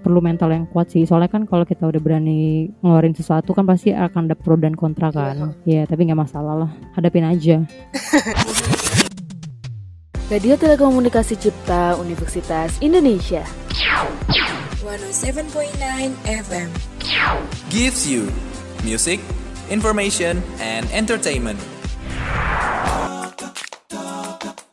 perlu 0.00 0.24
mental 0.24 0.50
yang 0.50 0.64
kuat 0.66 0.90
sih. 0.90 1.04
Soalnya 1.04 1.28
kan 1.28 1.44
kalau 1.44 1.68
kita 1.68 1.84
udah 1.86 2.00
berani 2.00 2.72
ngeluarin 2.80 3.14
sesuatu 3.14 3.52
kan 3.52 3.68
pasti 3.68 3.92
akan 3.92 4.26
ada 4.26 4.36
pro 4.36 4.56
dan 4.56 4.74
kontra 4.74 5.12
kan. 5.12 5.54
Ya 5.68 5.84
tapi 5.84 6.08
nggak 6.08 6.20
masalah 6.20 6.66
lah. 6.66 6.70
Hadapin 6.96 7.28
aja. 7.28 7.60
Radio 10.30 10.54
Telekomunikasi 10.54 11.34
Cipta 11.36 11.98
Universitas 11.98 12.78
Indonesia. 12.78 13.42
107.9 14.80 15.50
FM. 16.24 16.70
gives 17.68 18.06
you 18.06 18.30
music, 18.82 19.20
information, 19.68 20.38
and 20.62 20.86
entertainment. 20.94 21.58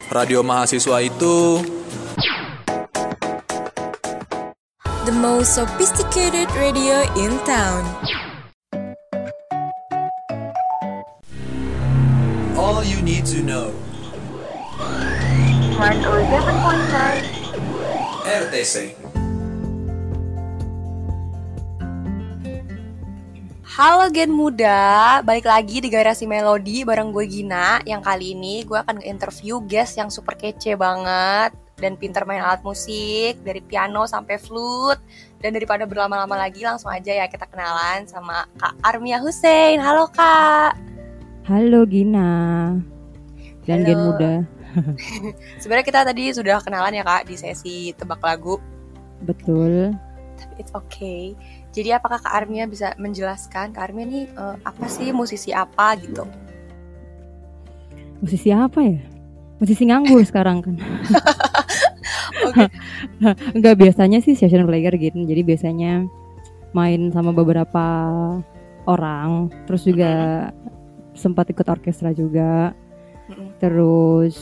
Radio 0.08 0.42
mahasiswa 0.42 1.04
itu 1.04 1.62
The 5.08 5.16
most 5.16 5.56
sophisticated 5.56 6.52
radio 6.60 7.08
in 7.16 7.40
town. 7.48 7.88
all 12.60 12.84
you 12.84 13.00
need 13.00 13.24
to 13.24 13.40
know. 13.40 13.72
107.9 15.80 16.44
RTC. 18.28 19.00
Halo 23.64 24.12
Gen 24.12 24.36
Muda, 24.36 25.24
balik 25.24 25.48
lagi 25.48 25.80
di 25.80 25.88
Garasi 25.88 26.28
Melodi 26.28 26.84
bareng 26.84 27.16
gue 27.16 27.24
Gina 27.32 27.80
Yang 27.88 28.02
kali 28.04 28.36
ini 28.36 28.68
gue 28.68 28.76
akan 28.76 29.00
nge-interview 29.00 29.64
guest 29.64 29.96
yang 29.96 30.12
super 30.12 30.36
kece 30.36 30.76
banget 30.76 31.56
Dan 31.78 31.94
pinter 31.94 32.26
main 32.26 32.42
alat 32.42 32.66
musik, 32.66 33.38
dari 33.46 33.62
piano 33.62 34.10
sampai 34.10 34.42
flute. 34.42 34.98
Dan 35.38 35.54
daripada 35.54 35.86
berlama-lama 35.86 36.34
lagi 36.34 36.66
langsung 36.66 36.90
aja 36.90 37.14
ya 37.14 37.30
kita 37.30 37.46
kenalan 37.46 38.10
sama 38.10 38.50
Kak 38.58 38.74
Armia 38.82 39.22
Hussein. 39.22 39.78
Halo 39.78 40.10
Kak. 40.10 40.74
Halo 41.46 41.86
Gina. 41.86 42.74
Dan 43.70 43.86
Halo. 43.86 43.86
gen 43.86 43.98
muda. 44.02 44.34
Sebenarnya 45.62 45.86
kita 45.86 46.02
tadi 46.02 46.34
sudah 46.34 46.58
kenalan 46.66 46.98
ya 46.98 47.06
Kak 47.06 47.30
di 47.30 47.38
sesi 47.38 47.94
tebak 47.94 48.26
lagu. 48.26 48.58
Betul. 49.22 49.94
Tapi 50.34 50.54
it's 50.58 50.74
okay. 50.74 51.38
Jadi 51.78 51.94
apakah 51.94 52.18
Kak 52.18 52.34
Armia 52.34 52.66
bisa 52.66 52.98
menjelaskan? 52.98 53.70
Kak 53.70 53.94
Armia 53.94 54.10
nih 54.10 54.26
eh, 54.26 54.56
apa 54.66 54.86
sih 54.90 55.14
musisi 55.14 55.54
apa 55.54 55.94
gitu? 56.02 56.26
Musisi 58.18 58.50
apa 58.50 58.82
ya? 58.82 58.98
Musisi 59.58 59.90
nganggur 59.90 60.22
sekarang 60.22 60.62
kan 60.62 60.76
Oke. 62.48 62.66
Enggak 63.58 63.76
biasanya 63.80 64.20
sih 64.24 64.34
session 64.34 64.68
player 64.68 64.94
gitu. 64.96 65.18
Jadi 65.24 65.42
biasanya 65.44 66.06
main 66.76 67.10
sama 67.12 67.32
beberapa 67.32 67.86
orang, 68.88 69.52
terus 69.68 69.84
juga 69.84 70.50
sempat 71.18 71.50
ikut 71.52 71.68
orkestra 71.68 72.12
juga. 72.14 72.72
Terus 73.60 74.38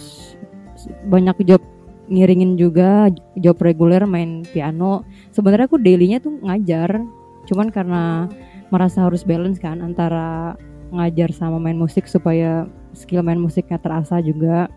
banyak 1.09 1.41
job 1.47 1.61
ngiringin 2.05 2.53
juga 2.57 3.09
job 3.37 3.57
reguler 3.61 4.05
main 4.05 4.45
piano. 4.45 5.01
Sebenarnya 5.33 5.65
aku 5.65 5.81
dailynya 5.81 6.21
tuh 6.21 6.37
ngajar, 6.45 7.01
cuman 7.49 7.73
karena 7.73 8.29
merasa 8.69 9.05
harus 9.05 9.25
balance 9.25 9.61
kan 9.61 9.81
antara 9.81 10.57
ngajar 10.93 11.33
sama 11.33 11.57
main 11.57 11.77
musik 11.77 12.05
supaya 12.05 12.69
skill 12.93 13.25
main 13.25 13.41
musiknya 13.41 13.81
terasa 13.81 14.21
juga 14.21 14.69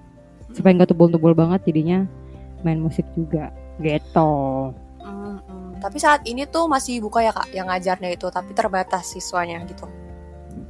supaya 0.53 0.81
nggak 0.81 0.91
tebul-tebul 0.93 1.37
banget 1.37 1.61
jadinya 1.69 2.09
main 2.67 2.81
musik 2.81 3.07
juga. 3.15 3.51
Gitu. 3.79 4.33
Mm, 5.05 5.39
mm. 5.39 5.69
Tapi 5.79 5.97
saat 6.03 6.27
ini 6.27 6.45
tuh 6.51 6.67
masih 6.67 6.99
buka 6.99 7.23
ya 7.23 7.31
kak, 7.31 7.49
yang 7.55 7.71
ngajarnya 7.71 8.11
itu, 8.15 8.27
tapi 8.29 8.51
terbatas 8.55 9.15
siswanya 9.15 9.63
gitu. 9.67 9.87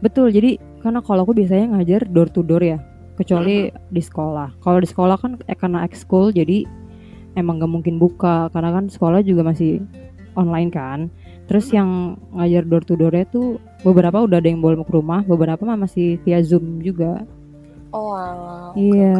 betul 0.04 0.28
jadi 0.28 0.60
karena 0.84 1.00
kalau 1.02 1.26
aku 1.26 1.32
biasanya 1.34 1.74
ngajar 1.74 2.06
door 2.06 2.28
to 2.30 2.44
door 2.44 2.62
ya 2.62 2.78
kecuali 3.18 3.66
di 3.90 4.02
sekolah. 4.02 4.62
Kalau 4.62 4.78
di 4.78 4.86
sekolah 4.86 5.16
kan 5.18 5.42
eh, 5.50 5.58
karena 5.58 5.82
ekskul 5.82 6.30
jadi 6.30 6.62
emang 7.34 7.58
nggak 7.58 7.72
mungkin 7.74 7.98
buka 7.98 8.46
karena 8.54 8.70
kan 8.70 8.86
sekolah 8.86 9.26
juga 9.26 9.42
masih 9.42 9.82
online 10.38 10.70
kan. 10.70 11.10
Terus 11.50 11.74
yang 11.74 12.14
ngajar 12.30 12.62
door 12.62 12.84
to 12.86 12.94
doornya 12.94 13.26
tuh 13.26 13.58
beberapa 13.82 14.22
udah 14.22 14.38
ada 14.38 14.46
yang 14.46 14.62
boleh 14.62 14.78
ke 14.86 14.92
rumah 14.94 15.26
beberapa 15.26 15.66
mah 15.66 15.82
masih 15.82 16.22
via 16.22 16.38
zoom 16.46 16.78
juga. 16.78 17.26
Oh 17.90 18.14
iya. 18.78 19.18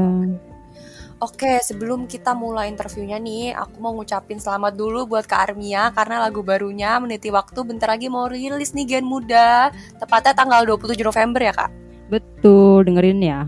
Oke, 1.19 1.59
sebelum 1.67 2.07
kita 2.07 2.31
mulai 2.31 2.71
interviewnya 2.71 3.19
nih, 3.19 3.51
aku 3.51 3.83
mau 3.83 3.91
ngucapin 3.91 4.39
selamat 4.39 4.79
dulu 4.79 5.03
buat 5.11 5.27
Kak 5.27 5.51
Armia 5.51 5.91
karena 5.91 6.23
lagu 6.23 6.47
barunya 6.47 6.95
Meniti 7.03 7.35
Waktu 7.35 7.59
bentar 7.67 7.91
lagi 7.91 8.07
mau 8.07 8.31
rilis 8.31 8.71
nih 8.71 8.87
Gen 8.87 9.03
Muda. 9.03 9.75
Tepatnya 9.99 10.31
tanggal 10.39 10.63
27 10.63 10.95
November 11.03 11.43
ya 11.43 11.55
kak. 11.55 11.71
betul 12.09 12.89
dengerin 12.89 13.21
ya 13.21 13.45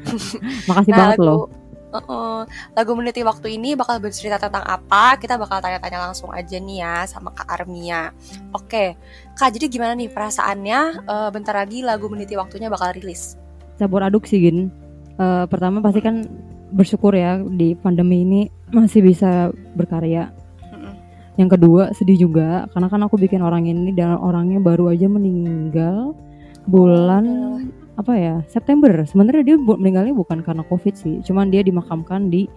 makasih 0.70 0.96
banget 0.96 1.20
lagu, 1.20 1.26
loh 1.28 1.42
Uh-uh. 1.88 2.44
lagu 2.76 2.92
Meniti 2.96 3.24
Waktu 3.24 3.56
ini 3.56 3.72
bakal 3.72 3.96
bercerita 3.96 4.36
tentang 4.36 4.60
apa? 4.60 5.16
Kita 5.16 5.40
bakal 5.40 5.64
tanya-tanya 5.64 6.04
langsung 6.08 6.28
aja 6.28 6.60
nih 6.60 6.84
ya 6.84 7.08
sama 7.08 7.32
Kak 7.32 7.48
Armia. 7.48 8.12
Oke, 8.52 8.92
Kak, 9.32 9.56
jadi 9.56 9.72
gimana 9.72 9.96
nih 9.96 10.12
perasaannya? 10.12 10.80
eh, 11.08 11.28
bentar 11.32 11.56
lagi 11.56 11.80
lagu 11.80 12.12
Meniti 12.12 12.36
Waktunya 12.36 12.68
bakal 12.68 12.92
rilis. 12.92 13.40
campur 13.80 14.04
aduk 14.04 14.28
sih 14.28 14.36
Gin 14.36 14.68
Eh, 15.18 15.44
pertama 15.50 15.82
pasti 15.82 15.98
kan 15.98 16.22
bersyukur 16.72 17.16
ya 17.16 17.40
di 17.40 17.72
pandemi 17.78 18.24
ini 18.24 18.40
masih 18.72 19.00
bisa 19.04 19.52
berkarya. 19.76 20.32
Yang 21.38 21.54
kedua 21.54 21.94
sedih 21.94 22.28
juga 22.28 22.66
karena 22.74 22.90
kan 22.90 23.00
aku 23.06 23.14
bikin 23.14 23.40
orang 23.46 23.70
ini 23.70 23.94
dan 23.94 24.18
orangnya 24.18 24.58
baru 24.58 24.90
aja 24.90 25.06
meninggal 25.06 26.12
bulan 26.66 27.24
apa 27.94 28.12
ya 28.18 28.34
September. 28.50 28.90
Sebenarnya 29.06 29.54
dia 29.54 29.56
meninggalnya 29.56 30.14
bukan 30.14 30.42
karena 30.42 30.66
covid 30.66 30.98
sih 30.98 31.22
cuman 31.22 31.50
dia 31.54 31.62
dimakamkan 31.62 32.26
di 32.26 32.50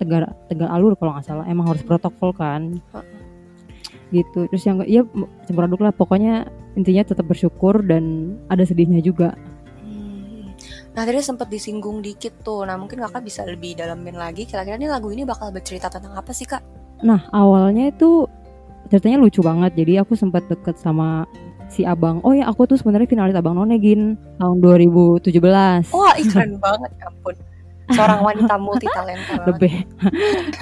Tegal 0.00 0.26
Tegal 0.48 0.68
Alur 0.72 0.96
kalau 0.96 1.14
nggak 1.14 1.26
salah. 1.28 1.44
Emang 1.46 1.68
harus 1.68 1.84
protokol 1.84 2.32
kan. 2.32 2.80
Gitu. 4.08 4.48
Terus 4.48 4.64
yang 4.64 4.80
ya 4.88 5.04
campur 5.44 5.68
aduk 5.68 5.84
lah 5.84 5.92
pokoknya 5.92 6.48
intinya 6.74 7.04
tetap 7.04 7.28
bersyukur 7.28 7.84
dan 7.84 8.34
ada 8.48 8.64
sedihnya 8.64 9.04
juga. 9.04 9.36
Nah 10.94 11.02
tadi 11.02 11.18
sempat 11.18 11.50
disinggung 11.50 11.98
dikit 12.00 12.46
tuh. 12.46 12.62
Nah 12.62 12.78
mungkin 12.78 13.02
kakak 13.02 13.26
bisa 13.26 13.42
lebih 13.42 13.74
dalamin 13.74 14.14
lagi. 14.14 14.46
Kira-kira 14.46 14.78
nih 14.78 14.90
lagu 14.90 15.10
ini 15.10 15.26
bakal 15.26 15.50
bercerita 15.50 15.90
tentang 15.90 16.14
apa 16.14 16.30
sih 16.30 16.46
kak? 16.46 16.62
Nah 17.02 17.26
awalnya 17.34 17.90
itu 17.90 18.30
ceritanya 18.88 19.18
lucu 19.18 19.42
banget. 19.42 19.74
Jadi 19.74 19.98
aku 19.98 20.14
sempat 20.14 20.46
deket 20.46 20.78
sama 20.78 21.26
si 21.66 21.82
abang. 21.82 22.22
Oh 22.22 22.30
ya 22.30 22.46
aku 22.46 22.70
tuh 22.70 22.78
sebenarnya 22.78 23.10
finalis 23.10 23.34
abang 23.34 23.58
None 23.58 23.74
Gin 23.82 24.14
tahun 24.38 24.56
2017. 24.62 25.34
Wah 25.90 26.14
ih, 26.14 26.26
keren 26.30 26.62
banget 26.62 26.90
ya 26.94 27.10
ampun. 27.10 27.34
Seorang 27.92 28.20
wanita 28.24 28.54
multi 28.56 28.88
talenta. 28.88 29.44
Lebih. 29.44 29.74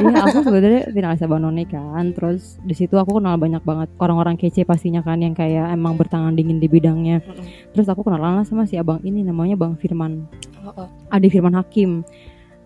Iya 0.03 0.27
aku 0.27 0.43
sebenarnya 0.43 0.91
finalis 0.91 1.23
None 1.23 1.65
kan. 1.71 2.11
Terus 2.17 2.59
di 2.67 2.75
situ 2.75 2.99
aku 2.99 3.23
kenal 3.23 3.39
banyak 3.39 3.63
banget 3.63 3.89
orang-orang 4.03 4.35
kece 4.35 4.67
pastinya 4.67 5.05
kan 5.05 5.23
yang 5.23 5.37
kayak 5.37 5.71
emang 5.71 5.95
bertangan 5.95 6.35
dingin 6.35 6.59
di 6.59 6.67
bidangnya. 6.67 7.23
Terus 7.71 7.87
aku 7.87 8.03
kenalan 8.03 8.43
lah 8.43 8.47
sama 8.47 8.67
si 8.67 8.75
abang 8.75 8.99
ini 9.07 9.23
namanya 9.23 9.55
Bang 9.55 9.79
Firman. 9.79 10.27
Adi 11.15 11.29
Firman 11.31 11.55
Hakim. 11.55 12.03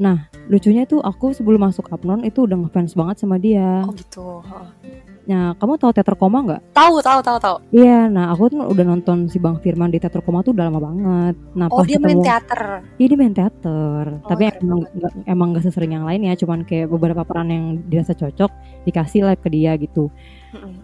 Nah 0.00 0.28
lucunya 0.48 0.88
tuh 0.88 1.04
aku 1.04 1.36
sebelum 1.36 1.68
masuk 1.68 1.88
Apnon 1.92 2.24
itu 2.24 2.44
udah 2.48 2.56
ngefans 2.56 2.96
banget 2.96 3.16
sama 3.20 3.36
dia. 3.36 3.84
Oh 3.84 3.92
gitu. 3.92 4.40
Heeh. 4.44 5.05
Nah 5.26 5.58
kamu 5.58 5.74
tahu 5.74 5.90
teater 5.90 6.14
koma 6.14 6.38
nggak? 6.46 6.62
Tahu 6.70 7.02
tahu 7.02 7.18
tahu 7.18 7.38
tahu. 7.42 7.56
Iya, 7.74 8.06
nah 8.06 8.30
aku 8.30 8.46
tuh 8.54 8.62
udah 8.62 8.84
nonton 8.86 9.26
si 9.26 9.42
Bang 9.42 9.58
Firman 9.58 9.90
di 9.90 9.98
teater 9.98 10.22
koma 10.22 10.46
tuh 10.46 10.54
udah 10.54 10.70
lama 10.70 10.78
banget. 10.78 11.34
Nah 11.58 11.66
Oh 11.66 11.82
pas 11.82 11.86
dia 11.90 11.98
main 11.98 12.22
teater. 12.22 12.86
iya 12.96 13.06
dia 13.10 13.18
main 13.18 13.34
teater. 13.34 14.04
Oh, 14.22 14.28
Tapi 14.30 14.42
keren 14.46 14.62
emang 14.62 14.80
nggak 14.86 15.12
emang 15.26 15.48
gak 15.58 15.64
sesering 15.66 15.92
yang 15.98 16.06
lain 16.06 16.22
ya, 16.30 16.34
cuman 16.38 16.62
kayak 16.62 16.86
beberapa 16.86 17.26
peran 17.26 17.50
yang 17.50 17.64
dirasa 17.90 18.14
cocok 18.14 18.50
dikasih 18.86 19.26
lah 19.26 19.34
ke 19.34 19.50
dia 19.50 19.74
gitu. 19.74 20.08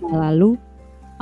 Nah, 0.02 0.30
lalu 0.30 0.58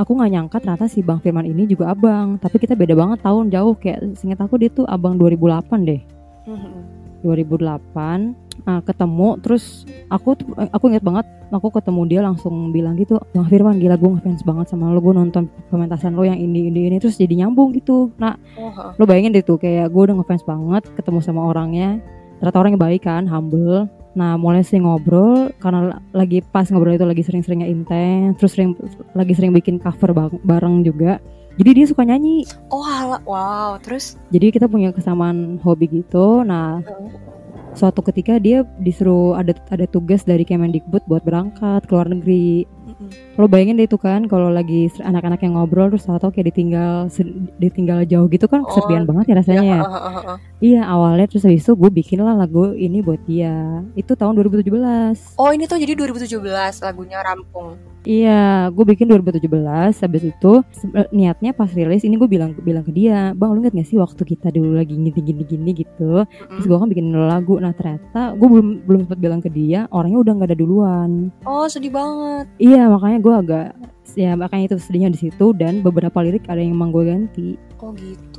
aku 0.00 0.16
nggak 0.16 0.31
nyangka 0.32 0.56
ternyata 0.64 0.88
si 0.88 1.05
Bang 1.05 1.20
Firman 1.20 1.44
ini 1.44 1.69
juga 1.69 1.93
abang. 1.93 2.40
Tapi 2.40 2.56
kita 2.56 2.73
beda 2.73 2.96
banget 2.96 3.20
tahun 3.20 3.52
jauh 3.52 3.76
kayak 3.76 4.16
seingat 4.16 4.40
aku 4.40 4.56
dia 4.56 4.73
tuh 4.73 4.88
abang 4.88 5.20
2008 5.20 5.84
deh. 5.84 6.00
Mm-mm. 6.49 6.73
2008 7.20 8.50
Nah, 8.62 8.81
ketemu 8.81 9.39
terus 9.39 9.83
aku 10.07 10.35
tuh- 10.35 10.53
aku 10.55 10.85
inget 10.89 11.01
banget 11.01 11.25
aku 11.49 11.69
ketemu 11.71 12.01
dia 12.07 12.21
langsung 12.21 12.71
bilang 12.71 12.95
gitu 12.95 13.19
Bang 13.31 13.47
Firman 13.47 13.77
gila 13.77 13.95
gue 13.95 14.11
ngefans 14.12 14.43
banget 14.43 14.67
sama 14.69 14.89
lo 14.89 14.99
gue 14.99 15.11
nonton 15.11 15.45
pementasan 15.67 16.12
lo 16.12 16.23
yang 16.23 16.37
ini 16.37 16.69
ini 16.69 16.87
ini 16.87 16.97
terus 16.97 17.17
jadi 17.17 17.35
nyambung 17.37 17.73
gitu. 17.73 18.12
Nah 18.17 18.39
Oh, 18.55 18.71
lo 18.95 19.05
bayangin 19.05 19.33
deh 19.33 19.41
tuh 19.41 19.57
kayak 19.57 19.89
gue 19.89 20.03
udah 20.05 20.17
ngefans 20.17 20.43
banget 20.43 20.87
ketemu 20.93 21.19
sama 21.21 21.43
orangnya 21.45 21.99
ternyata 22.39 22.57
orangnya 22.57 22.81
baik 22.81 23.03
kan 23.03 23.25
humble. 23.25 23.85
Nah 24.11 24.35
mulai 24.35 24.61
sering 24.61 24.85
ngobrol 24.85 25.55
karena 25.59 25.99
lagi 26.11 26.43
pas 26.45 26.67
ngobrol 26.67 26.95
itu 26.95 27.05
lagi 27.05 27.23
sering-seringnya 27.23 27.67
intens 27.67 28.35
terus 28.37 28.55
sering 28.55 28.75
lagi 29.12 29.33
sering 29.33 29.51
bikin 29.51 29.77
cover 29.77 30.11
bareng 30.41 30.83
juga. 30.83 31.19
Jadi 31.55 31.71
dia 31.75 31.87
suka 31.87 32.03
nyanyi. 32.03 32.47
Oh 32.71 32.81
ala- 32.81 33.21
wow. 33.23 33.75
Terus? 33.79 34.15
Jadi 34.31 34.51
kita 34.51 34.65
punya 34.65 34.91
kesamaan 34.91 35.59
hobi 35.61 35.91
gitu. 35.93 36.41
Nah 36.41 36.81
suatu 37.70 38.02
ketika 38.02 38.37
dia 38.43 38.67
disuruh 38.82 39.38
ada 39.38 39.55
ada 39.70 39.87
tugas 39.87 40.26
dari 40.26 40.43
Kemendikbud 40.43 41.06
buat 41.06 41.22
berangkat 41.22 41.87
ke 41.87 41.93
luar 41.94 42.11
negeri 42.11 42.67
Mm-mm. 42.67 43.38
lo 43.38 43.46
bayangin 43.46 43.78
deh 43.78 43.87
itu 43.87 43.96
kan 43.96 44.26
kalau 44.26 44.50
lagi 44.50 44.90
anak-anak 44.99 45.40
yang 45.46 45.55
ngobrol 45.55 45.88
terus 45.88 46.05
tahu 46.05 46.34
kayak 46.34 46.50
ditinggal 46.50 47.06
ditinggal 47.62 48.02
jauh 48.05 48.26
gitu 48.26 48.50
kan 48.50 48.67
Oh, 48.67 48.69
kesepian 48.69 49.06
banget 49.06 49.31
ya 49.31 49.34
rasanya 49.38 49.62
ya. 49.62 49.78
Ya. 49.81 49.82
Iya 50.61 50.82
awalnya 50.84 51.26
terus 51.31 51.46
habis 51.49 51.64
itu 51.64 51.72
gue 51.72 51.90
bikin 51.90 52.20
lah 52.20 52.37
lagu 52.37 52.76
ini 52.76 53.00
buat 53.00 53.22
dia. 53.25 53.81
Itu 53.96 54.12
tahun 54.12 54.37
2017. 54.37 55.40
Oh 55.40 55.50
ini 55.55 55.64
tuh 55.64 55.81
jadi 55.81 55.96
2017 55.96 56.37
lagunya 56.84 57.19
rampung. 57.25 57.89
Iya, 58.05 58.73
gue 58.73 58.85
bikin 58.85 59.12
2017. 59.12 60.00
Habis 60.00 60.23
itu 60.32 60.52
niatnya 61.12 61.52
pas 61.52 61.69
rilis 61.69 62.00
ini 62.00 62.17
gue 62.17 62.29
bilang 62.29 62.56
bilang 62.56 62.81
ke 62.81 62.93
dia, 62.93 63.37
bang 63.37 63.50
lu 63.52 63.61
inget 63.61 63.76
gak 63.76 63.88
sih 63.88 63.99
waktu 64.00 64.23
kita 64.25 64.49
dulu 64.49 64.81
lagi 64.81 64.97
gini 64.97 65.12
gini 65.12 65.43
gini 65.44 65.70
gitu. 65.76 66.25
Terus 66.25 66.64
gue 66.64 66.76
kan 66.81 66.88
bikin 66.88 67.12
lagu. 67.12 67.61
Nah 67.61 67.76
ternyata 67.76 68.32
gue 68.37 68.49
belum 68.49 68.69
belum 68.88 69.00
sempat 69.05 69.20
bilang 69.20 69.41
ke 69.44 69.52
dia, 69.52 69.85
orangnya 69.93 70.19
udah 70.25 70.32
nggak 70.32 70.49
ada 70.49 70.58
duluan. 70.58 71.11
Oh 71.44 71.69
sedih 71.69 71.93
banget. 71.93 72.49
Iya 72.56 72.88
makanya 72.88 73.19
gue 73.20 73.35
agak 73.37 73.69
ya 74.19 74.35
makanya 74.35 74.75
itu 74.75 74.76
sedihnya 74.82 75.14
di 75.14 75.20
situ 75.23 75.55
dan 75.55 75.87
beberapa 75.87 76.19
lirik 76.19 76.43
ada 76.50 76.58
yang 76.58 76.75
emang 76.75 76.91
gue 76.91 77.05
ganti 77.06 77.55
Oh 77.79 77.97
gitu. 77.97 78.30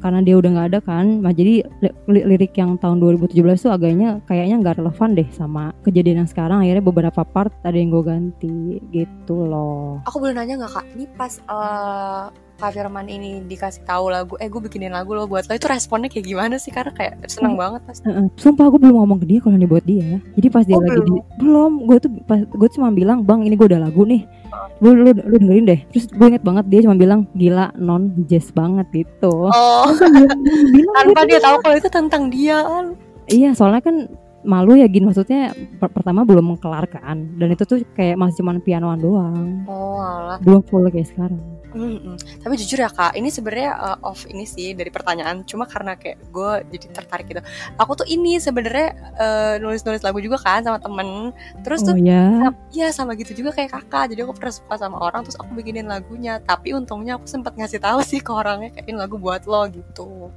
Karena 0.00 0.20
dia 0.24 0.34
udah 0.36 0.50
nggak 0.50 0.68
ada 0.74 0.80
kan. 0.80 1.20
Nah 1.20 1.32
jadi 1.32 1.64
li- 1.84 1.96
li- 2.08 2.26
lirik 2.34 2.56
yang 2.56 2.80
tahun 2.80 2.98
2017 2.98 3.36
tuh 3.60 3.72
agaknya 3.72 4.18
kayaknya 4.24 4.56
nggak 4.64 4.76
relevan 4.80 5.14
deh 5.14 5.28
sama 5.30 5.76
kejadian 5.84 6.24
yang 6.24 6.30
sekarang. 6.30 6.64
Akhirnya 6.64 6.84
beberapa 6.84 7.22
part 7.22 7.52
ada 7.62 7.76
yang 7.76 7.92
gue 7.92 8.04
ganti 8.04 8.80
gitu 8.90 9.46
loh. 9.46 10.00
Aku 10.08 10.18
boleh 10.18 10.34
nanya 10.34 10.64
nggak 10.64 10.72
kak? 10.72 10.86
Ini 10.96 11.04
pas 11.14 11.32
eh, 11.38 12.24
Kak 12.60 12.70
Firman 12.70 13.06
ini 13.06 13.40
dikasih 13.42 13.82
tahu 13.82 14.08
lagu, 14.08 14.36
eh 14.36 14.46
gue 14.46 14.60
bikinin 14.60 14.92
lagu 14.92 15.10
lo 15.10 15.24
buat 15.24 15.48
lo 15.48 15.52
itu 15.52 15.64
responnya 15.64 16.06
kayak 16.06 16.26
gimana 16.26 16.54
sih? 16.54 16.68
Karena 16.68 16.92
kayak 16.92 17.24
seneng 17.24 17.56
banget 17.56 17.80
pasti. 17.82 18.04
Sumpah 18.36 18.68
gue 18.68 18.76
belum 18.78 18.94
ngomong 18.94 19.18
ke 19.18 19.26
dia 19.26 19.38
kalau 19.40 19.56
ini 19.56 19.64
buat 19.64 19.80
dia. 19.82 20.20
Jadi 20.30 20.46
pas 20.46 20.62
dia 20.62 20.76
Oh, 20.76 20.80
lagi 20.80 20.92
belum? 20.92 21.06
di 21.06 21.16
belum, 21.38 21.72
gue 21.82 21.96
tuh 21.98 22.10
pas 22.22 22.38
gue 22.38 22.68
cuma 22.70 22.88
bilang 22.90 23.18
bang 23.20 23.40
ini 23.42 23.54
gue 23.54 23.66
udah 23.66 23.80
lagu 23.80 24.04
nih. 24.04 24.28
Lu, 24.78 24.92
lu, 24.92 25.08
lu 25.10 25.36
dengerin 25.38 25.64
deh. 25.66 25.80
Terus 25.88 26.04
gue 26.06 26.26
inget 26.26 26.40
banget 26.42 26.64
dia 26.66 26.80
cuma 26.82 26.94
bilang 26.94 27.24
gila 27.32 27.72
non 27.74 28.02
jazz 28.26 28.48
banget 28.50 28.84
gitu. 28.94 29.48
Oh, 29.48 29.88
Bilang- 30.68 30.94
tanpa 31.00 31.20
dia 31.24 31.38
tahu 31.38 31.56
kalau 31.58 31.74
itu 31.74 31.88
tentang 31.88 32.28
dia 32.28 32.60
kan. 32.60 32.92
Iya 33.24 33.54
soalnya 33.54 33.80
kan 33.80 33.96
malu 34.40 34.72
ya 34.72 34.84
gin 34.84 35.04
maksudnya 35.04 35.52
per- 35.76 35.92
pertama 35.92 36.24
belum 36.24 36.50
mengkelarkan 36.50 37.36
dan 37.36 37.48
itu 37.50 37.62
tuh 37.62 37.84
kayak 37.90 38.16
masih 38.16 38.40
cuman 38.40 38.56
pianoan 38.58 38.96
doang 38.96 39.68
Oh 39.68 40.00
alah. 40.00 40.40
belum 40.40 40.64
full 40.64 40.88
kayak 40.88 41.06
sekarang 41.06 41.36
Mm-mm. 41.70 42.16
Tapi 42.42 42.54
jujur 42.58 42.82
ya 42.82 42.90
kak, 42.90 43.14
ini 43.14 43.30
sebenarnya 43.30 43.70
uh, 43.74 43.98
off 44.10 44.26
ini 44.26 44.42
sih 44.44 44.74
dari 44.74 44.90
pertanyaan. 44.90 45.46
Cuma 45.46 45.66
karena 45.66 45.94
kayak 45.94 46.18
gue 46.30 46.52
jadi 46.74 46.86
tertarik 46.90 47.26
gitu. 47.30 47.42
Aku 47.78 47.94
tuh 47.94 48.06
ini 48.06 48.42
sebenarnya 48.42 48.88
uh, 49.16 49.54
nulis-nulis 49.62 50.02
lagu 50.02 50.18
juga 50.18 50.38
kan 50.42 50.66
sama 50.66 50.82
temen. 50.82 51.30
Terus 51.62 51.86
oh 51.86 51.92
tuh 51.92 51.94
ya 52.00 52.26
Sam- 52.42 52.58
Iya 52.70 52.88
sama 52.90 53.12
gitu 53.14 53.32
juga 53.34 53.50
kayak 53.54 53.70
kakak 53.70 54.14
Jadi 54.14 54.20
aku 54.22 54.32
pernah 54.38 54.54
suka 54.54 54.74
sama 54.78 54.96
orang 55.02 55.26
Terus 55.26 55.36
aku 55.38 55.50
bikinin 55.54 55.86
lagunya 55.86 56.38
Tapi 56.38 56.72
untungnya 56.72 57.18
aku 57.18 57.26
sempat 57.26 57.54
ngasih 57.58 57.82
tahu 57.82 58.00
sih 58.06 58.22
ke 58.22 58.30
orangnya 58.30 58.70
Kayak 58.70 58.86
ini 58.90 58.98
lagu 58.98 59.16
buat 59.18 59.44
lo 59.46 59.66
gitu 59.68 60.30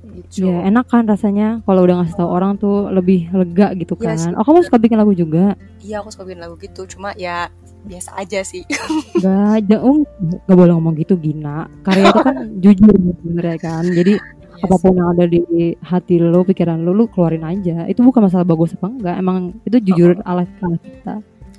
Gitu 0.00 0.48
ya 0.48 0.64
enak 0.66 0.88
kan 0.88 1.04
rasanya 1.04 1.60
kalau 1.68 1.84
udah 1.84 2.00
ngasih 2.02 2.16
tahu 2.16 2.28
orang 2.32 2.56
tuh 2.56 2.88
lebih 2.88 3.28
lega 3.30 3.76
gitu 3.76 3.94
Iya 4.00 4.16
kan 4.16 4.16
sih. 4.18 4.32
oh 4.32 4.42
kamu 4.42 4.58
suka 4.64 4.78
bikin 4.80 4.98
lagu 4.98 5.12
juga 5.12 5.54
Iya 5.78 6.00
aku 6.00 6.08
suka 6.10 6.24
bikin 6.24 6.40
lagu 6.40 6.56
gitu 6.56 6.82
Cuma 6.88 7.12
ya 7.14 7.52
biasa 7.84 8.10
aja 8.16 8.40
sih. 8.44 8.62
Gak, 9.24 9.68
jauh 9.68 10.04
gak 10.48 10.56
boleh 10.56 10.72
ngomong 10.76 10.94
gitu 10.96 11.16
Gina. 11.20 11.68
Karya 11.84 12.08
itu 12.08 12.20
kan 12.20 12.36
jujur 12.62 12.94
sebenarnya 12.96 13.58
kan. 13.60 13.84
Jadi 13.88 14.14
Iya 14.60 14.68
apa 14.68 14.76
pun 14.76 14.92
yang 14.92 15.08
ada 15.16 15.24
di 15.24 15.40
hati 15.80 16.20
lo 16.20 16.44
pikiran 16.44 16.84
lo 16.84 16.92
lo 16.92 17.08
keluarin 17.08 17.48
aja. 17.48 17.88
Itu 17.88 18.04
bukan 18.04 18.28
masalah 18.28 18.44
bagus 18.44 18.76
apa 18.76 18.92
enggak 18.92 19.16
emang 19.16 19.56
itu 19.64 19.80
jujur 19.80 20.20
ala 20.28 20.44
ala 20.44 20.76
kita. 20.76 21.14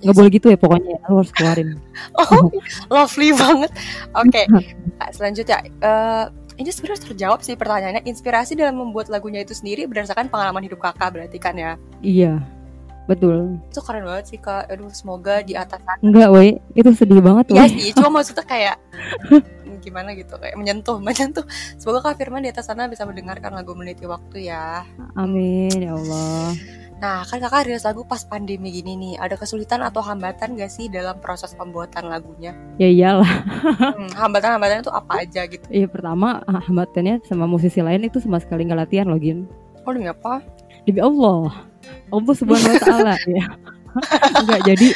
Nggak 0.06 0.16
boleh 0.18 0.30
gitu 0.30 0.48
ya 0.54 0.58
pokoknya. 0.62 0.96
Lo 1.10 1.26
harus 1.26 1.34
keluarin. 1.34 1.82
Oh 2.22 2.54
lovely 2.94 3.34
banget. 3.34 3.74
Oke 4.14 4.46
Kak, 4.46 5.10
Selanjutnya 5.18 5.66
eh, 5.66 6.26
Ini 6.62 6.70
sebenarnya 6.70 7.10
terjawab 7.10 7.42
sih 7.42 7.58
pertanyaannya. 7.58 8.06
Inspirasi 8.06 8.54
dalam 8.54 8.78
membuat 8.78 9.10
lagunya 9.10 9.42
itu 9.42 9.58
sendiri 9.58 9.90
Berdasarkan 9.90 10.30
pengalaman 10.30 10.62
hidup 10.62 10.78
kakak 10.78 11.10
berarti 11.10 11.42
kan 11.42 11.58
ya? 11.58 11.74
Iya 12.06 12.38
betul 13.04 13.58
Itu 13.68 13.82
keren 13.82 14.04
banget 14.04 14.26
sih 14.28 14.38
kak 14.38 14.68
Aduh 14.68 14.90
semoga 14.90 15.42
di 15.42 15.54
atas 15.54 15.80
sana 15.80 15.98
enggak 16.00 16.30
woi 16.30 16.50
itu 16.72 16.90
sedih 16.92 17.20
banget 17.20 17.50
Iya 17.50 17.66
sih, 17.68 17.92
cuma 17.92 18.20
maksudnya 18.20 18.44
kayak 18.44 18.76
gimana 19.84 20.14
gitu 20.14 20.38
kayak 20.38 20.54
menyentuh, 20.54 21.02
menyentuh. 21.02 21.42
Semoga 21.76 22.06
Kak 22.06 22.22
Firman 22.22 22.46
di 22.46 22.50
atas 22.50 22.70
sana 22.70 22.86
bisa 22.86 23.02
mendengarkan 23.02 23.50
lagu 23.50 23.74
Meniti 23.74 24.06
Waktu 24.06 24.46
ya. 24.46 24.86
amin 25.16 25.74
ya 25.74 25.94
Allah 25.94 26.54
Nah, 27.02 27.26
kan 27.26 27.42
Kakak 27.42 27.66
rilis 27.66 27.82
lagu 27.82 28.06
pas 28.06 28.22
pandemi 28.22 28.70
gini 28.70 28.94
nih. 28.94 29.14
Ada 29.18 29.34
kesulitan 29.34 29.82
atau 29.82 30.06
hambatan 30.06 30.54
gak 30.54 30.70
sih 30.70 30.86
dalam 30.86 31.18
proses 31.18 31.50
pembuatan 31.52 32.06
lagunya? 32.06 32.54
ya 32.78 32.86
iyalah 32.86 33.32
Hmm, 33.98 34.14
hambatan-hambatannya 34.14 34.86
tuh 34.86 34.94
apa 34.94 35.26
aja 35.26 35.50
gitu? 35.50 35.66
iya 35.68 35.90
pertama 35.90 36.46
ah, 36.46 36.62
hambatannya 36.62 37.26
sama 37.26 37.50
musisi 37.50 37.82
lain 37.82 38.06
itu 38.06 38.22
sama 38.22 38.38
sekali 38.38 38.70
nggak 38.70 38.86
latihan 38.86 39.10
loh 39.10 39.18
Gin 39.18 39.50
Oh, 39.82 39.90
demi 39.90 40.06
apa? 40.06 40.46
Demi 40.84 41.00
Allah 41.00 41.52
Allah 42.12 42.34
subhanahu 42.36 42.74
wa 42.76 42.82
ta'ala 42.82 43.16
ya 43.38 43.46
enggak 44.40 44.62
jadi 44.66 44.88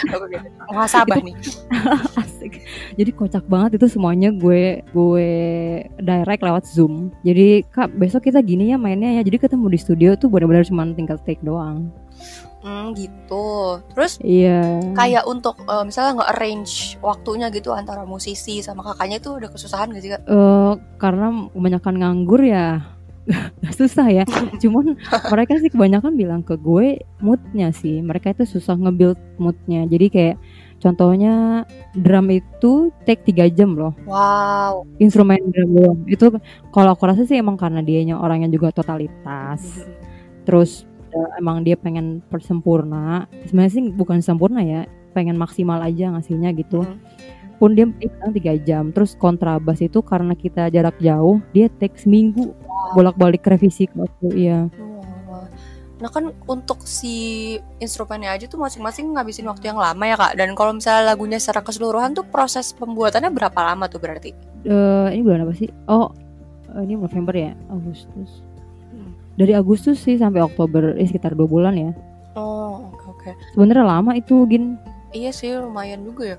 Muhasabah 0.72 1.20
nih. 1.22 1.36
Asik. 2.20 2.64
Jadi 2.96 3.12
kocak 3.12 3.46
banget 3.48 3.78
itu 3.80 3.88
semuanya 3.92 4.32
gue 4.32 4.82
gue 4.92 5.30
direct 6.00 6.44
lewat 6.44 6.64
Zoom. 6.68 7.12
Jadi 7.22 7.64
Kak, 7.70 7.96
besok 7.96 8.28
kita 8.28 8.42
gini 8.42 8.72
ya 8.74 8.78
mainnya 8.80 9.12
ya. 9.20 9.22
Jadi 9.24 9.38
ketemu 9.40 9.72
di 9.72 9.80
studio 9.80 10.10
tuh 10.18 10.28
benar-benar 10.32 10.66
cuma 10.68 10.88
tinggal 10.92 11.20
take 11.22 11.44
doang. 11.46 11.92
Hmm, 12.66 12.98
gitu. 12.98 13.78
Terus 13.94 14.18
Iya. 14.26 14.82
kayak 14.98 15.30
untuk 15.30 15.60
eh, 15.64 15.84
misalnya 15.86 16.26
nge-arrange 16.26 16.98
waktunya 16.98 17.48
gitu 17.54 17.70
antara 17.78 18.04
musisi 18.10 18.66
sama 18.66 18.82
kakaknya 18.82 19.22
itu 19.22 19.30
ada 19.38 19.48
kesusahan 19.54 19.94
gak 19.94 20.02
sih 20.02 20.12
Kak? 20.18 20.22
Eh, 20.26 20.74
karena 20.98 21.46
kebanyakan 21.54 21.96
nganggur 22.02 22.42
ya 22.42 22.95
susah 23.80 24.08
ya. 24.12 24.24
Cuman 24.62 24.96
mereka 25.34 25.58
sih 25.62 25.70
kebanyakan 25.74 26.14
bilang 26.16 26.42
ke 26.46 26.56
gue 26.58 27.02
moodnya 27.22 27.74
sih. 27.74 28.02
Mereka 28.02 28.38
itu 28.38 28.46
susah 28.58 28.78
nge-build 28.78 29.18
moodnya. 29.42 29.86
Jadi 29.90 30.08
kayak 30.14 30.36
contohnya 30.78 31.66
drum 31.96 32.28
itu 32.30 32.94
take 33.08 33.24
3 33.26 33.50
jam 33.50 33.74
loh. 33.74 33.94
Wow. 34.06 34.86
Instrumen 35.02 35.42
drum 35.50 35.70
doang. 35.74 36.00
Itu 36.06 36.38
kalau 36.70 36.94
aku 36.94 37.04
rasa 37.10 37.26
sih 37.26 37.38
emang 37.40 37.58
karena 37.58 37.82
dianya 37.82 38.20
orang 38.20 38.46
yang 38.46 38.52
juga 38.54 38.70
totalitas. 38.76 39.86
terus 40.46 40.86
eh, 41.10 41.30
emang 41.42 41.66
dia 41.66 41.74
pengen 41.74 42.22
persempurna 42.30 43.26
sebenarnya 43.50 43.74
sih 43.74 43.84
bukan 43.94 44.22
sempurna 44.22 44.62
ya 44.62 44.86
pengen 45.16 45.38
maksimal 45.42 45.82
aja 45.82 46.14
ngasihnya 46.14 46.54
gitu 46.54 46.86
Hmm. 46.86 47.02
Pun 47.56 47.74
dia 47.74 47.88
bilang 47.88 48.32
tiga 48.36 48.54
jam 48.60 48.92
terus 48.92 49.16
kontrabas 49.16 49.80
itu 49.80 50.04
karena 50.04 50.36
kita 50.36 50.68
jarak 50.70 50.96
jauh 51.00 51.40
dia 51.56 51.72
take 51.80 51.96
seminggu 51.96 52.52
bolak-balik 52.94 53.44
revisi 53.48 53.88
ke 53.90 53.98
aku 53.98 54.28
iya. 54.36 54.68
Wah. 55.26 55.48
Nah 56.04 56.10
kan 56.12 56.36
untuk 56.46 56.84
si 56.84 57.56
instrumennya 57.80 58.36
aja 58.36 58.46
tuh 58.52 58.60
masing-masing 58.60 59.16
ngabisin 59.16 59.48
waktu 59.48 59.72
yang 59.72 59.80
lama 59.80 60.04
ya 60.04 60.16
kak. 60.20 60.34
Dan 60.36 60.52
kalau 60.54 60.76
misalnya 60.76 61.16
lagunya 61.16 61.40
secara 61.40 61.64
keseluruhan 61.64 62.12
tuh 62.12 62.28
proses 62.28 62.76
pembuatannya 62.76 63.32
berapa 63.32 63.60
lama 63.64 63.88
tuh 63.88 64.04
berarti? 64.04 64.36
Eh, 64.68 65.08
ini 65.16 65.22
bulan 65.24 65.48
apa 65.48 65.54
sih? 65.56 65.72
Oh 65.88 66.12
eh, 66.76 66.82
ini 66.84 67.00
November 67.00 67.34
ya? 67.34 67.52
Agustus. 67.72 68.44
Hmm. 68.92 69.12
dari 69.36 69.52
Agustus 69.52 70.00
sih 70.00 70.16
sampai 70.16 70.44
Oktober 70.44 70.96
eh, 70.96 71.08
sekitar 71.08 71.34
dua 71.34 71.48
bulan 71.48 71.74
ya. 71.80 71.92
Oh 72.36 72.92
oke 72.92 73.06
oke. 73.16 73.32
Sebenarnya 73.56 73.88
lama 73.88 74.12
itu 74.20 74.44
gin. 74.52 74.76
Iya 75.16 75.32
sih 75.32 75.56
lumayan 75.56 76.04
juga 76.04 76.36
ya 76.36 76.38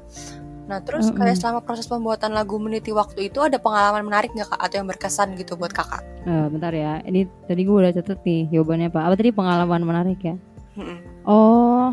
Nah 0.67 0.83
terus 0.83 1.11
Mm-mm. 1.11 1.19
kayak 1.19 1.39
selama 1.39 1.63
proses 1.63 1.87
pembuatan 1.87 2.35
lagu 2.35 2.59
Meniti 2.59 2.91
Waktu 2.91 3.31
itu 3.31 3.39
ada 3.39 3.59
pengalaman 3.63 4.03
menarik 4.03 4.35
nggak 4.35 4.51
kak? 4.51 4.61
Atau 4.61 4.83
yang 4.83 4.89
berkesan 4.91 5.39
gitu 5.39 5.55
buat 5.55 5.71
kakak? 5.71 6.03
Eh, 6.27 6.47
bentar 6.51 6.75
ya 6.75 6.99
ini 7.07 7.31
tadi 7.47 7.63
gue 7.63 7.77
udah 7.77 7.95
catet 7.95 8.19
nih 8.27 8.51
jawabannya 8.51 8.91
apa 8.91 8.99
apa 9.07 9.15
tadi 9.15 9.31
pengalaman 9.31 9.83
menarik 9.87 10.19
ya 10.27 10.35
Mm-mm. 10.77 10.99
Oh, 11.25 11.91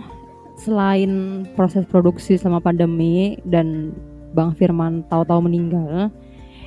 selain 0.59 1.43
proses 1.57 1.85
produksi 1.87 2.37
selama 2.37 2.61
pandemi 2.61 3.37
dan 3.47 3.93
Bang 4.33 4.53
Firman 4.53 5.05
tahu-tahu 5.09 5.45
meninggal, 5.45 6.09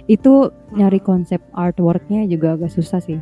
itu 0.07 0.51
nyari 0.73 0.99
konsep 0.99 1.43
artworknya 1.55 2.27
juga 2.27 2.55
agak 2.55 2.71
susah 2.73 3.03
sih. 3.03 3.19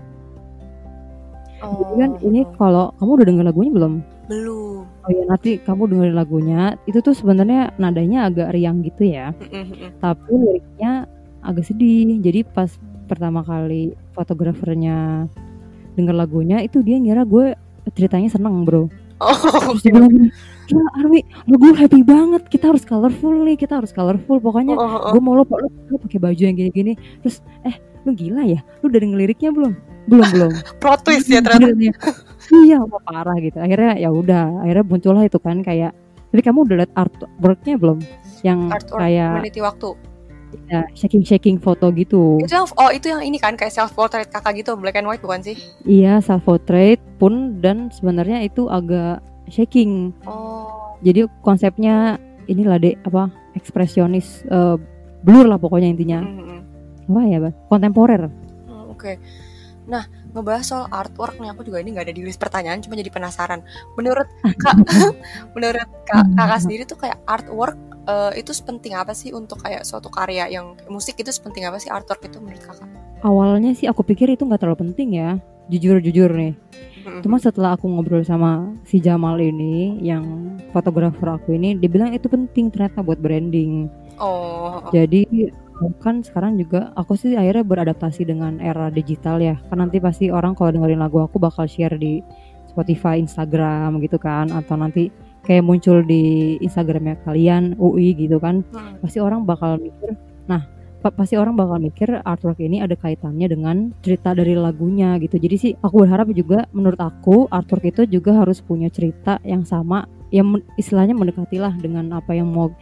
Jadi 1.64 1.92
kan 1.96 2.10
Oh, 2.12 2.24
ini 2.24 2.44
kalau 2.60 2.92
kamu 3.00 3.10
udah 3.20 3.26
denger 3.26 3.44
lagunya 3.44 3.72
belum? 3.72 3.94
belum. 4.28 4.84
Oh 5.04 5.12
ya 5.12 5.24
nanti 5.28 5.60
kamu 5.60 5.92
dengerin 5.92 6.16
lagunya, 6.16 6.80
itu 6.88 7.04
tuh 7.04 7.12
sebenarnya 7.12 7.76
nadanya 7.76 8.32
agak 8.32 8.56
riang 8.56 8.80
gitu 8.80 9.04
ya, 9.04 9.36
tapi 10.00 10.32
liriknya 10.32 11.04
agak 11.44 11.68
sedih. 11.68 12.24
Jadi 12.24 12.40
pas 12.48 12.72
pertama 13.04 13.44
kali 13.44 13.92
fotografernya 14.16 15.28
denger 15.92 16.16
lagunya, 16.16 16.64
itu 16.64 16.80
dia 16.80 16.96
ngira 16.96 17.28
gue 17.28 17.52
ceritanya 17.92 18.32
seneng 18.32 18.64
bro. 18.64 18.88
Oh, 19.20 19.36
terus 19.70 19.84
dia 19.84 19.92
bilang 19.94 20.10
gini 20.10 20.28
gila 20.64 20.84
Arwi 20.98 21.20
lu 21.46 21.54
gue 21.60 21.72
happy 21.76 22.00
banget. 22.02 22.42
Kita 22.48 22.72
harus 22.72 22.82
colorful 22.82 23.44
nih 23.44 23.56
kita 23.60 23.78
harus 23.78 23.92
colorful. 23.92 24.40
Pokoknya 24.40 24.74
oh, 24.74 24.82
oh. 24.82 25.12
gue 25.14 25.20
mau 25.22 25.36
lo 25.36 25.44
lo, 25.44 25.68
lo 25.92 25.96
pakai 26.00 26.18
baju 26.18 26.40
yang 26.40 26.56
gini-gini. 26.56 26.96
Terus 27.22 27.44
eh 27.68 27.76
lu 28.04 28.16
gila 28.16 28.42
ya? 28.48 28.60
Lu 28.82 28.90
udah 28.90 29.00
denger 29.00 29.18
liriknya 29.20 29.50
belum? 29.54 29.72
Belum 30.08 30.26
belum. 30.32 30.52
Plot 30.80 31.00
twist 31.06 31.28
ya 31.30 31.40
ternyata. 31.44 31.94
Iya. 32.52 32.78
wah, 32.84 33.00
parah 33.00 33.36
gitu 33.40 33.56
akhirnya 33.60 33.96
ya 33.96 34.10
udah 34.12 34.64
akhirnya 34.64 34.84
muncullah 34.84 35.24
itu 35.24 35.38
kan 35.40 35.62
kayak 35.64 35.92
Tapi 36.34 36.42
kamu 36.42 36.66
udah 36.66 36.76
lihat 36.82 36.92
artworknya 36.98 37.74
belum? 37.78 37.98
Yang 38.42 38.60
Artwork 38.74 39.00
kayak 39.06 39.38
meniti 39.38 39.62
waktu. 39.62 39.94
ya, 40.66 40.82
shaking 40.90 41.22
shaking 41.22 41.62
foto 41.62 41.94
gitu. 41.94 42.42
Itu 42.42 42.58
yang 42.58 42.66
oh 42.74 42.90
itu 42.90 43.06
yang 43.06 43.22
ini 43.22 43.38
kan 43.38 43.54
kayak 43.54 43.70
self 43.70 43.94
portrait 43.94 44.26
kakak 44.26 44.58
gitu 44.58 44.74
black 44.74 44.98
and 44.98 45.06
white 45.06 45.22
bukan 45.22 45.46
sih? 45.46 45.54
Iya, 45.86 46.18
self 46.18 46.42
portrait 46.42 46.98
pun 47.22 47.62
dan 47.62 47.86
sebenarnya 47.94 48.42
itu 48.42 48.66
agak 48.66 49.22
shaking. 49.46 50.10
Oh. 50.26 50.98
Jadi 51.06 51.30
konsepnya 51.46 52.18
inilah 52.50 52.82
deh 52.82 52.98
apa 53.06 53.30
ekspresionis 53.54 54.42
eh, 54.50 54.74
blur 55.22 55.46
lah 55.46 55.62
pokoknya 55.62 55.86
intinya. 55.86 56.18
mm, 56.18 56.34
mm, 56.34 56.46
mm. 56.50 56.60
Apa 57.14 57.20
ya? 57.30 57.38
Kontemporer. 57.70 58.22
Hmm, 58.66 58.90
Oke. 58.90 59.22
Nah, 59.86 60.02
ngebahas 60.34 60.64
soal 60.66 60.84
artwork 60.90 61.38
nih 61.38 61.54
aku 61.54 61.62
juga 61.62 61.78
ini 61.78 61.94
nggak 61.94 62.10
ada 62.10 62.14
di 62.14 62.22
list 62.26 62.42
pertanyaan, 62.42 62.82
cuma 62.82 62.98
jadi 62.98 63.08
penasaran. 63.08 63.62
Menurut 63.94 64.26
kak, 64.62 64.76
menurut 65.54 65.88
kak, 66.04 66.26
kakak 66.34 66.60
sendiri 66.60 66.82
tuh 66.84 66.98
kayak 66.98 67.18
artwork 67.24 67.78
eh, 68.10 68.42
itu 68.42 68.50
sepenting 68.50 68.98
apa 68.98 69.14
sih 69.14 69.30
untuk 69.30 69.62
kayak 69.62 69.86
suatu 69.86 70.10
karya 70.10 70.50
yang 70.50 70.74
musik 70.90 71.16
itu 71.22 71.30
sepenting 71.30 71.64
apa 71.64 71.78
sih 71.78 71.88
artwork 71.88 72.20
itu 72.26 72.42
menurut 72.42 72.60
kakak? 72.60 72.90
Awalnya 73.24 73.72
sih 73.72 73.86
aku 73.88 74.02
pikir 74.04 74.28
itu 74.34 74.44
nggak 74.44 74.60
terlalu 74.60 74.90
penting 74.90 75.16
ya. 75.16 75.30
Jujur-jujur 75.72 76.28
nih. 76.28 76.52
Mm, 77.04 77.20
Cuma 77.24 77.40
setelah 77.40 77.76
aku 77.76 77.88
ngobrol 77.88 78.20
sama 78.24 78.68
si 78.84 79.00
Jamal 79.00 79.40
ini 79.40 79.96
yang 80.04 80.56
fotografer 80.72 81.36
aku 81.36 81.56
ini 81.56 81.76
dia 81.76 81.88
bilang 81.88 82.12
itu 82.12 82.28
penting 82.28 82.68
ternyata 82.68 83.00
buat 83.00 83.16
branding. 83.16 83.88
oh, 84.20 84.80
oh. 84.84 84.92
Jadi 84.92 85.24
kan 85.98 86.22
sekarang 86.22 86.54
juga 86.56 86.94
aku 86.94 87.18
sih 87.18 87.34
akhirnya 87.34 87.66
beradaptasi 87.66 88.22
dengan 88.26 88.62
era 88.62 88.88
digital 88.88 89.42
ya. 89.42 89.58
Kan 89.70 89.82
nanti 89.82 89.98
pasti 89.98 90.30
orang 90.30 90.54
kalau 90.54 90.70
dengerin 90.70 91.02
lagu 91.02 91.18
aku 91.22 91.42
bakal 91.42 91.66
share 91.66 91.98
di 91.98 92.22
Spotify, 92.70 93.18
Instagram 93.22 94.02
gitu 94.02 94.18
kan 94.18 94.50
atau 94.50 94.74
nanti 94.74 95.10
kayak 95.46 95.62
muncul 95.62 96.02
di 96.02 96.56
Instagramnya 96.58 97.22
kalian 97.22 97.78
UI 97.78 98.14
gitu 98.14 98.38
kan. 98.38 98.62
Hmm. 98.74 98.98
Pasti 99.02 99.18
orang 99.22 99.46
bakal 99.46 99.78
mikir, 99.78 100.14
nah 100.50 100.66
pa- 101.04 101.14
pasti 101.14 101.36
orang 101.36 101.54
bakal 101.54 101.78
mikir 101.78 102.08
artwork 102.24 102.58
ini 102.58 102.80
ada 102.80 102.96
kaitannya 102.96 103.46
dengan 103.46 103.76
cerita 104.00 104.32
dari 104.32 104.56
lagunya 104.56 105.20
gitu. 105.20 105.36
Jadi 105.36 105.56
sih 105.60 105.72
aku 105.78 106.02
berharap 106.02 106.32
juga 106.32 106.64
menurut 106.72 106.98
aku 106.98 107.46
artwork 107.52 107.84
itu 107.84 108.02
juga 108.08 108.40
harus 108.42 108.64
punya 108.64 108.88
cerita 108.88 109.38
yang 109.44 109.62
sama 109.62 110.08
yang 110.34 110.58
istilahnya 110.74 111.14
mendekatilah 111.14 111.78
dengan 111.78 112.10
apa 112.18 112.34
yang 112.34 112.50
mau 112.50 112.74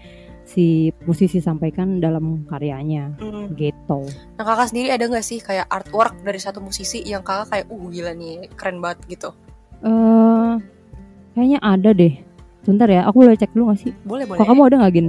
si 0.52 0.66
musisi 1.08 1.40
sampaikan 1.40 1.96
dalam 1.98 2.44
karyanya 2.44 3.16
Hmm. 3.16 3.56
gitu. 3.56 4.04
Nah 4.36 4.44
kakak 4.44 4.68
sendiri 4.68 4.92
ada 4.92 5.08
nggak 5.08 5.24
sih 5.24 5.40
kayak 5.40 5.64
artwork 5.72 6.20
dari 6.20 6.36
satu 6.36 6.60
musisi 6.60 7.00
yang 7.02 7.24
kakak 7.24 7.48
kayak 7.48 7.66
uh 7.72 7.84
gila 7.88 8.12
nih 8.12 8.52
keren 8.54 8.84
banget 8.84 9.00
gitu? 9.08 9.30
eh 9.82 10.52
kayaknya 11.34 11.58
ada 11.58 11.90
deh. 11.90 12.14
Sebentar 12.62 12.86
ya, 12.86 13.02
aku 13.02 13.26
boleh 13.26 13.34
cek 13.34 13.50
dulu 13.58 13.74
gak 13.74 13.82
sih? 13.82 13.90
Boleh 14.06 14.22
boleh. 14.22 14.38
Kok 14.38 14.46
kamu 14.46 14.62
ada 14.70 14.76
nggak 14.78 14.92
Gin? 14.94 15.08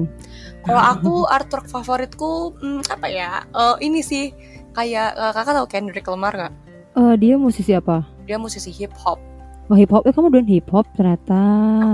Kalau 0.65 0.81
aku 0.81 1.13
artwork 1.29 1.69
favoritku 1.69 2.57
hmm, 2.57 2.81
apa 2.89 3.05
ya? 3.05 3.45
Eh, 3.45 3.75
ini 3.85 4.01
sih 4.01 4.33
kayak 4.73 5.13
eh, 5.13 5.31
kakak 5.37 5.53
tahu 5.61 5.67
Kendrick 5.69 6.09
Lamar 6.09 6.33
nggak? 6.33 6.53
Eh 6.97 7.13
dia 7.21 7.37
musisi 7.37 7.77
apa? 7.77 8.09
Dia 8.25 8.41
musisi 8.41 8.73
hip 8.73 8.89
hop. 8.97 9.21
Oh 9.73 9.75
hip 9.75 9.89
hop, 9.89 10.05
eh 10.05 10.13
kamu 10.13 10.29
doain 10.29 10.45
hip 10.45 10.69
hop 10.69 10.85
ternyata. 10.93 11.33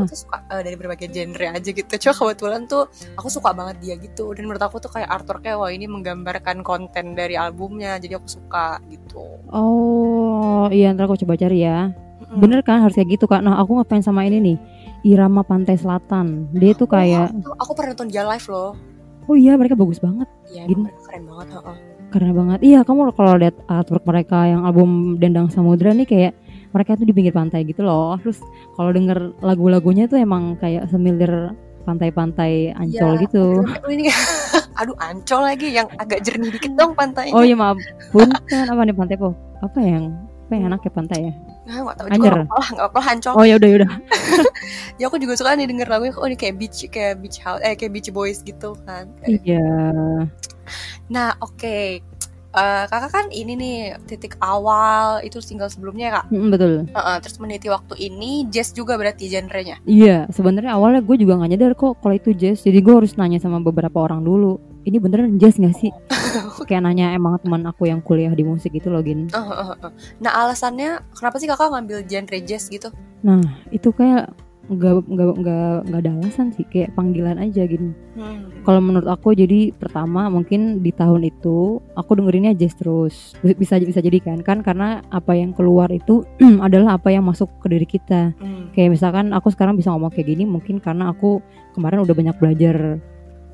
Aku 0.04 0.12
tuh 0.12 0.20
suka 0.28 0.44
eh, 0.52 0.68
dari 0.68 0.76
berbagai 0.76 1.08
genre 1.08 1.48
aja 1.48 1.70
gitu. 1.72 1.94
Cuma 1.96 2.12
kebetulan 2.12 2.68
tuh 2.68 2.92
aku 3.16 3.32
suka 3.32 3.56
banget 3.56 3.80
dia 3.80 3.96
gitu. 3.96 4.36
Dan 4.36 4.52
menurut 4.52 4.60
aku 4.60 4.84
tuh 4.84 4.92
kayak 4.92 5.08
artworknya 5.08 5.56
wah 5.56 5.72
ini 5.72 5.88
menggambarkan 5.88 6.60
konten 6.60 7.16
dari 7.16 7.40
albumnya. 7.40 7.96
Jadi 7.96 8.20
aku 8.20 8.28
suka 8.28 8.84
gitu. 8.92 9.24
Oh 9.48 10.68
iya 10.68 10.92
ntar 10.92 11.08
aku 11.08 11.24
coba 11.24 11.40
cari 11.40 11.64
ya. 11.64 11.88
Mm-mm. 12.20 12.36
Bener 12.44 12.60
kan 12.62 12.84
harus 12.84 13.00
kayak 13.00 13.16
gitu 13.16 13.32
kak. 13.32 13.40
Nah 13.40 13.56
aku 13.56 13.80
ngefans 13.80 14.04
sama 14.04 14.28
ini 14.28 14.44
nih, 14.44 14.58
Irama 15.08 15.48
Pantai 15.48 15.80
Selatan. 15.80 16.52
Dia 16.52 16.76
tuh 16.76 16.84
kayak, 16.84 17.32
aku 17.56 17.72
pernah 17.72 17.96
nonton 17.96 18.12
dia 18.12 18.28
live 18.28 18.44
loh. 18.52 18.76
oh 19.24 19.38
iya 19.38 19.56
mereka 19.56 19.78
bagus 19.78 20.02
banget, 20.02 20.26
Iya, 20.50 20.66
Gini. 20.66 20.90
keren 21.06 21.24
banget. 21.24 21.48
heeh. 21.54 21.78
keren 22.10 22.34
banget. 22.34 22.60
Iya 22.60 22.80
kamu 22.82 23.14
kalau 23.14 23.38
lihat 23.38 23.56
artwork 23.70 24.04
mereka 24.04 24.50
yang 24.50 24.66
album 24.66 25.16
Dendang 25.16 25.48
Samudra 25.48 25.94
nih 25.94 26.10
kayak 26.10 26.34
mereka 26.70 26.98
tuh 26.98 27.06
di 27.06 27.14
pinggir 27.16 27.34
pantai 27.34 27.66
gitu 27.66 27.82
loh. 27.82 28.18
Terus 28.22 28.40
kalau 28.78 28.94
denger 28.94 29.34
lagu-lagunya 29.42 30.06
tuh 30.06 30.22
emang 30.22 30.58
kayak 30.62 30.90
semilir 30.90 31.54
pantai-pantai 31.88 32.76
ancol 32.78 33.18
Iya, 33.18 33.22
gitu. 33.26 33.44
Oh, 33.66 33.92
ini 33.92 34.12
aduh 34.80 34.96
ancol 35.02 35.42
lagi 35.44 35.74
yang 35.74 35.90
agak 35.98 36.22
jernih 36.22 36.54
dikit 36.54 36.78
dong 36.78 36.94
pantainya. 36.94 37.34
Oh 37.34 37.44
iya 37.44 37.58
maaf, 37.58 37.80
punten 38.14 38.66
apa 38.70 38.82
nih 38.86 38.96
pantai 38.96 39.16
po? 39.18 39.34
Apa 39.60 39.80
yang 39.82 40.14
apa 40.50 40.52
yang 40.58 40.64
enak 40.74 40.82
ya 40.86 40.92
pantai 40.94 41.20
ya? 41.30 41.34
Nah, 41.70 41.86
gak 41.94 42.10
Anyer. 42.10 42.34
juga 42.42 42.58
nggak 42.74 42.88
apa-apa, 42.90 43.02
ancol. 43.14 43.34
Oh 43.38 43.46
ya 43.46 43.62
udah 43.62 43.70
ya 43.70 43.76
udah. 43.86 43.92
Ya 45.00 45.08
aku 45.08 45.16
juga 45.16 45.40
suka 45.40 45.56
nih 45.56 45.64
denger 45.64 45.88
lagunya, 45.88 46.12
oh 46.20 46.28
ini 46.28 46.36
kayak 46.36 46.60
beach, 46.60 46.84
kayak 46.92 47.24
beach 47.24 47.40
house, 47.40 47.64
eh 47.64 47.72
kayak 47.80 47.96
beach 47.96 48.12
boys 48.12 48.44
gitu 48.44 48.76
kan. 48.84 49.08
Iya. 49.24 49.64
Nah 51.08 51.40
oke, 51.40 52.04
Eh, 52.50 52.84
kakak 52.90 53.14
kan 53.14 53.26
ini 53.30 53.54
nih 53.54 53.78
titik 54.10 54.34
awal 54.42 55.22
itu 55.22 55.38
single 55.38 55.70
sebelumnya 55.70 56.10
ya 56.10 56.14
kak. 56.18 56.26
Mm, 56.34 56.50
betul. 56.50 56.74
Heeh, 56.90 57.16
terus 57.22 57.38
meniti 57.38 57.70
waktu 57.70 57.94
ini 58.02 58.50
jazz 58.50 58.74
juga 58.74 58.98
berarti 58.98 59.30
genrenya. 59.30 59.78
Iya, 59.86 60.26
sebenarnya 60.34 60.74
awalnya 60.74 61.06
gue 61.06 61.14
juga 61.22 61.38
nggak 61.38 61.50
nyadar 61.54 61.74
kok 61.78 62.02
kalau 62.02 62.16
itu 62.18 62.34
jazz. 62.34 62.66
Jadi 62.66 62.82
gue 62.82 62.94
harus 62.98 63.14
nanya 63.22 63.38
sama 63.38 63.62
beberapa 63.62 64.02
orang 64.02 64.26
dulu. 64.26 64.58
Ini 64.82 64.98
beneran 64.98 65.38
jazz 65.38 65.62
nggak 65.62 65.78
sih? 65.78 65.94
Kayak 66.70 66.90
nanya 66.90 67.14
emang 67.14 67.38
teman 67.38 67.62
aku 67.70 67.86
yang 67.86 68.02
kuliah 68.02 68.34
di 68.34 68.42
musik 68.42 68.74
itu 68.74 68.90
loh, 68.90 69.06
Gin. 69.06 69.30
Eh, 69.30 69.38
eh, 69.38 69.70
eh. 69.86 69.92
Nah 70.18 70.32
alasannya 70.42 71.06
kenapa 71.14 71.38
sih 71.38 71.46
kakak 71.46 71.70
ngambil 71.70 72.02
genre 72.10 72.38
jazz 72.42 72.66
gitu? 72.66 72.90
Nah, 73.22 73.46
itu 73.70 73.94
kayak 73.94 74.34
nggak 74.70 75.10
nggak 75.10 75.28
nggak 75.42 75.76
nggak 75.90 76.02
ada 76.06 76.12
alasan 76.22 76.54
sih, 76.54 76.62
kayak 76.70 76.94
panggilan 76.94 77.42
aja 77.42 77.66
gini. 77.66 77.90
Hmm. 78.14 78.54
Kalau 78.62 78.80
menurut 78.80 79.10
aku 79.10 79.34
jadi 79.34 79.74
pertama 79.74 80.30
mungkin 80.30 80.80
di 80.80 80.94
tahun 80.94 81.26
itu 81.26 81.82
aku 81.98 82.12
dengerinnya 82.14 82.54
jazz 82.54 82.78
terus. 82.78 83.34
Bisa 83.42 83.82
bisa 83.82 83.98
jadi 83.98 84.22
kan 84.22 84.46
kan 84.46 84.62
karena 84.62 85.02
apa 85.10 85.34
yang 85.34 85.52
keluar 85.52 85.90
itu 85.90 86.22
adalah 86.66 87.02
apa 87.02 87.10
yang 87.10 87.26
masuk 87.26 87.50
ke 87.60 87.68
diri 87.68 87.88
kita. 87.90 88.32
Hmm. 88.38 88.70
kayak 88.70 88.94
misalkan 88.94 89.34
aku 89.34 89.50
sekarang 89.50 89.74
bisa 89.74 89.90
ngomong 89.90 90.14
kayak 90.14 90.30
gini 90.30 90.46
mungkin 90.46 90.78
karena 90.78 91.10
aku 91.10 91.42
kemarin 91.74 92.06
udah 92.06 92.14
banyak 92.14 92.36
belajar 92.38 93.02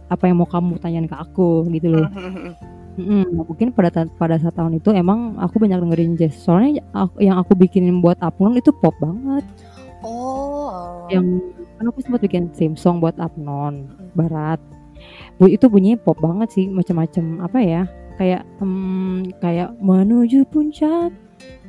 apa 0.06 0.24
yang 0.28 0.38
mau 0.38 0.46
kamu 0.46 0.78
tanyain 0.78 1.08
ke 1.08 1.16
aku 1.16 1.66
gitu 1.72 1.96
loh. 1.96 2.06
Mm-mm, 2.96 3.28
mungkin 3.36 3.76
pada 3.76 3.92
ta- 3.92 4.08
pada 4.16 4.40
saat 4.40 4.56
tahun 4.56 4.80
itu 4.80 4.88
emang 4.96 5.36
aku 5.36 5.60
banyak 5.60 5.84
dengerin 5.84 6.16
jazz. 6.16 6.40
Soalnya 6.40 6.80
aku- 6.96 7.20
yang 7.20 7.36
aku 7.36 7.52
bikinin 7.52 8.00
buat 8.00 8.16
Apnon 8.24 8.56
itu 8.56 8.72
pop 8.72 8.96
banget. 9.04 9.44
Yang 11.12 11.26
kan 11.76 11.86
aku 11.92 12.00
sempat 12.02 12.22
bikin 12.24 12.50
theme 12.56 12.78
song 12.80 13.04
buat 13.04 13.18
Apnon 13.20 13.92
Barat. 14.16 14.58
Bu 15.36 15.52
itu 15.52 15.68
bunyinya 15.68 16.00
pop 16.00 16.18
banget 16.24 16.56
sih, 16.56 16.66
macam-macam 16.72 17.44
apa 17.44 17.60
ya? 17.60 17.84
Kayak 18.16 18.48
hmm, 18.64 19.36
kayak 19.44 19.76
menuju 19.84 20.48
puncak 20.48 21.12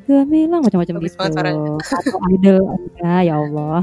gemilang 0.06 0.62
macam-macam 0.62 0.94
gitu. 1.02 1.18
Atau 1.18 2.18
idol 2.38 2.62
ya, 3.02 3.26
ya 3.26 3.34
Allah. 3.36 3.82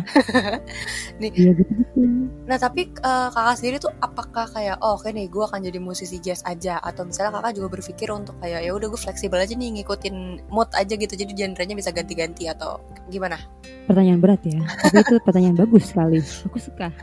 Nih. 1.22 1.32
Iya 1.36 1.52
gitu-gitu. 1.60 2.00
Nah 2.48 2.58
tapi 2.58 2.90
eh, 2.90 3.28
kakak 3.30 3.56
sendiri 3.60 3.78
tuh 3.84 3.92
apakah 4.00 4.48
kayak 4.50 4.80
oh 4.80 4.96
oke 4.96 5.12
nih 5.12 5.28
gue 5.28 5.44
akan 5.44 5.60
jadi 5.64 5.80
musisi 5.84 6.18
jazz 6.24 6.42
aja 6.48 6.80
atau 6.80 7.04
misalnya 7.04 7.40
kakak 7.40 7.54
juga 7.60 7.68
berpikir 7.80 8.08
untuk 8.10 8.36
kayak 8.40 8.64
ya 8.64 8.72
udah 8.72 8.88
gue 8.88 9.00
fleksibel 9.00 9.40
aja 9.40 9.54
nih 9.54 9.70
ngikutin 9.80 10.48
mood 10.50 10.70
aja 10.74 10.94
gitu 10.96 11.14
jadi 11.14 11.32
genrenya 11.36 11.76
bisa 11.76 11.92
ganti-ganti 11.92 12.48
atau 12.48 12.80
gimana? 13.12 13.38
Pertanyaan 13.84 14.24
berat 14.24 14.42
ya, 14.48 14.64
tapi 14.64 15.04
itu 15.04 15.16
pertanyaan 15.28 15.60
bagus 15.60 15.92
sekali. 15.92 16.24
Aku 16.24 16.56
suka. 16.56 16.88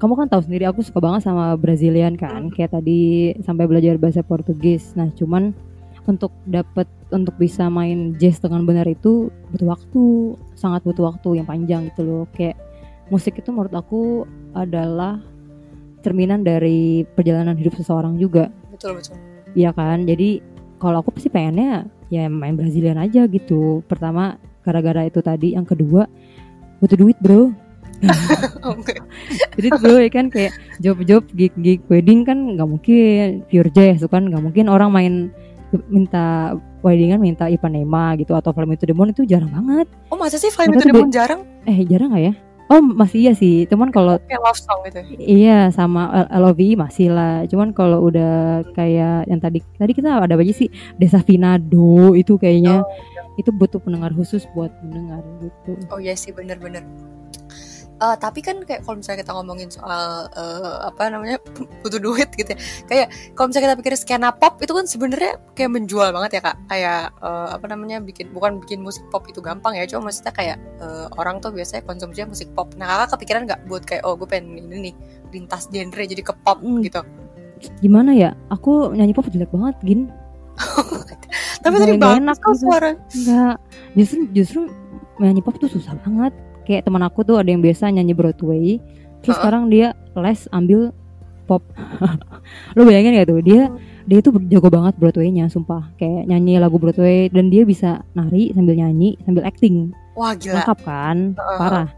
Kamu 0.00 0.16
kan 0.16 0.26
tahu 0.26 0.42
sendiri 0.42 0.64
aku 0.66 0.80
suka 0.80 0.98
banget 0.98 1.28
sama 1.28 1.54
Brazilian 1.54 2.16
kan, 2.16 2.48
kayak 2.50 2.72
tadi 2.72 3.30
sampai 3.44 3.68
belajar 3.68 4.00
bahasa 4.00 4.24
Portugis. 4.24 4.96
Nah, 4.96 5.12
cuman 5.12 5.54
untuk 6.08 6.32
dapat 6.48 6.88
untuk 7.12 7.36
bisa 7.36 7.68
main 7.68 8.16
jazz 8.16 8.40
dengan 8.40 8.64
benar 8.64 8.88
itu 8.88 9.28
butuh 9.52 9.68
waktu, 9.76 10.04
sangat 10.56 10.80
butuh 10.88 11.12
waktu 11.12 11.38
yang 11.38 11.46
panjang 11.46 11.92
gitu 11.92 12.02
loh. 12.02 12.24
Kayak 12.32 12.56
musik 13.12 13.36
itu 13.36 13.52
menurut 13.52 13.72
aku 13.76 14.24
adalah 14.56 15.20
cerminan 16.00 16.40
dari 16.40 17.04
perjalanan 17.04 17.54
hidup 17.54 17.76
seseorang 17.76 18.16
juga. 18.16 18.48
Betul 18.72 18.96
betul. 18.96 19.20
Iya 19.52 19.76
kan, 19.76 20.08
jadi 20.08 20.40
kalau 20.80 21.04
aku 21.04 21.12
pasti 21.12 21.28
pengennya 21.28 21.84
ya 22.08 22.28
main 22.32 22.56
Brazilian 22.56 22.96
aja 22.96 23.28
gitu. 23.28 23.84
Pertama 23.84 24.40
gara-gara 24.64 25.04
itu 25.04 25.20
tadi, 25.20 25.52
yang 25.52 25.68
kedua 25.68 26.08
butuh 26.80 26.96
duit 26.96 27.18
bro. 27.20 27.52
Oke. 28.78 28.94
Jadi 29.58 29.68
bro 29.74 29.98
ya 29.98 30.06
kan 30.06 30.30
kayak 30.30 30.54
job-job 30.78 31.26
gig-gig 31.34 31.82
wedding 31.90 32.22
kan 32.22 32.54
nggak 32.54 32.68
mungkin 32.70 33.42
pure 33.50 33.70
jazz 33.74 34.06
kan 34.06 34.30
nggak 34.30 34.38
mungkin 34.38 34.70
orang 34.70 34.94
main 34.94 35.14
minta 35.88 36.56
weddingan 36.80 37.20
minta 37.20 37.50
Ipanema 37.50 38.16
gitu 38.16 38.32
atau 38.32 38.54
Flame 38.54 38.78
to 38.78 38.88
the 38.88 38.94
Moon 38.96 39.12
itu 39.12 39.28
jarang 39.28 39.52
banget. 39.52 39.86
Oh 40.08 40.16
masa 40.16 40.40
sih 40.40 40.48
Flying 40.48 40.72
Mereka 40.72 40.84
to 40.84 40.88
the 40.88 40.96
Moon 40.96 41.12
jarang? 41.12 41.40
Eh 41.68 41.84
jarang 41.84 42.14
nggak 42.14 42.24
ya? 42.24 42.34
Oh 42.68 42.84
masih 42.84 43.18
iya 43.24 43.32
sih, 43.32 43.64
cuman 43.64 43.88
kalau 43.88 44.20
Kayak 44.28 44.44
love 44.44 44.60
song 44.60 44.84
gitu. 44.84 45.00
Iya 45.16 45.72
sama 45.72 46.28
LOV 46.28 46.76
masih 46.76 47.08
lah. 47.08 47.48
Cuman 47.48 47.72
kalau 47.72 48.04
udah 48.04 48.60
kayak 48.76 49.24
yang 49.24 49.40
tadi 49.40 49.64
tadi 49.80 49.92
kita 49.96 50.20
ada 50.20 50.36
aja 50.36 50.52
sih 50.52 50.68
Desa 51.00 51.24
Finado 51.24 52.12
itu 52.12 52.36
kayaknya 52.36 52.84
itu 53.40 53.48
butuh 53.56 53.80
pendengar 53.80 54.12
khusus 54.12 54.44
buat 54.52 54.68
mendengar 54.84 55.24
gitu. 55.40 55.80
Oh 55.88 55.96
iya 55.96 56.12
sih 56.12 56.28
bener-bener. 56.28 56.84
Eh, 57.98 58.16
tapi 58.22 58.46
kan 58.46 58.62
kayak 58.62 58.86
kalau 58.86 59.02
misalnya 59.02 59.26
kita 59.26 59.32
ngomongin 59.34 59.68
soal 59.74 60.30
eh, 60.30 60.76
apa 60.86 61.10
namanya 61.10 61.42
butuh 61.82 61.98
duit 61.98 62.30
gitu 62.38 62.54
ya 62.54 62.58
kayak 62.86 63.06
kalau 63.34 63.50
misalnya 63.50 63.74
kita 63.74 63.76
pikir 63.82 63.92
skena 63.98 64.30
pop 64.30 64.54
itu 64.62 64.70
kan 64.70 64.86
sebenarnya 64.86 65.42
kayak 65.58 65.70
menjual 65.74 66.06
banget 66.14 66.38
ya 66.38 66.40
kak 66.46 66.56
kayak 66.70 67.10
eh, 67.18 67.48
apa 67.58 67.66
namanya 67.66 67.98
bikin 67.98 68.30
bukan 68.30 68.62
bikin 68.62 68.86
musik 68.86 69.02
pop 69.10 69.26
itu 69.26 69.42
gampang 69.42 69.74
ya 69.74 69.82
cuma 69.90 70.06
maksudnya 70.06 70.30
kayak 70.30 70.62
eh, 70.78 71.06
orang 71.18 71.42
tuh 71.42 71.50
biasanya 71.50 71.82
konsumsinya 71.90 72.30
musik 72.30 72.46
pop 72.54 72.70
nah 72.78 72.86
kakak 72.86 73.18
kepikiran 73.18 73.42
nggak 73.50 73.60
buat 73.66 73.82
kayak 73.82 74.06
oh 74.06 74.14
gue 74.14 74.30
pengen 74.30 74.62
ini 74.70 74.90
nih 74.90 74.94
lintas 75.34 75.66
genre 75.66 76.02
jadi 76.06 76.22
ke 76.22 76.34
pop 76.46 76.62
Hmm. 76.62 76.82
gitu 76.82 77.02
Gimana 77.82 78.14
ya? 78.14 78.38
Aku 78.54 78.94
nyanyi 78.94 79.10
pop 79.10 79.26
jelek 79.26 79.50
banget, 79.50 79.74
Gin. 79.82 80.00
tapi 81.62 81.74
tadi 81.78 81.94
bagus 81.98 82.18
enak 82.22 82.36
kok 82.38 82.54
gitu. 82.54 82.62
suara 82.66 82.90
Enggak. 82.94 83.56
Justru 83.94 84.20
justru 84.34 84.60
nyanyi 85.18 85.42
pop 85.42 85.58
tuh 85.58 85.70
susah 85.70 85.94
banget. 86.06 86.30
Kayak 86.68 86.84
teman 86.84 87.00
aku 87.00 87.24
tuh 87.24 87.40
ada 87.40 87.48
yang 87.48 87.64
biasa 87.64 87.88
nyanyi 87.88 88.12
Broadway, 88.12 88.76
terus 89.24 89.32
Heeh. 89.32 89.40
sekarang 89.40 89.72
dia 89.72 89.96
les 90.12 90.44
ambil 90.52 90.92
pop. 91.48 91.64
Lo 92.76 92.84
bayangin 92.84 93.16
gak 93.16 93.32
tuh? 93.32 93.40
Dia 93.40 93.72
dia 94.04 94.20
itu 94.20 94.28
jago 94.52 94.68
banget 94.68 95.00
Broadway-nya, 95.00 95.48
sumpah. 95.48 95.88
Kayak 95.96 96.28
nyanyi 96.28 96.60
lagu 96.60 96.76
Broadway 96.76 97.32
dan 97.32 97.48
dia 97.48 97.64
bisa 97.64 98.04
nari 98.12 98.52
sambil 98.52 98.76
nyanyi 98.76 99.16
sambil 99.24 99.48
acting. 99.48 99.96
wah 100.12 100.36
gila. 100.36 100.60
Lengkap 100.60 100.78
kan? 100.84 101.16
Heeh. 101.32 101.58
parah. 101.58 101.88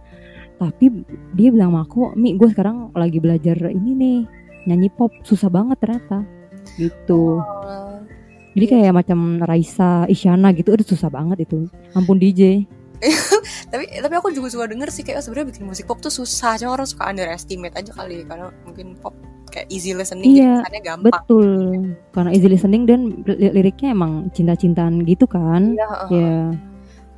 Tapi 0.62 1.02
dia 1.34 1.48
bilang 1.50 1.74
sama 1.74 1.82
aku 1.82 2.14
mi 2.14 2.38
gue 2.38 2.46
sekarang 2.52 2.94
lagi 2.94 3.18
belajar 3.18 3.58
ini 3.74 3.90
nih 3.98 4.18
nyanyi 4.70 4.86
pop. 4.94 5.10
Susah 5.26 5.50
banget 5.50 5.82
ternyata. 5.82 6.22
Gitu. 6.78 7.42
Oh, 7.42 7.98
jadi 8.54 8.66
kayak 8.66 8.92
macam 8.94 9.38
Raisa 9.38 10.06
Isyana 10.10 10.50
gitu 10.54 10.74
udah 10.74 10.86
susah 10.86 11.10
banget 11.10 11.46
itu. 11.46 11.70
Ampun 11.94 12.18
DJ 12.18 12.66
tapi 13.72 13.84
tapi 13.88 14.14
aku 14.16 14.28
juga 14.32 14.48
suka 14.52 14.68
denger 14.68 14.88
sih 14.92 15.02
kayak 15.02 15.20
oh, 15.20 15.24
sebenarnya 15.24 15.48
bikin 15.56 15.64
musik 15.66 15.84
pop 15.88 15.98
tuh 16.04 16.12
susah 16.12 16.60
cuma 16.60 16.76
orang 16.76 16.88
suka 16.88 17.08
underestimate 17.08 17.74
aja 17.76 17.90
kali 17.96 18.22
karena 18.28 18.52
mungkin 18.68 18.96
pop 19.00 19.16
kayak 19.50 19.66
easy 19.72 19.96
listening 19.96 20.30
Iya, 20.30 20.38
jadi 20.38 20.52
kesannya 20.62 20.80
gampang 20.84 21.10
betul 21.10 21.48
karena 22.14 22.30
easy 22.36 22.48
listening 22.48 22.82
dan 22.86 23.00
li- 23.26 23.52
liriknya 23.56 23.96
emang 23.96 24.28
cinta-cintaan 24.30 25.02
gitu 25.08 25.24
kan 25.26 25.74
Iya, 25.74 25.86
heeh. 25.88 26.10
ya 26.12 26.38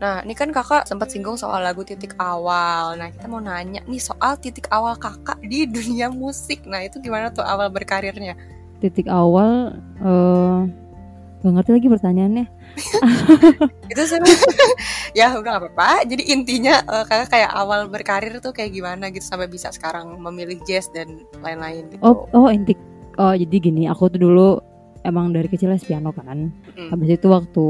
Nah, 0.02 0.18
ini 0.26 0.34
kan 0.34 0.50
kakak 0.50 0.82
sempat 0.90 1.14
singgung 1.14 1.38
soal 1.38 1.62
lagu 1.62 1.86
titik 1.86 2.18
awal. 2.18 2.98
Nah, 2.98 3.14
kita 3.14 3.30
mau 3.30 3.38
nanya 3.38 3.86
nih 3.86 4.02
soal 4.02 4.34
titik 4.34 4.66
awal 4.74 4.98
kakak 4.98 5.38
di 5.46 5.62
dunia 5.62 6.10
musik. 6.10 6.66
Nah, 6.66 6.82
itu 6.82 6.98
gimana 6.98 7.30
tuh 7.30 7.46
awal 7.46 7.70
berkarirnya? 7.70 8.34
titik 8.82 9.06
awal 9.06 9.78
eh 10.02 10.58
gak 11.42 11.52
ngerti 11.58 11.70
lagi 11.74 11.88
pertanyaannya 11.90 12.46
Itu 13.92 14.02
sih, 14.08 14.16
ya 15.18 15.36
udah 15.36 15.58
gak 15.58 15.62
apa-apa. 15.68 16.08
Jadi 16.08 16.32
intinya 16.32 16.80
eh, 16.80 17.04
kakak 17.04 17.28
kayak 17.28 17.52
awal 17.52 17.90
berkarir 17.92 18.40
tuh 18.40 18.56
kayak 18.56 18.72
gimana 18.72 19.12
gitu 19.12 19.26
sampai 19.26 19.50
bisa 19.50 19.68
sekarang 19.68 20.16
memilih 20.16 20.56
jazz 20.64 20.88
dan 20.96 21.20
lain-lain 21.44 21.92
gitu. 21.92 22.00
oh 22.00 22.24
oh 22.32 22.48
intik 22.48 22.80
oh 23.20 23.36
jadi 23.36 23.56
gini 23.60 23.84
aku 23.92 24.08
tuh 24.08 24.20
dulu 24.24 24.48
emang 25.04 25.34
dari 25.34 25.50
kecil 25.50 25.74
les 25.74 25.84
piano 25.84 26.14
kan 26.14 26.48
Mm. 26.72 26.88
Habis 26.88 27.20
itu 27.20 27.26
waktu 27.28 27.66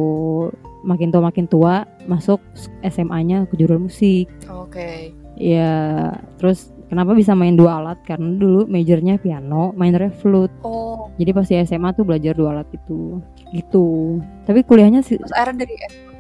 makin 0.87 1.11
tua 1.11 1.23
makin 1.27 1.47
tua 1.51 1.83
masuk 2.07 2.39
SMA-nya 2.87 3.51
kejuruan 3.51 3.91
musik. 3.91 4.31
Oke. 4.47 5.11
Ya, 5.35 6.15
terus 6.39 6.71
kenapa 6.93 7.11
bisa 7.13 7.33
main 7.33 7.57
dua 7.57 7.81
alat? 7.81 7.99
Karena 8.05 8.29
dulu 8.31 8.69
majornya 8.69 9.17
piano, 9.17 9.73
minornya 9.73 10.13
flute. 10.13 10.53
Oh, 10.61 11.09
Jadi 11.17 11.31
pas 11.33 11.45
di 11.45 11.57
SMA 11.59 11.89
tuh 11.91 12.05
belajar 12.05 12.33
dua 12.33 12.53
alat 12.53 12.69
itu. 12.71 13.17
Gitu. 13.51 14.21
Tapi 14.45 14.61
kuliahnya 14.61 15.01
sih 15.01 15.17
akhirnya 15.33 15.65
dari 15.65 15.75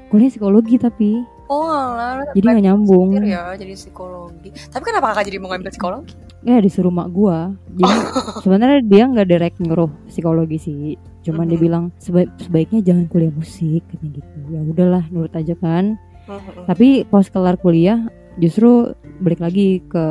kuliah 0.09 0.29
psikologi 0.29 0.77
tapi 0.77 1.21
Oh, 1.47 1.69
alah, 1.69 2.25
Jadi 2.33 2.41
nggak 2.43 2.65
nyambung. 2.65 3.13
ya 3.21 3.53
jadi 3.53 3.77
psikologi. 3.77 4.49
Tapi 4.73 4.81
kenapa 4.83 5.13
kakak 5.13 5.29
jadi 5.29 5.37
mau 5.37 5.53
ngambil 5.53 5.69
psikologi? 5.69 6.17
ya 6.43 6.59
disuruh 6.59 6.91
mak 6.91 7.07
gua. 7.09 7.53
Jadi 7.71 7.93
sebenarnya 8.41 8.81
dia 8.83 9.05
nggak 9.07 9.29
direct 9.29 9.57
nyuruh 9.61 9.93
psikologi 10.09 10.59
sih. 10.59 10.83
Cuman 11.23 11.47
dia 11.47 11.55
Mhm. 11.55 11.63
bilang 11.63 11.85
"Seba- 11.97 12.33
sebaiknya 12.37 12.83
jangan 12.83 13.05
kuliah 13.07 13.31
musik 13.31 13.85
katanya 13.87 14.19
gitu. 14.19 14.37
Ya 14.49 14.61
udahlah 14.65 15.05
nurut 15.09 15.31
aja 15.33 15.53
kan. 15.55 16.01
Mhm. 16.23 16.65
tapi 16.65 17.03
pas 17.05 17.27
kelar 17.27 17.59
kuliah 17.59 17.99
justru 18.41 18.97
balik 19.21 19.41
lagi 19.45 19.85
ke 19.85 20.05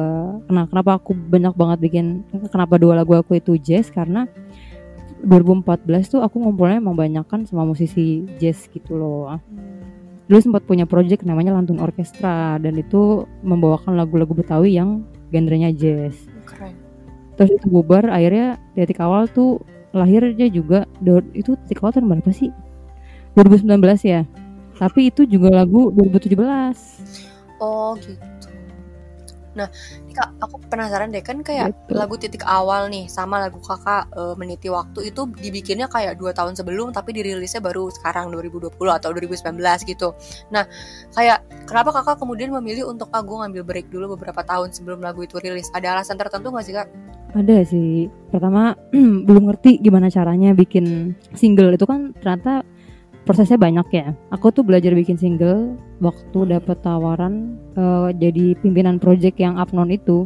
kena- 0.45 0.69
kenapa 0.69 1.01
aku 1.01 1.17
banyak 1.17 1.53
banget 1.57 1.77
bikin 1.81 2.05
kenapa 2.53 2.77
dua 2.77 3.01
lagu 3.01 3.17
aku 3.17 3.41
itu 3.41 3.57
jazz 3.57 3.89
karena 3.89 4.29
2014 5.21 6.10
tuh 6.10 6.21
aku 6.25 6.41
ngumpulnya 6.41 6.81
emang 6.81 6.97
banyak 6.97 7.25
kan 7.29 7.45
sama 7.45 7.62
musisi 7.65 8.25
jazz 8.41 8.65
gitu 8.69 8.97
loh. 8.97 9.38
Dulu 10.25 10.39
sempat 10.41 10.65
punya 10.65 10.89
project 10.89 11.27
namanya 11.27 11.53
Lantun 11.53 11.77
Orkestra 11.77 12.57
dan 12.57 12.73
itu 12.77 13.25
membawakan 13.45 13.97
lagu-lagu 13.97 14.34
Betawi 14.34 14.77
yang 14.77 15.05
genrenya 15.29 15.69
jazz. 15.73 16.17
Keren. 16.45 16.73
terus 17.39 17.57
itu 17.57 17.67
bubar 17.71 18.05
akhirnya 18.12 18.60
titik 18.75 18.99
awal 19.01 19.25
tuh 19.25 19.63
lahirnya 19.95 20.45
juga 20.51 20.86
itu 21.34 21.57
titik 21.65 21.81
awal 21.81 21.93
tahun 21.93 22.10
berapa 22.10 22.31
sih? 22.34 22.49
2019 23.38 23.81
ya. 24.03 24.25
Tapi 24.77 25.13
itu 25.13 25.29
juga 25.29 25.53
lagu 25.53 25.93
2017 25.93 27.30
Oh 27.62 27.93
gitu. 28.02 28.17
Nah, 29.52 29.67
ini 30.08 30.15
kak, 30.15 30.32
aku 30.39 30.63
penasaran 30.71 31.12
deh 31.12 31.19
kan 31.19 31.43
kayak 31.43 31.76
Gitu. 31.76 31.91
lagu 31.91 32.15
titik 32.15 32.39
awal 32.47 32.88
nih 32.88 33.12
sama 33.12 33.36
lagu 33.36 33.60
kakak 33.60 34.08
eh, 34.15 34.36
meniti 34.39 34.71
waktu 34.71 35.12
itu 35.12 35.28
dibikinnya 35.28 35.91
kayak 35.91 36.15
dua 36.15 36.32
tahun 36.32 36.56
sebelum 36.56 36.95
tapi 36.95 37.12
dirilisnya 37.12 37.60
baru 37.60 37.91
sekarang 37.91 38.32
2020 38.32 38.71
atau 38.95 39.12
2019 39.12 39.84
gitu. 39.84 40.15
Nah, 40.56 40.63
kayak 41.12 41.43
kenapa 41.67 41.91
kakak 41.91 42.24
kemudian 42.24 42.56
memilih 42.56 42.88
untuk 42.88 43.12
aku 43.12 43.43
ngambil 43.43 43.67
break 43.67 43.91
dulu 43.91 44.15
beberapa 44.15 44.39
tahun 44.39 44.71
sebelum 44.71 45.04
lagu 45.04 45.19
itu 45.28 45.36
rilis? 45.36 45.67
Ada 45.76 46.00
alasan 46.00 46.15
tertentu 46.15 46.47
nggak 46.47 46.65
sih 46.65 46.76
kak? 46.76 46.88
Ada 47.36 47.58
sih. 47.67 48.08
Pertama 48.32 48.71
belum 49.28 49.52
ngerti 49.52 49.84
gimana 49.84 50.08
caranya 50.08 50.56
bikin 50.56 51.12
single 51.36 51.76
itu 51.76 51.84
kan 51.84 52.15
ternyata 52.15 52.63
prosesnya 53.23 53.57
banyak 53.57 53.88
ya. 53.91 54.07
Aku 54.34 54.49
tuh 54.49 54.65
belajar 54.65 54.91
bikin 54.91 55.15
single 55.15 55.77
waktu 55.99 56.39
dapet 56.49 56.77
tawaran 56.81 57.55
eh, 57.75 58.10
jadi 58.17 58.57
pimpinan 58.60 58.97
project 58.97 59.38
yang 59.38 59.55
Apnon 59.57 59.89
itu. 59.89 60.25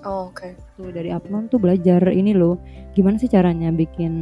Oh, 0.00 0.32
Oke. 0.32 0.56
Tuh 0.80 0.88
dari 0.88 1.12
Apnon 1.12 1.52
tuh 1.52 1.60
belajar 1.60 2.00
ini 2.08 2.32
loh. 2.32 2.56
Gimana 2.96 3.20
sih 3.20 3.28
caranya 3.28 3.68
bikin 3.68 4.12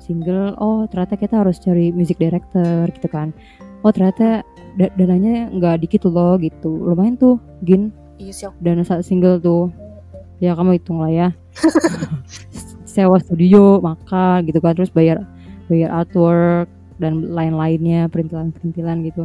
single? 0.00 0.56
Oh 0.56 0.88
ternyata 0.88 1.20
kita 1.20 1.44
harus 1.44 1.60
cari 1.60 1.92
music 1.92 2.16
director 2.16 2.88
gitu 2.88 3.08
kan. 3.12 3.36
Oh 3.84 3.92
ternyata 3.92 4.40
da- 4.80 4.92
dananya 4.96 5.52
nggak 5.52 5.84
dikit 5.84 6.08
loh 6.08 6.40
gitu. 6.40 6.72
Lumayan 6.72 7.20
tuh, 7.20 7.36
Gin 7.64 7.92
Iya 8.16 8.32
sih. 8.32 8.44
aku- 8.48 8.56
dana 8.64 8.80
satu 8.80 9.04
single 9.04 9.36
tuh 9.38 9.68
ya 10.38 10.54
kamu 10.54 10.76
hitung 10.76 10.98
lah 11.02 11.08
ya 11.08 11.28
sewa 12.84 13.18
studio 13.18 13.80
makan 13.80 14.44
gitu 14.46 14.58
kan 14.60 14.74
terus 14.76 14.90
bayar 14.90 15.24
bayar 15.66 15.90
artwork 15.90 16.68
dan 16.98 17.34
lain-lainnya 17.34 18.06
perintilan-perintilan 18.10 18.96
gitu. 19.06 19.24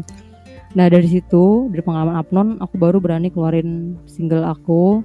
Nah 0.78 0.86
dari 0.86 1.08
situ 1.10 1.70
dari 1.74 1.82
pengalaman 1.82 2.18
Apnon 2.18 2.48
aku 2.62 2.78
baru 2.78 3.02
berani 3.02 3.34
keluarin 3.34 3.98
single 4.06 4.46
aku 4.46 5.02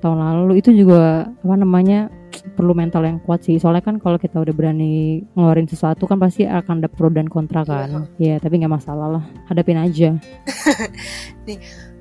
tahun 0.00 0.18
lalu. 0.20 0.60
Itu 0.60 0.72
juga 0.72 1.28
apa 1.28 1.56
namanya 1.56 2.08
perlu 2.56 2.72
mental 2.72 3.04
yang 3.04 3.18
kuat 3.20 3.44
sih. 3.44 3.60
Soalnya 3.60 3.84
kan 3.84 3.96
kalau 4.00 4.16
kita 4.16 4.40
udah 4.40 4.54
berani 4.56 5.24
ngeluarin 5.36 5.68
sesuatu 5.68 6.08
kan 6.08 6.16
pasti 6.16 6.48
akan 6.48 6.84
ada 6.84 6.88
pro 6.88 7.12
dan 7.12 7.28
kontra 7.28 7.64
kan. 7.64 8.08
Ya 8.16 8.40
tapi 8.40 8.60
nggak 8.60 8.72
masalah 8.72 9.20
lah. 9.20 9.24
Hadapin 9.48 9.76
aja 9.76 10.16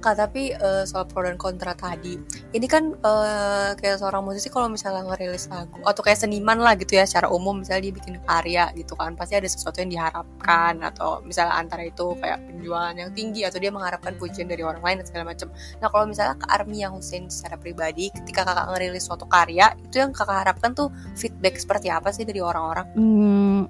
Kak, 0.06 0.22
tapi 0.22 0.54
eh, 0.54 0.86
soal 0.86 1.10
pro 1.10 1.26
dan 1.26 1.34
kontra 1.34 1.74
tadi, 1.74 2.14
ini 2.54 2.68
kan 2.70 2.94
eh, 2.94 3.74
kayak 3.74 3.98
seorang 3.98 4.22
musisi 4.22 4.54
kalau 4.54 4.70
misalnya 4.70 5.02
ngerilis 5.02 5.50
lagu 5.50 5.82
atau 5.82 6.06
kayak 6.06 6.22
seniman 6.22 6.62
lah 6.62 6.78
gitu 6.78 6.94
ya, 6.94 7.10
secara 7.10 7.34
umum 7.34 7.66
misalnya 7.66 7.90
dia 7.90 7.94
bikin 7.98 8.16
karya 8.22 8.70
gitu 8.78 8.94
kan, 8.94 9.18
pasti 9.18 9.34
ada 9.34 9.50
sesuatu 9.50 9.82
yang 9.82 9.90
diharapkan 9.90 10.78
atau 10.86 11.26
misalnya 11.26 11.58
antara 11.58 11.90
itu 11.90 12.14
kayak 12.22 12.38
penjualan 12.46 12.94
yang 12.94 13.10
tinggi 13.18 13.50
atau 13.50 13.58
dia 13.58 13.74
mengharapkan 13.74 14.14
pujian 14.22 14.46
dari 14.46 14.62
orang 14.62 14.86
lain 14.86 15.02
dan 15.02 15.08
segala 15.10 15.34
macam. 15.34 15.50
Nah 15.82 15.88
kalau 15.90 16.06
misalnya 16.06 16.38
ke 16.38 16.46
Army 16.54 16.86
yang 16.86 16.94
Hussein 16.94 17.26
secara 17.26 17.58
pribadi, 17.58 18.14
ketika 18.14 18.46
kakak 18.46 18.78
ngerilis 18.78 19.10
suatu 19.10 19.26
karya, 19.26 19.74
itu 19.82 20.06
yang 20.06 20.14
kakak 20.14 20.46
harapkan 20.46 20.78
tuh 20.78 20.94
feedback 21.18 21.58
seperti 21.58 21.90
apa 21.90 22.14
sih 22.14 22.30
dari 22.30 22.46
orang-orang? 22.46 22.86
Hmm, 22.94 23.66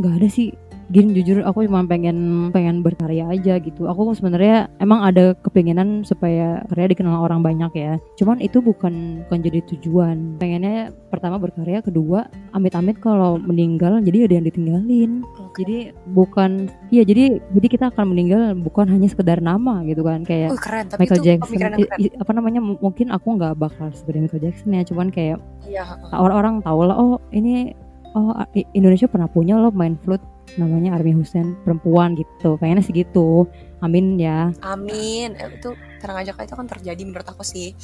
nggak 0.00 0.14
ada 0.16 0.28
sih. 0.32 0.48
Gini 0.92 1.16
jujur 1.16 1.40
aku 1.42 1.64
cuma 1.64 1.80
pengen 1.84 2.48
pengen 2.50 2.84
berkarya 2.84 3.28
aja 3.28 3.56
gitu. 3.56 3.88
Aku 3.88 4.12
sebenarnya 4.12 4.68
emang 4.78 5.00
ada 5.00 5.32
kepinginan 5.40 6.04
supaya 6.04 6.60
karya 6.68 6.92
dikenal 6.92 7.24
orang 7.24 7.40
banyak 7.40 7.72
ya. 7.72 7.94
Cuman 8.16 8.40
itu 8.40 8.60
bukan 8.60 9.24
bukan 9.26 9.38
jadi 9.40 9.60
tujuan. 9.74 10.36
Pengennya 10.36 10.92
pertama 11.08 11.40
berkarya, 11.40 11.80
kedua 11.80 12.28
amit-amit 12.52 13.00
kalau 13.00 13.40
meninggal 13.40 14.02
jadi 14.02 14.28
ada 14.28 14.34
yang 14.36 14.46
ditinggalin. 14.46 15.10
Jadi 15.54 15.78
bukan 16.10 16.66
iya 16.90 17.06
jadi 17.06 17.38
jadi 17.54 17.66
kita 17.70 17.84
akan 17.94 18.10
meninggal 18.10 18.58
bukan 18.58 18.90
hanya 18.90 19.06
sekedar 19.06 19.38
nama 19.38 19.86
gitu 19.86 20.02
kan 20.02 20.26
kayak 20.26 20.50
Wih, 20.50 20.60
keren, 20.60 20.84
tapi 20.90 21.06
Michael 21.06 21.20
itu 21.20 21.26
Jackson 21.30 21.72
I- 22.02 22.16
apa 22.18 22.32
namanya 22.34 22.58
m- 22.58 22.80
mungkin 22.82 23.14
aku 23.14 23.38
nggak 23.38 23.54
bakal 23.54 23.86
seperti 23.94 24.18
Michael 24.26 24.42
Jackson 24.50 24.74
ya 24.74 24.82
cuman 24.82 25.08
kayak 25.14 25.38
Iya, 25.64 25.84
orang-orang 26.10 26.60
tahu 26.60 26.90
lah 26.90 26.96
oh 26.98 27.22
ini 27.30 27.70
oh 28.12 28.34
Indonesia 28.74 29.06
pernah 29.06 29.30
punya 29.30 29.54
loh 29.56 29.70
main 29.70 29.94
flute 30.02 30.22
namanya 30.54 30.94
Army 30.94 31.14
Hussein 31.16 31.58
perempuan 31.62 32.14
gitu. 32.14 32.56
Pengennya 32.58 32.84
sih 32.84 32.94
gitu. 32.94 33.48
Amin 33.82 34.16
ya. 34.16 34.54
Amin. 34.64 35.36
Eh, 35.36 35.58
itu 35.58 35.74
tenang 36.00 36.24
aja 36.24 36.32
kak. 36.32 36.48
Itu 36.48 36.54
kan 36.56 36.68
terjadi 36.70 37.02
menurut 37.04 37.26
aku 37.26 37.42
sih. 37.42 37.74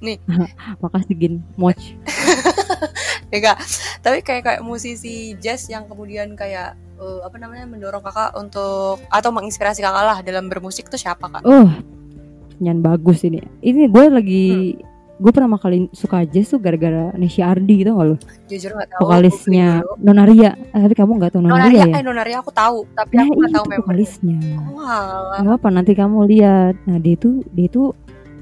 makasih 0.82 1.14
Gin. 1.16 1.34
Moch. 1.56 1.78
Ya. 3.32 3.56
Tapi 4.04 4.20
kayak 4.20 4.44
kayak 4.44 4.60
musisi 4.60 5.32
jazz 5.40 5.64
yang 5.64 5.88
kemudian 5.88 6.36
kayak 6.36 6.76
eh, 7.00 7.20
apa 7.24 7.40
namanya 7.40 7.64
mendorong 7.64 8.04
kakak 8.04 8.36
untuk 8.36 9.00
atau 9.08 9.32
menginspirasi 9.32 9.80
kakak 9.80 10.04
lah 10.04 10.18
dalam 10.20 10.52
bermusik 10.52 10.92
tuh 10.92 11.00
siapa 11.00 11.32
kak? 11.32 11.40
oh 11.48 11.72
nyan 12.62 12.78
bagus 12.78 13.26
ini. 13.26 13.42
Ini 13.64 13.90
gue 13.90 14.04
lagi 14.06 14.46
gue 15.14 15.30
pertama 15.30 15.54
kali 15.54 15.86
suka 15.92 16.24
jazz 16.24 16.48
tuh 16.48 16.58
gara-gara 16.58 17.12
Nesya 17.14 17.48
Ardi 17.48 17.84
gitu 17.84 17.94
gak 17.94 18.06
lo 18.06 18.16
Jujur 18.46 18.72
nggak 18.72 18.88
tahu. 18.90 19.00
vokalisnya. 19.04 19.68
Nonaria. 19.96 20.50
Eh, 20.72 20.80
tapi 20.80 20.94
kamu 20.94 21.10
nggak 21.16 21.30
tahu 21.32 21.42
Nonaria 21.42 21.68
Nonaria, 21.68 21.84
ya? 21.84 21.94
eh 21.94 22.02
Nonaria 22.02 22.36
aku 22.40 22.50
tahu, 22.50 22.78
tapi 22.92 23.12
nah 23.14 23.22
aku 23.22 23.32
nggak 23.32 23.46
itu 23.46 23.54
tahu 23.54 23.64
member. 23.64 23.78
vokalisnya. 23.84 24.38
Oh, 24.72 25.38
nggak 25.38 25.54
apa 25.56 25.68
nanti 25.68 25.92
kamu 25.92 26.18
lihat. 26.26 26.74
Nah 26.84 26.96
dia 26.98 27.14
itu 27.14 27.30
dia 27.50 27.66
itu 27.66 27.82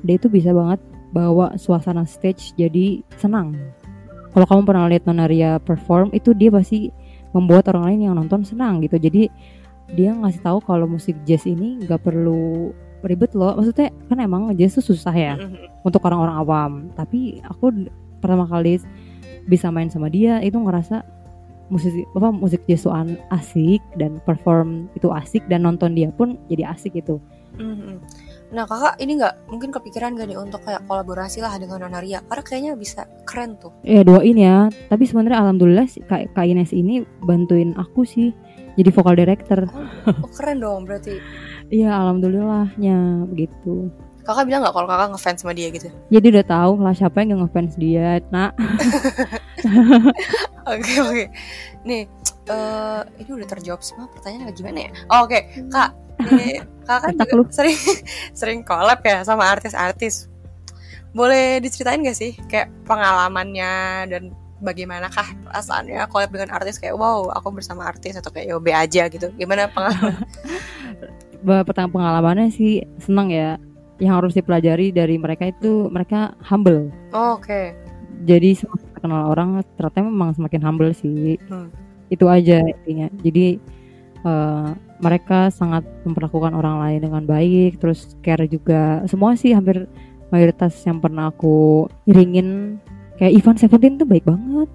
dia 0.01 0.15
itu 0.17 0.29
bisa 0.29 0.51
banget 0.51 0.81
bawa 1.11 1.53
suasana 1.55 2.05
stage 2.05 2.55
jadi 2.55 3.03
senang. 3.17 3.53
Kalau 4.31 4.47
kamu 4.47 4.63
pernah 4.63 4.87
lihat 4.87 5.05
Nonaria 5.05 5.59
perform 5.59 6.15
itu 6.15 6.31
dia 6.33 6.49
pasti 6.49 6.89
membuat 7.31 7.67
orang 7.69 7.93
lain 7.93 8.01
yang 8.07 8.15
nonton 8.15 8.41
senang 8.41 8.79
gitu. 8.81 8.95
Jadi 8.95 9.27
dia 9.91 10.15
ngasih 10.15 10.41
tahu 10.41 10.59
kalau 10.61 10.87
musik 10.87 11.19
jazz 11.25 11.45
ini 11.45 11.83
nggak 11.83 11.99
perlu 12.01 12.71
ribet 13.03 13.33
loh. 13.37 13.57
Maksudnya 13.57 13.93
kan 14.09 14.19
emang 14.21 14.53
jazz 14.57 14.77
tuh 14.77 14.85
susah 14.93 15.15
ya 15.15 15.35
untuk 15.87 16.05
orang-orang 16.05 16.37
awam. 16.37 16.73
Tapi 16.95 17.41
aku 17.45 17.89
pertama 18.21 18.45
kali 18.49 18.81
bisa 19.49 19.73
main 19.73 19.89
sama 19.89 20.13
dia 20.13 20.39
itu 20.45 20.57
ngerasa 20.61 21.03
musik 21.71 21.95
apa 22.19 22.29
musik 22.35 22.61
jazz 22.67 22.85
tuh 22.85 22.95
asik 23.31 23.81
dan 23.95 24.19
perform 24.27 24.91
itu 24.99 25.09
asik 25.15 25.47
dan 25.47 25.63
nonton 25.63 25.95
dia 25.95 26.11
pun 26.11 26.35
jadi 26.51 26.75
asik 26.75 26.99
gitu. 26.99 27.23
Nah 28.51 28.67
kakak 28.67 28.99
ini 28.99 29.23
nggak 29.23 29.47
mungkin 29.47 29.71
kepikiran 29.71 30.19
gak 30.19 30.27
nih 30.27 30.39
untuk 30.39 30.59
kayak 30.67 30.83
kolaborasi 30.91 31.39
lah 31.39 31.55
dengan 31.63 31.87
Nonaria? 31.87 32.19
Karena 32.27 32.43
kayaknya 32.43 32.73
bisa 32.75 33.07
keren 33.23 33.55
tuh. 33.63 33.71
ya 33.87 34.03
doain 34.03 34.35
ya. 34.35 34.67
Tapi 34.91 35.07
sebenarnya 35.07 35.39
alhamdulillah 35.39 35.87
si 35.87 36.03
kak, 36.03 36.35
kak 36.35 36.47
Ines 36.51 36.75
ini 36.75 37.07
bantuin 37.23 37.79
aku 37.79 38.03
sih 38.03 38.35
jadi 38.75 38.91
vokal 38.91 39.15
director. 39.15 39.71
Oh 40.09 40.31
keren 40.35 40.59
dong 40.63 40.83
berarti. 40.89 41.15
iya 41.71 41.91
alhamdulillahnya 41.97 43.27
begitu 43.31 43.89
Kakak 44.21 44.47
bilang 44.47 44.61
nggak 44.63 44.77
kalau 44.77 44.85
kakak 44.85 45.09
ngefans 45.17 45.39
sama 45.41 45.57
dia 45.57 45.73
gitu? 45.73 45.89
jadi 46.13 46.27
udah 46.39 46.45
tahu 46.47 46.73
lah 46.85 46.93
siapa 46.93 47.25
yang 47.25 47.41
ngefans 47.41 47.75
dia 47.81 48.21
nah 48.29 48.53
Oke 50.71 50.93
oke. 51.03 51.25
Nih, 51.83 52.03
eh 52.51 53.01
ini 53.19 53.31
udah 53.33 53.49
terjawab 53.49 53.81
semua 53.83 54.07
pertanyaan 54.13 54.53
gimana 54.55 54.79
ya? 54.87 54.91
Oh, 55.11 55.27
Oke, 55.27 55.49
kak, 55.73 55.91
nih, 56.31 56.63
kakak 56.87 57.17
kan 57.17 57.27
juga 57.27 57.51
sering 57.51 57.79
sering 58.41 58.61
collab 58.63 59.01
ya 59.03 59.25
sama 59.27 59.49
artis-artis. 59.51 60.31
Boleh 61.11 61.59
diceritain 61.59 62.07
gak 62.07 62.15
sih 62.15 62.39
kayak 62.47 62.71
pengalamannya 62.87 64.07
dan 64.07 64.23
bagaimanakah 64.61 65.27
perasaannya 65.49 66.05
collab 66.13 66.31
dengan 66.31 66.51
artis? 66.55 66.77
Kayak 66.77 67.01
wow 67.01 67.33
aku 67.33 67.51
bersama 67.53 67.89
artis 67.89 68.17
atau 68.17 68.31
kayak 68.31 68.53
yobe 68.55 68.73
aja 68.73 69.09
gitu. 69.09 69.33
Gimana 69.35 69.67
pengalaman? 69.73 70.21
Pertama 71.69 71.89
pengalamannya 71.91 72.53
sih 72.53 72.85
senang 73.01 73.33
ya. 73.33 73.57
Yang 74.01 74.15
harus 74.17 74.33
dipelajari 74.33 74.93
dari 74.97 75.21
mereka 75.21 75.49
itu 75.49 75.89
mereka 75.93 76.33
humble. 76.45 76.89
Oh, 77.13 77.37
oke. 77.37 77.77
Jadi 78.25 78.57
semakin 78.57 78.89
kenal 78.97 79.33
orang 79.33 79.61
ternyata 79.77 80.01
memang 80.05 80.31
semakin 80.37 80.61
humble 80.65 80.93
sih. 80.93 81.41
Hmm. 81.49 81.73
itu 82.11 82.27
aja 82.27 82.59
intinya. 82.59 83.07
Jadi 83.23 83.55
eh, 84.27 84.71
mereka 84.99 85.47
sangat 85.55 85.87
memperlakukan 86.03 86.59
orang 86.59 86.83
lain 86.83 87.01
dengan 87.07 87.23
baik 87.23 87.79
terus 87.79 88.19
care 88.19 88.51
juga. 88.51 88.99
Semua 89.07 89.39
sih 89.39 89.55
hampir 89.55 89.87
mayoritas 90.35 90.75
yang 90.87 90.99
pernah 90.99 91.31
aku 91.31 91.87
iringin 92.07 92.79
kayak 93.21 93.37
Ivan 93.37 93.57
Seventeen 93.61 94.01
tuh 94.01 94.09
baik 94.09 94.25
banget. 94.25 94.69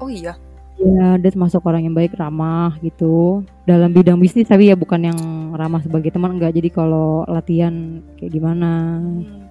Oh 0.00 0.08
iya. 0.08 0.32
Ya 0.80 1.20
dia 1.20 1.28
termasuk 1.28 1.60
orang 1.68 1.84
yang 1.84 1.92
baik 1.92 2.16
ramah 2.16 2.72
gitu. 2.80 3.44
Dalam 3.68 3.92
bidang 3.92 4.16
bisnis 4.16 4.48
tapi 4.48 4.72
ya 4.72 4.76
bukan 4.80 5.12
yang 5.12 5.18
ramah 5.52 5.84
sebagai 5.84 6.08
teman 6.08 6.40
enggak. 6.40 6.56
Jadi 6.56 6.72
kalau 6.72 7.28
latihan 7.28 8.00
kayak 8.16 8.32
gimana 8.32 8.96
Hmm. 9.04 9.44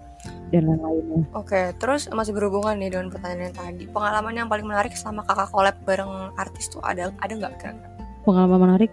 dan 0.49 0.65
lain-lainnya. 0.65 1.29
Oke, 1.37 1.77
terus 1.77 2.09
masih 2.09 2.33
berhubungan 2.33 2.73
nih 2.75 2.89
dengan 2.89 3.13
pertanyaan 3.13 3.53
yang 3.53 3.55
tadi. 3.55 3.83
Pengalaman 3.85 4.33
yang 4.33 4.49
paling 4.49 4.65
menarik 4.65 4.97
selama 4.97 5.21
kakak 5.21 5.53
collab 5.53 5.77
bareng 5.85 6.33
artis 6.35 6.73
tuh 6.73 6.81
ada 6.81 7.13
ada 7.21 7.33
nggak 7.37 7.53
kira-kira? 7.61 7.87
pengalaman 8.25 8.59
menarik? 8.65 8.91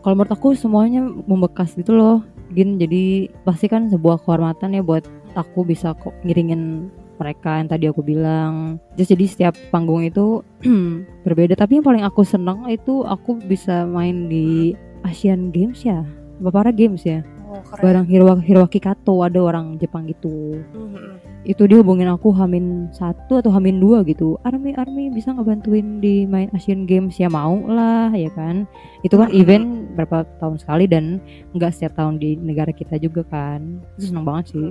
Kalau 0.00 0.14
menurut 0.16 0.32
aku 0.32 0.52
semuanya 0.56 1.00
membekas 1.04 1.72
gitu 1.72 1.96
loh 1.96 2.20
Gin. 2.52 2.76
Jadi 2.76 3.32
pasti 3.42 3.66
kan 3.66 3.88
sebuah 3.88 4.20
kehormatan 4.22 4.76
ya 4.76 4.82
buat 4.84 5.08
aku 5.32 5.64
bisa 5.64 5.96
kok 5.96 6.12
ngiringin 6.24 6.92
mereka 7.20 7.60
yang 7.60 7.68
tadi 7.68 7.84
aku 7.92 8.00
bilang. 8.00 8.80
Just 8.96 9.12
jadi 9.12 9.24
setiap 9.28 9.54
panggung 9.68 10.00
itu 10.08 10.40
berbeda. 11.28 11.52
Tapi 11.54 11.78
yang 11.78 11.84
paling 11.84 12.04
aku 12.08 12.24
senang 12.24 12.64
itu 12.72 13.04
aku 13.04 13.36
bisa 13.44 13.84
main 13.84 14.32
di 14.32 14.72
Asian 15.04 15.52
Games 15.52 15.84
ya. 15.84 16.00
Apa 16.40 16.48
para 16.48 16.72
Games 16.72 17.04
ya. 17.04 17.20
Oh, 17.50 17.58
keren. 17.66 17.82
bareng 17.82 18.06
Hiroaki, 18.06 18.42
Hiroaki 18.46 18.78
Kato 18.78 19.26
ada 19.26 19.42
orang 19.42 19.74
Jepang 19.76 20.06
gitu. 20.06 20.62
Mhm. 20.70 21.18
itu 21.40 21.64
dia 21.64 21.80
hubungin 21.80 22.04
aku 22.04 22.36
Hamin 22.36 22.92
satu 22.92 23.40
atau 23.40 23.48
Hamin 23.48 23.80
dua 23.80 24.04
gitu. 24.04 24.36
Army 24.44 24.76
Army 24.76 25.08
bisa 25.08 25.32
ngebantuin 25.32 25.98
di 25.98 26.28
main 26.28 26.52
Asian 26.52 26.84
Games? 26.84 27.16
Ya 27.16 27.32
mau 27.32 27.56
lah 27.64 28.12
ya 28.12 28.28
kan? 28.36 28.68
Itu 29.00 29.16
kan 29.16 29.32
Mm-mm. 29.32 29.40
event 29.40 29.66
berapa 29.96 30.28
tahun 30.36 30.60
sekali 30.60 30.84
dan 30.84 31.16
nggak 31.56 31.72
setiap 31.72 31.96
tahun 31.96 32.20
di 32.20 32.36
negara 32.36 32.70
kita 32.76 33.00
juga 33.00 33.24
kan. 33.24 33.80
Itu 33.96 34.12
seneng 34.12 34.28
banget 34.28 34.52
sih 34.52 34.68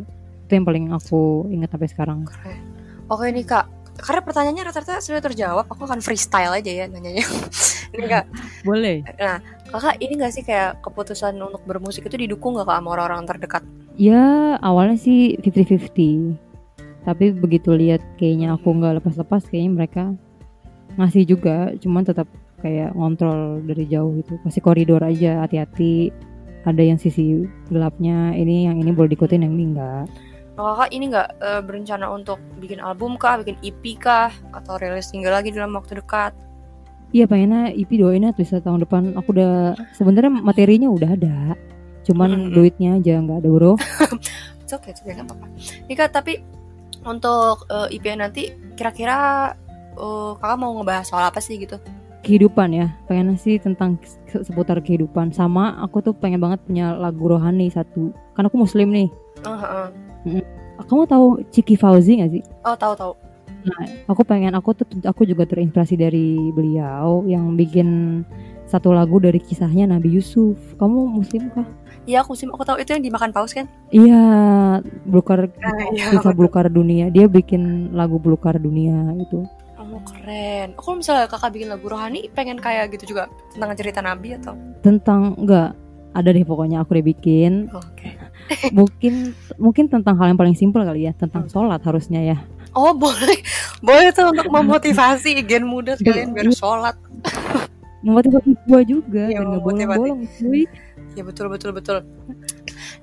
itu 0.49 0.57
yang 0.57 0.65
paling 0.65 0.85
aku 0.89 1.45
ingat 1.53 1.69
sampai 1.69 1.89
sekarang. 1.93 2.25
Keren. 2.25 2.57
Oke 3.05 3.29
nih 3.29 3.45
kak, 3.45 3.69
karena 4.01 4.21
pertanyaannya 4.25 4.63
rata-rata 4.65 4.97
sudah 4.97 5.21
terjawab, 5.21 5.69
aku 5.69 5.85
akan 5.85 6.01
freestyle 6.01 6.57
aja 6.57 6.71
ya 6.73 6.85
nanyanya. 6.89 7.21
Ini 7.93 8.05
kak, 8.05 8.25
boleh. 8.65 9.05
Nah 9.17 9.37
kakak 9.69 10.01
ini 10.01 10.17
gak 10.17 10.33
sih 10.33 10.41
kayak 10.41 10.81
keputusan 10.81 11.37
untuk 11.37 11.61
bermusik 11.65 12.05
itu 12.09 12.17
didukung 12.17 12.57
gak 12.57 12.65
kak 12.65 12.81
sama 12.81 12.89
orang-orang 12.97 13.29
terdekat? 13.29 13.61
ya 13.99 14.55
awalnya 14.63 14.95
sih 14.95 15.35
50-50 15.43 16.39
tapi 17.03 17.35
begitu 17.35 17.75
lihat 17.75 17.99
kayaknya 18.15 18.55
aku 18.55 18.71
nggak 18.71 19.03
lepas-lepas 19.03 19.43
kayaknya 19.47 19.71
mereka 19.71 20.03
ngasih 20.99 21.23
juga. 21.25 21.71
Cuman 21.79 22.03
tetap 22.03 22.27
kayak 22.59 22.91
ngontrol 22.93 23.63
dari 23.63 23.87
jauh 23.87 24.19
gitu. 24.19 24.35
Kasih 24.43 24.61
koridor 24.61 25.01
aja 25.01 25.47
hati-hati. 25.47 26.11
Ada 26.67 26.83
yang 26.83 26.99
sisi 26.99 27.47
gelapnya 27.71 28.35
ini 28.35 28.67
yang 28.67 28.83
ini 28.83 28.91
boleh 28.91 29.15
diikutin 29.15 29.47
yang 29.47 29.55
ini 29.55 29.73
enggak 29.73 30.11
Nah, 30.59 30.75
kakak 30.75 30.91
ini 30.91 31.07
nggak 31.07 31.29
eh, 31.39 31.61
berencana 31.63 32.11
untuk 32.11 32.35
bikin 32.59 32.83
album 32.83 33.15
kah, 33.15 33.39
bikin 33.39 33.55
EP 33.63 33.95
kah, 33.95 34.27
atau 34.51 34.75
rilis 34.75 35.07
single 35.07 35.31
lagi 35.31 35.55
dalam 35.55 35.71
waktu 35.71 36.03
dekat? 36.03 36.35
iya 37.09 37.25
pengennya 37.25 37.73
IP 37.73 37.97
doainnya 37.97 38.35
bisa 38.37 38.61
tahun 38.61 38.85
depan 38.85 39.17
aku 39.17 39.33
udah 39.33 39.73
sebenarnya 39.97 40.29
materinya 40.29 40.93
udah 40.93 41.09
ada 41.17 41.57
cuman 42.05 42.29
Mm-mm. 42.29 42.53
duitnya 42.53 43.01
aja 43.01 43.17
nggak 43.17 43.41
ada 43.41 43.49
bro 43.49 43.73
It's 44.61 44.77
okay, 44.77 44.93
it's 44.93 45.01
okay, 45.01 45.17
gak 45.17 45.25
apa-apa. 45.25 45.49
Nih 45.89 45.97
kak, 45.97 46.13
tapi 46.13 46.45
untuk 47.01 47.65
eh, 47.73 47.97
EP 47.97 48.05
nanti 48.13 48.53
kira-kira 48.77 49.49
eh, 49.97 50.31
kakak 50.37 50.57
mau 50.61 50.77
ngebahas 50.77 51.09
soal 51.09 51.25
apa 51.25 51.41
sih 51.41 51.57
gitu? 51.57 51.81
kehidupan 52.19 52.75
ya 52.75 52.91
pengen 53.07 53.39
sih 53.39 53.57
tentang 53.63 53.95
se- 54.03 54.43
seputar 54.43 54.83
kehidupan 54.83 55.31
sama 55.31 55.79
aku 55.79 56.03
tuh 56.03 56.11
pengen 56.11 56.43
banget 56.43 56.59
punya 56.67 56.91
lagu 56.93 57.31
rohani 57.31 57.71
satu 57.71 58.11
kan 58.35 58.43
aku 58.43 58.59
muslim 58.59 58.91
nih 58.91 59.07
Kamu 60.79 61.03
tahu 61.05 61.43
Ciki 61.51 61.75
Fauzi 61.75 62.23
gak 62.23 62.31
sih 62.31 62.43
Oh 62.63 62.73
tahu-tahu. 62.73 63.13
aku 64.07 64.23
pengen 64.23 64.55
aku 64.55 64.71
tuh 64.71 64.87
aku 65.03 65.27
juga 65.27 65.43
terinspirasi 65.43 65.99
dari 65.99 66.39
beliau 66.55 67.27
yang 67.27 67.53
bikin 67.53 68.23
satu 68.63 68.95
lagu 68.95 69.19
dari 69.19 69.35
kisahnya 69.37 69.83
Nabi 69.85 70.15
Yusuf 70.15 70.55
kamu 70.77 71.09
muslim 71.11 71.51
kah 71.51 71.67
Iya 72.07 72.23
aku 72.23 72.33
sih, 72.33 72.47
aku 72.47 72.63
tahu 72.63 72.79
itu 72.81 72.89
yang 72.95 73.03
dimakan 73.03 73.29
paus 73.29 73.51
kan? 73.51 73.67
iya 73.91 74.23
belukar 75.05 75.51
iya. 75.93 76.09
kisah 76.09 76.31
belukar 76.31 76.71
dunia 76.71 77.11
dia 77.11 77.27
bikin 77.27 77.91
lagu 77.91 78.17
belukar 78.17 78.57
dunia 78.57 78.95
itu 79.19 79.43
Oh 79.79 79.99
keren. 80.05 80.75
Oh, 80.77 80.83
kalau 80.85 81.01
misalnya 81.01 81.25
kakak 81.25 81.49
bikin 81.49 81.71
lagu 81.71 81.87
rohani, 81.87 82.29
pengen 82.31 82.59
kayak 82.59 82.93
gitu 82.93 83.15
juga 83.15 83.25
tentang 83.51 83.73
cerita 83.73 83.99
nabi 83.99 84.37
atau? 84.37 84.53
tentang 84.85 85.33
enggak 85.35 85.73
ada 86.13 86.29
deh 86.29 86.45
pokoknya 86.45 86.83
aku 86.83 86.93
udah 86.93 87.05
bikin 87.05 87.51
Oke. 87.73 88.13
Mungkin 88.77 89.33
mungkin 89.57 89.85
tentang 89.87 90.15
hal 90.17 90.33
yang 90.33 90.39
paling 90.39 90.57
simpel 90.57 90.81
kali 90.85 91.05
ya 91.09 91.13
tentang 91.15 91.45
sholat 91.49 91.81
harusnya 91.83 92.21
ya 92.23 92.37
Oh 92.77 92.93
boleh, 92.93 93.41
boleh 93.81 94.13
tuh 94.13 94.29
untuk 94.29 94.45
memotivasi 94.45 95.41
gen 95.41 95.65
muda 95.65 95.97
sekalian 95.97 96.37
biar 96.37 96.53
sholat. 96.53 96.93
memotivasi 98.05 98.55
gua 98.69 98.81
juga 98.85 99.25
dan 99.27 99.43
nggak 99.43 99.59
memotivasi. 99.59 99.99
bolong-bolong 99.99 100.21
cuy 100.37 100.63
Ya 101.17 101.25
betul 101.25 101.49
betul 101.49 101.73
betul. 101.73 102.05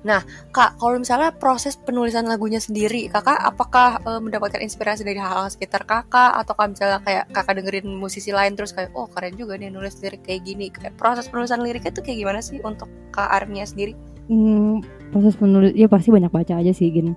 Nah, 0.07 0.23
Kak, 0.55 0.79
kalau 0.79 0.95
misalnya 0.95 1.35
proses 1.35 1.75
penulisan 1.75 2.23
lagunya 2.23 2.57
sendiri, 2.57 3.11
Kakak 3.11 3.35
apakah 3.35 3.99
eh, 3.99 4.21
mendapatkan 4.23 4.63
inspirasi 4.63 5.03
dari 5.03 5.19
hal-hal 5.19 5.51
sekitar 5.51 5.83
Kakak 5.83 6.39
atau 6.39 6.55
kalau 6.55 6.71
misalnya 6.71 7.03
kayak 7.03 7.25
Kakak 7.35 7.59
dengerin 7.59 7.87
musisi 7.91 8.31
lain 8.31 8.55
terus 8.55 8.71
kayak 8.71 8.95
oh 8.95 9.11
keren 9.11 9.35
juga 9.35 9.59
nih 9.59 9.69
nulis 9.69 9.99
lirik 9.99 10.23
kayak 10.23 10.41
gini. 10.47 10.71
Kayak 10.71 10.95
proses 10.95 11.27
penulisan 11.27 11.59
liriknya 11.59 11.91
tuh 11.91 12.01
kayak 12.05 12.17
gimana 12.23 12.39
sih 12.39 12.63
untuk 12.63 12.87
Kak 13.11 13.27
Armia 13.27 13.67
sendiri? 13.67 13.93
Hmm, 14.27 14.83
proses 15.09 15.33
penulis 15.33 15.71
ya 15.71 15.87
pasti 15.87 16.09
banyak 16.09 16.27
baca 16.27 16.53
aja 16.55 16.69
sih 16.69 16.89
gin 16.89 17.15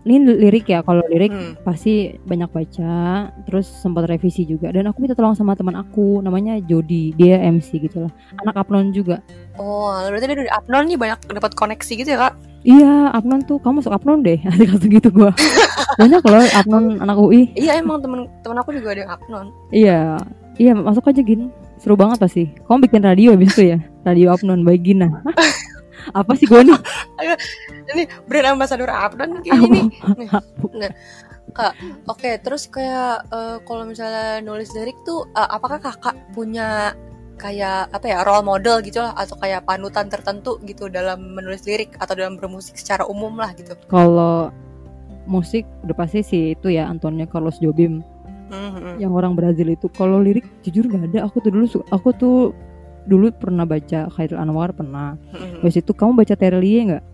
ini 0.00 0.24
lirik 0.24 0.64
ya 0.64 0.80
kalau 0.80 1.04
lirik 1.06 1.28
Hmm. 1.28 1.52
pasti 1.60 2.16
banyak 2.18 2.48
baca 2.48 2.92
terus 3.44 3.68
sempat 3.68 4.08
revisi 4.08 4.42
juga. 4.42 4.72
Dan 4.72 4.88
aku 4.88 4.98
minta 4.98 5.12
tolong 5.12 5.34
sama 5.34 5.52
teman 5.52 5.76
aku 5.76 6.18
namanya 6.18 6.56
Jody 6.60 7.12
dia 7.12 7.36
MC 7.42 7.76
gitu 7.78 8.06
lah. 8.06 8.12
Anak 8.40 8.56
Apnon 8.56 8.88
juga. 8.88 9.20
Oh, 9.54 9.92
berarti 10.00 10.24
dia 10.24 10.38
dari 10.38 10.48
Apnon 10.48 10.88
nih 10.88 10.96
banyak 10.96 11.18
dapat 11.28 11.52
koneksi 11.52 11.92
gitu 11.94 12.08
ya, 12.08 12.18
Kak? 12.24 12.34
iya 12.64 13.12
Apnon 13.12 13.44
tuh 13.44 13.60
kamu 13.60 13.84
masuk 13.84 13.92
Apnon 13.92 14.24
deh 14.24 14.38
ada 14.48 14.64
kasus 14.64 14.88
gitu 14.88 15.08
gua. 15.12 15.34
Banyak 15.94 16.22
loh 16.24 16.46
Apnon 16.56 16.84
anak 17.04 17.16
UI 17.18 17.52
Iya, 17.52 17.76
emang 17.76 18.00
temen 18.00 18.32
temen 18.40 18.56
aku 18.56 18.72
juga 18.72 18.96
ada 18.96 19.00
yang 19.04 19.12
Apnon. 19.12 19.46
iya 19.68 20.16
iya 20.56 20.72
masuk 20.72 21.04
aja 21.04 21.20
gin. 21.20 21.52
Seru 21.76 21.94
banget 21.94 22.16
pasti. 22.16 22.48
Kamu 22.64 22.80
bikin 22.80 23.04
radio 23.04 23.36
habis 23.36 23.52
itu 23.52 23.70
ya? 23.70 23.78
Radio 24.02 24.32
Apnon 24.32 24.64
by 24.64 24.80
Gina? 24.80 25.10
apa 26.12 26.32
sih 26.34 26.46
gua 26.46 26.62
nih 26.68 26.78
Ini 27.88 28.02
brand 28.28 28.58
ambassador 28.58 28.88
Apnon 28.88 29.40
kayak 29.42 29.58
gini. 29.64 29.80
Nah, 30.76 30.92
Kak, 31.48 31.72
oke, 32.06 32.30
terus 32.44 32.68
kayak 32.68 33.24
eh, 33.32 33.56
kalau 33.64 33.88
misalnya 33.88 34.44
nulis 34.44 34.70
lirik 34.76 34.96
tuh 35.02 35.24
eh, 35.32 35.48
apakah 35.48 35.80
Kakak 35.80 36.14
punya 36.36 36.92
kayak 37.38 37.94
apa 37.94 38.06
ya 38.10 38.26
role 38.26 38.42
model 38.42 38.82
gitu 38.82 38.98
lah 38.98 39.14
atau 39.14 39.38
kayak 39.38 39.62
panutan 39.62 40.10
tertentu 40.10 40.58
gitu 40.66 40.90
dalam 40.90 41.38
menulis 41.38 41.62
lirik 41.64 41.94
atau 42.02 42.18
dalam 42.18 42.34
bermusik 42.34 42.74
secara 42.74 43.06
umum 43.06 43.38
lah 43.38 43.54
gitu. 43.54 43.78
kalau 43.86 44.50
musik 45.22 45.62
udah 45.86 45.94
pasti 45.94 46.26
sih 46.26 46.42
itu 46.58 46.66
ya 46.66 46.90
Antonio 46.90 47.30
Carlos 47.30 47.62
Jobim 47.62 48.02
Mhm. 48.48 48.96
yang 48.96 49.12
orang 49.12 49.36
Brazil 49.36 49.68
itu 49.68 49.92
kalau 49.92 50.24
lirik 50.24 50.48
jujur 50.64 50.88
nggak 50.88 51.12
ada 51.12 51.28
aku 51.28 51.44
tuh 51.44 51.52
dulu 51.52 51.66
aku 51.92 52.08
tuh 52.16 52.36
dulu 53.08 53.32
pernah 53.32 53.64
baca 53.64 54.06
Khairul 54.08 54.36
Anwar 54.36 54.70
pernah 54.70 55.16
Mhm. 55.32 55.58
habis 55.58 55.76
itu 55.76 55.90
kamu 55.90 56.12
baca 56.14 56.34
Terlie 56.34 56.82
nggak 56.86 57.04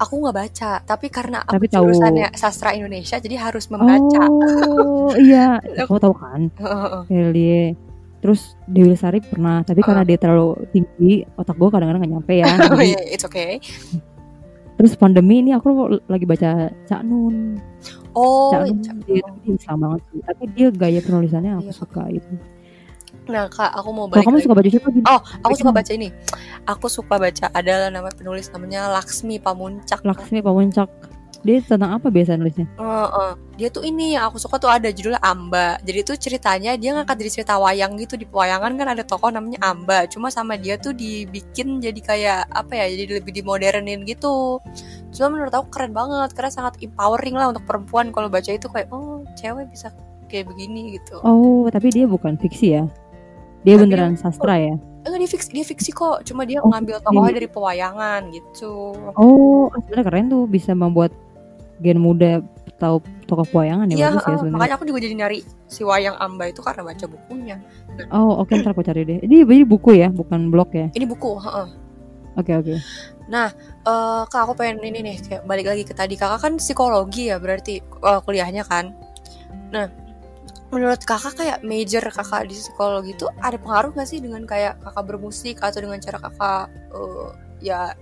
Aku 0.00 0.16
nggak 0.16 0.32
baca, 0.34 0.80
tapi 0.80 1.06
karena 1.06 1.44
aku 1.44 1.52
Tapi 1.54 1.66
tahu. 1.68 1.84
jurusannya 1.84 2.32
sastra 2.32 2.72
Indonesia 2.72 3.16
jadi 3.16 3.36
harus 3.38 3.68
membaca. 3.68 4.24
oh 4.26 5.12
iya 5.14 5.60
kamu 5.86 6.00
tahu 6.00 6.14
kan 6.14 6.40
Heeh. 6.50 7.00
Terlie 7.06 7.64
terus 8.18 8.56
Dewi 8.64 8.90
Lestari 8.90 9.20
pernah 9.20 9.60
tapi 9.60 9.80
karena 9.80 10.00
dia 10.02 10.16
terlalu 10.16 10.56
tinggi 10.68 11.20
otak 11.34 11.52
gue 11.54 11.68
kadang-kadang 11.68 12.00
nggak 12.00 12.12
nyampe 12.14 12.34
ya 12.34 12.48
Oh 12.70 12.80
iya, 12.80 13.00
it's 13.06 13.22
okay. 13.22 13.60
terus 14.74 14.92
pandemi 14.94 15.40
ini 15.40 15.52
aku 15.52 15.68
lagi 16.02 16.24
baca 16.24 16.50
Cak 16.84 17.00
Nun 17.02 17.60
Oh, 18.12 18.50
Cak 18.50 18.66
Nun 18.66 18.80
dia, 19.04 19.20
dia 19.20 19.52
bisa 19.52 19.72
banget 19.74 20.00
sih 20.06 20.20
tapi 20.22 20.42
dia 20.50 20.68
gaya 20.70 20.98
penulisannya 20.98 21.52
aku 21.54 21.68
Iya. 21.68 21.76
suka 21.76 22.02
itu 22.08 22.32
nah 23.30 23.46
Kak, 23.46 23.70
aku 23.72 23.88
mau 23.94 24.10
kalau 24.10 24.20
balik 24.20 24.26
kamu 24.26 24.36
lagi. 24.36 24.44
suka 24.44 24.54
baca 24.58 24.68
siapa? 24.68 24.88
Oh, 25.06 25.20
aku 25.46 25.54
suka 25.54 25.72
baca 25.72 25.92
ini. 25.94 26.08
Aku 26.66 26.86
suka 26.90 27.14
baca 27.16 27.46
adalah 27.54 27.88
nama 27.88 28.10
penulis 28.10 28.50
namanya 28.50 28.90
Laksmi 28.90 29.38
Pamuncak. 29.38 30.02
Laksmi 30.02 30.42
Pamuncak 30.42 30.90
dia 31.40 31.56
tentang 31.64 31.96
apa 31.96 32.12
biasa 32.12 32.36
nulisnya 32.36 32.68
Heeh. 32.76 33.32
Dia 33.56 33.68
tuh 33.72 33.84
ini 33.84 34.16
yang 34.16 34.28
aku 34.28 34.36
suka 34.40 34.56
tuh 34.60 34.68
ada 34.72 34.88
judulnya 34.92 35.20
Amba. 35.24 35.80
Jadi 35.84 36.00
tuh 36.04 36.16
ceritanya 36.16 36.76
dia 36.76 36.96
ngangkat 36.96 37.16
dari 37.16 37.30
cerita 37.32 37.56
wayang 37.60 37.96
gitu 38.00 38.16
di 38.16 38.24
pewayangan 38.28 38.72
kan 38.76 38.88
ada 38.92 39.04
tokoh 39.04 39.32
namanya 39.32 39.60
Amba. 39.64 40.08
Cuma 40.08 40.28
sama 40.32 40.56
dia 40.56 40.76
tuh 40.80 40.92
dibikin 40.96 41.80
jadi 41.80 42.00
kayak 42.00 42.40
apa 42.52 42.72
ya? 42.76 42.86
Jadi 42.92 43.20
lebih 43.20 43.32
dimodernin 43.36 44.04
gitu. 44.04 44.60
Cuma 45.12 45.28
menurut 45.32 45.52
aku 45.52 45.68
keren 45.72 45.92
banget 45.92 46.32
karena 46.36 46.52
sangat 46.52 46.76
empowering 46.80 47.36
lah 47.36 47.52
untuk 47.52 47.64
perempuan 47.68 48.12
kalau 48.12 48.28
baca 48.32 48.48
itu 48.48 48.68
kayak 48.68 48.88
oh 48.92 49.24
cewek 49.36 49.68
bisa 49.72 49.92
kayak 50.28 50.48
begini 50.48 50.96
gitu. 50.96 51.20
Oh, 51.24 51.66
tapi 51.68 51.90
dia 51.92 52.06
bukan 52.06 52.38
fiksi 52.38 52.80
ya? 52.80 52.84
Dia 53.62 53.76
Tapi 53.76 53.82
beneran 53.86 54.14
sastra 54.16 54.56
ya? 54.56 54.74
Enggak 55.00 55.18
dia 55.20 55.30
fiksi, 55.32 55.48
dia 55.52 55.64
fiksi 55.64 55.90
kok. 55.92 56.24
Cuma 56.28 56.44
dia 56.44 56.60
Oh, 56.60 56.68
ngambil 56.68 57.00
tokohnya 57.00 57.32
dari 57.36 57.48
pewayangan 57.48 58.20
gitu. 58.32 58.92
Oh, 59.16 59.72
sebenarnya 59.72 60.04
keren 60.04 60.26
tuh 60.28 60.44
bisa 60.44 60.72
membuat 60.76 61.12
gen 61.80 61.96
muda 61.96 62.44
tahu 62.76 63.00
tokoh 63.24 63.44
pewayangan 63.48 63.88
ya 63.92 63.96
Iya, 63.96 64.06
bagus 64.12 64.20
ya 64.20 64.28
heeh. 64.28 64.36
sebenarnya. 64.40 64.54
makanya 64.56 64.74
aku 64.76 64.84
juga 64.88 64.98
jadi 65.00 65.14
nyari 65.16 65.38
si 65.68 65.80
wayang 65.84 66.16
Amba 66.20 66.48
itu 66.48 66.60
karena 66.60 66.84
baca 66.84 67.04
bukunya. 67.08 67.56
Oh, 68.12 68.40
oke 68.40 68.52
ntar 68.56 68.72
aku 68.72 68.84
cari 68.84 69.04
deh. 69.04 69.18
Ini 69.24 69.44
jadi 69.44 69.64
buku 69.64 69.90
ya, 69.96 70.08
bukan 70.12 70.48
blog 70.52 70.72
ya? 70.72 70.88
Ini 70.92 71.04
buku, 71.08 71.40
heeh. 71.40 71.68
Oke 72.36 72.52
oke. 72.56 72.74
Eh, 73.80 74.22
kak 74.28 74.40
aku 74.44 74.52
pengen 74.60 74.84
ini 74.84 75.00
nih 75.00 75.16
kayak 75.24 75.42
balik 75.48 75.66
lagi 75.72 75.88
ke 75.88 75.96
tadi 75.96 76.12
kakak 76.12 76.40
kan 76.44 76.52
psikologi 76.60 77.32
ya 77.32 77.40
berarti 77.40 77.80
eh, 77.80 78.20
kuliahnya 78.20 78.62
kan 78.68 78.92
nah 79.70 79.86
menurut 80.70 81.02
kakak 81.02 81.34
kayak 81.34 81.58
major 81.66 82.02
kakak 82.08 82.46
di 82.46 82.54
psikologi 82.54 83.12
itu 83.18 83.26
ada 83.42 83.58
pengaruh 83.58 83.90
gak 83.94 84.08
sih 84.08 84.22
dengan 84.22 84.46
kayak 84.46 84.78
kakak 84.82 85.04
bermusik 85.06 85.58
atau 85.58 85.82
dengan 85.82 85.98
cara 85.98 86.18
kakak 86.22 86.64
eh, 86.94 87.28
ya 87.60 87.94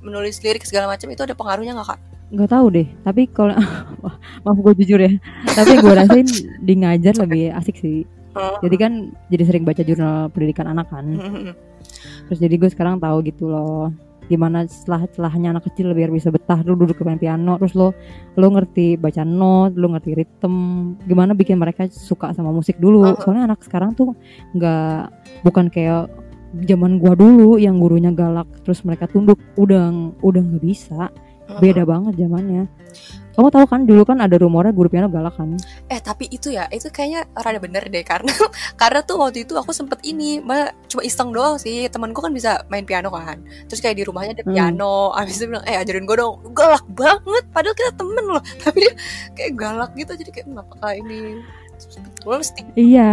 menulis 0.00 0.40
lirik 0.40 0.64
segala 0.64 0.88
macam 0.88 1.08
itu 1.12 1.20
ada 1.24 1.36
pengaruhnya 1.36 1.76
nggak 1.76 1.88
kak? 1.96 2.00
Nggak 2.30 2.50
tahu 2.52 2.66
deh. 2.72 2.88
Tapi 3.04 3.22
kalau 3.32 3.52
maaf 4.44 4.58
gue 4.60 4.74
jujur 4.84 5.00
ya. 5.00 5.12
Tapi 5.52 5.76
gue 5.80 5.92
rasain 5.92 6.28
di 6.68 6.74
ngajar 6.76 7.14
lebih 7.20 7.52
asik 7.56 7.76
sih. 7.80 8.04
Jadi 8.62 8.76
kan 8.78 9.10
jadi 9.28 9.42
sering 9.42 9.64
baca 9.66 9.82
jurnal 9.82 10.30
pendidikan 10.30 10.70
anak 10.70 10.88
kan. 10.88 11.04
Terus 12.28 12.38
jadi 12.38 12.54
gue 12.56 12.70
sekarang 12.70 13.02
tahu 13.02 13.26
gitu 13.26 13.50
loh 13.50 13.90
gimana 14.30 14.62
celah-celahnya 14.70 15.58
anak 15.58 15.66
kecil 15.66 15.90
biar 15.90 16.14
bisa 16.14 16.30
betah. 16.30 16.62
Dulu 16.62 16.86
duduk 16.86 17.02
main 17.02 17.18
piano 17.18 17.58
terus 17.58 17.74
lo 17.74 17.90
lo 18.38 18.46
ngerti 18.54 18.94
baca 18.94 19.26
not 19.26 19.74
lo 19.74 19.90
ngerti 19.90 20.14
ritme 20.14 20.94
gimana 21.10 21.34
bikin 21.34 21.58
mereka 21.58 21.90
suka 21.90 22.30
sama 22.30 22.54
musik 22.54 22.78
dulu. 22.78 23.02
Uh-uh. 23.02 23.18
soalnya 23.18 23.50
anak 23.50 23.66
sekarang 23.66 23.98
tuh 23.98 24.14
nggak 24.54 25.10
bukan 25.42 25.66
kayak 25.66 26.06
zaman 26.70 27.02
gua 27.02 27.18
dulu 27.18 27.58
yang 27.58 27.82
gurunya 27.82 28.14
galak 28.14 28.46
terus 28.62 28.86
mereka 28.86 29.10
tunduk. 29.10 29.42
Udah 29.58 29.90
udah 30.22 30.40
nggak 30.40 30.62
bisa. 30.62 31.10
Beda 31.58 31.82
banget 31.82 32.14
zamannya 32.14 32.70
kamu 33.30 33.48
tahu 33.48 33.64
kan 33.66 33.80
dulu 33.86 34.02
kan 34.02 34.18
ada 34.18 34.36
rumornya 34.36 34.74
guru 34.74 34.90
piano 34.90 35.06
galak 35.06 35.38
kan? 35.38 35.54
Eh 35.86 36.00
tapi 36.02 36.26
itu 36.28 36.50
ya 36.50 36.66
itu 36.68 36.90
kayaknya 36.90 37.24
rada 37.32 37.62
bener 37.62 37.86
deh 37.86 38.02
karena 38.02 38.32
karena 38.80 39.00
tuh 39.02 39.22
waktu 39.22 39.46
itu 39.46 39.54
aku 39.54 39.70
sempet 39.70 40.02
ini 40.02 40.42
malah 40.42 40.74
cuma 40.90 41.02
iseng 41.02 41.30
doang 41.30 41.56
sih. 41.56 41.86
Temanku 41.88 42.20
kan 42.20 42.34
bisa 42.34 42.66
main 42.68 42.82
piano 42.82 43.08
kan. 43.08 43.38
Terus 43.70 43.78
kayak 43.78 43.96
di 43.96 44.04
rumahnya 44.04 44.32
ada 44.36 44.44
Hmm. 44.44 44.52
piano 44.52 45.14
abis 45.14 45.38
itu 45.38 45.46
bilang 45.46 45.64
eh 45.64 45.78
ajarin 45.78 46.04
gue 46.04 46.16
dong. 46.18 46.42
Galak 46.52 46.84
banget 46.90 47.44
padahal 47.54 47.74
kita 47.78 47.92
temen 47.94 48.24
loh. 48.26 48.42
Tapi 48.62 48.76
dia 48.82 48.92
kayak 49.38 49.52
galak 49.54 49.90
gitu 49.94 50.12
jadi 50.16 50.30
kayak 50.34 50.46
"Hmm, 50.50 50.60
apakah 50.60 50.92
ini 50.96 51.40
Iya, 52.76 53.12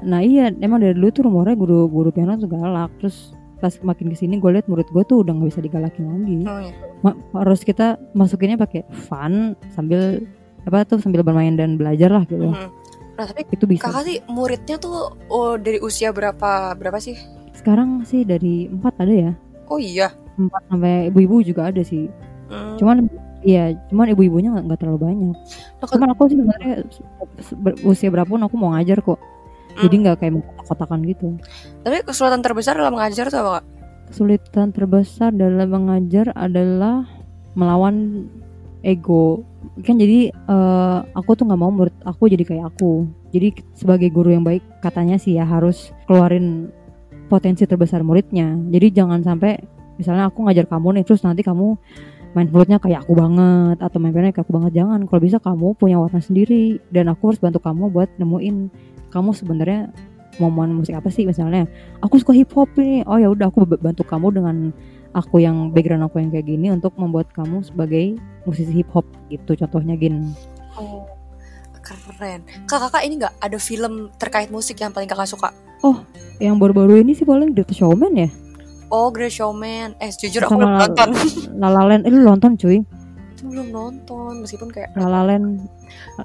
nah 0.00 0.20
iya 0.24 0.48
emang 0.56 0.80
dari 0.80 0.96
dulu 0.96 1.12
tuh 1.12 1.28
rumornya 1.28 1.52
guru 1.52 1.84
guru 1.92 2.08
piano 2.08 2.32
tuh 2.40 2.48
galak. 2.48 2.88
Terus 2.96 3.36
pas 3.64 3.72
makin 3.80 4.12
ke 4.12 4.16
sini 4.20 4.36
gue 4.36 4.50
liat 4.52 4.68
murid 4.68 4.92
gue 4.92 5.02
tuh 5.08 5.24
udah 5.24 5.32
nggak 5.32 5.48
bisa 5.48 5.64
digalakin 5.64 6.04
lagi. 6.04 6.36
oh, 6.44 6.60
iya. 6.60 6.74
Ma- 7.00 7.16
harus 7.40 7.64
kita 7.64 7.96
masukinnya 8.12 8.60
pakai 8.60 8.84
fun 9.08 9.56
sambil 9.72 10.20
apa 10.68 10.84
tuh 10.84 11.00
sambil 11.00 11.24
bermain 11.24 11.56
dan 11.56 11.80
belajar 11.80 12.12
lah 12.12 12.28
gitu. 12.28 12.52
Mhm. 12.52 12.68
nah 13.14 13.24
tapi 13.24 13.40
Itu 13.48 13.64
bisa. 13.64 13.88
kakak 13.88 14.04
sih 14.04 14.18
muridnya 14.28 14.76
tuh 14.76 15.16
oh 15.32 15.56
dari 15.56 15.80
usia 15.80 16.12
berapa 16.12 16.76
berapa 16.76 17.00
sih 17.00 17.16
Sekarang 17.54 18.04
sih 18.04 18.28
dari 18.28 18.68
empat 18.68 19.00
ada 19.00 19.14
ya, 19.14 19.32
oh 19.72 19.80
iya 19.80 20.12
empat 20.36 20.62
sampai 20.68 21.08
ibu-ibu 21.08 21.40
juga 21.40 21.72
ada 21.72 21.80
sih. 21.80 22.10
Hmm. 22.50 22.76
Cuman 22.76 23.08
iya, 23.40 23.72
cuman 23.88 24.12
ibu-ibunya 24.12 24.50
nggak 24.52 24.82
terlalu 24.82 25.00
banyak. 25.00 25.36
Nah, 25.80 25.86
Cuman 25.88 26.08
aku 26.12 26.28
sih 26.28 26.36
sebenarnya 26.36 26.74
usia 27.86 28.10
berapapun 28.12 28.42
aku 28.42 28.54
mau 28.58 28.74
ngajar 28.74 29.00
kok. 29.00 29.16
Jadi 29.82 29.94
nggak 30.06 30.16
kayak 30.22 30.32
kotak-kotakan 30.38 31.00
gitu. 31.08 31.28
tapi 31.82 32.06
kesulitan 32.06 32.40
terbesar 32.40 32.74
dalam 32.78 32.94
mengajar 32.94 33.26
tuh 33.28 33.40
apa 33.42 33.50
kak? 33.58 33.64
Kesulitan 34.12 34.68
terbesar 34.70 35.30
dalam 35.34 35.68
mengajar 35.68 36.30
adalah 36.36 37.08
melawan 37.58 38.28
ego. 38.84 39.42
Kan 39.82 39.98
jadi 39.98 40.30
eh, 40.30 40.98
aku 41.16 41.34
tuh 41.34 41.48
nggak 41.48 41.60
mau 41.60 41.72
murid 41.72 41.96
aku 42.04 42.30
jadi 42.30 42.44
kayak 42.44 42.76
aku. 42.76 43.08
Jadi 43.34 43.64
sebagai 43.74 44.12
guru 44.12 44.30
yang 44.30 44.44
baik 44.46 44.62
katanya 44.84 45.18
sih 45.18 45.34
ya 45.34 45.48
harus 45.48 45.90
keluarin 46.06 46.70
potensi 47.26 47.64
terbesar 47.64 48.04
muridnya. 48.04 48.54
Jadi 48.70 48.94
jangan 48.94 49.24
sampai 49.24 49.58
misalnya 49.98 50.28
aku 50.28 50.46
ngajar 50.46 50.68
kamu 50.68 51.00
nih 51.00 51.04
terus 51.06 51.24
nanti 51.24 51.42
kamu 51.42 51.74
main 52.34 52.50
flute-nya 52.50 52.82
kayak 52.82 53.06
aku 53.06 53.14
banget 53.14 53.78
atau 53.78 53.98
main 54.02 54.12
kayak 54.12 54.44
aku 54.44 54.52
banget. 54.52 54.84
Jangan. 54.84 55.06
Kalau 55.08 55.20
bisa 55.22 55.38
kamu 55.40 55.74
punya 55.74 55.96
warna 55.98 56.20
sendiri 56.20 56.78
dan 56.92 57.08
aku 57.10 57.32
harus 57.32 57.40
bantu 57.40 57.58
kamu 57.64 57.90
buat 57.90 58.10
nemuin 58.20 58.56
kamu 59.14 59.30
sebenarnya 59.30 59.94
mau 60.42 60.50
main 60.50 60.74
musik 60.74 60.98
apa 60.98 61.06
sih 61.14 61.22
misalnya 61.22 61.70
aku 62.02 62.18
suka 62.18 62.34
hip 62.34 62.50
hop 62.58 62.66
ini 62.74 63.06
oh 63.06 63.14
ya 63.14 63.30
udah 63.30 63.54
aku 63.54 63.62
bantu 63.78 64.02
kamu 64.02 64.34
dengan 64.34 64.56
aku 65.14 65.38
yang 65.38 65.70
background 65.70 66.02
aku 66.02 66.18
yang 66.18 66.34
kayak 66.34 66.50
gini 66.50 66.74
untuk 66.74 66.90
membuat 66.98 67.30
kamu 67.30 67.62
sebagai 67.62 68.18
musisi 68.42 68.82
hip 68.82 68.90
hop 68.90 69.06
gitu 69.30 69.54
contohnya 69.54 69.94
gin 69.94 70.34
oh 70.74 71.06
keren 71.84 72.42
kak 72.66 72.82
kakak 72.90 73.06
ini 73.06 73.22
nggak 73.22 73.34
ada 73.38 73.58
film 73.62 74.10
terkait 74.18 74.50
musik 74.50 74.82
yang 74.82 74.90
paling 74.90 75.06
kakak 75.06 75.30
suka 75.30 75.54
yang 76.42 76.58
baru-baru 76.58 76.98
ini 77.06 77.14
sih 77.14 77.22
paling 77.22 77.54
The 77.54 77.62
Showman 77.70 78.18
ya 78.18 78.30
Oh, 78.94 79.10
Great 79.10 79.34
Showman. 79.34 79.98
Eh, 79.98 80.12
jujur 80.14 80.46
aku 80.46 80.54
Sama 80.54 80.62
belum 80.62 80.72
nonton. 80.78 81.08
La 81.58 81.68
La 81.72 81.82
Land. 81.82 82.06
Eh 82.06 82.12
lu 82.14 82.22
nonton 82.22 82.54
cuy. 82.54 82.78
Itu 83.34 83.50
belum 83.50 83.68
nonton, 83.68 84.40
meskipun 84.40 84.70
kayak 84.70 84.94
La 84.94 85.10
La 85.10 85.26
Land. 85.26 85.66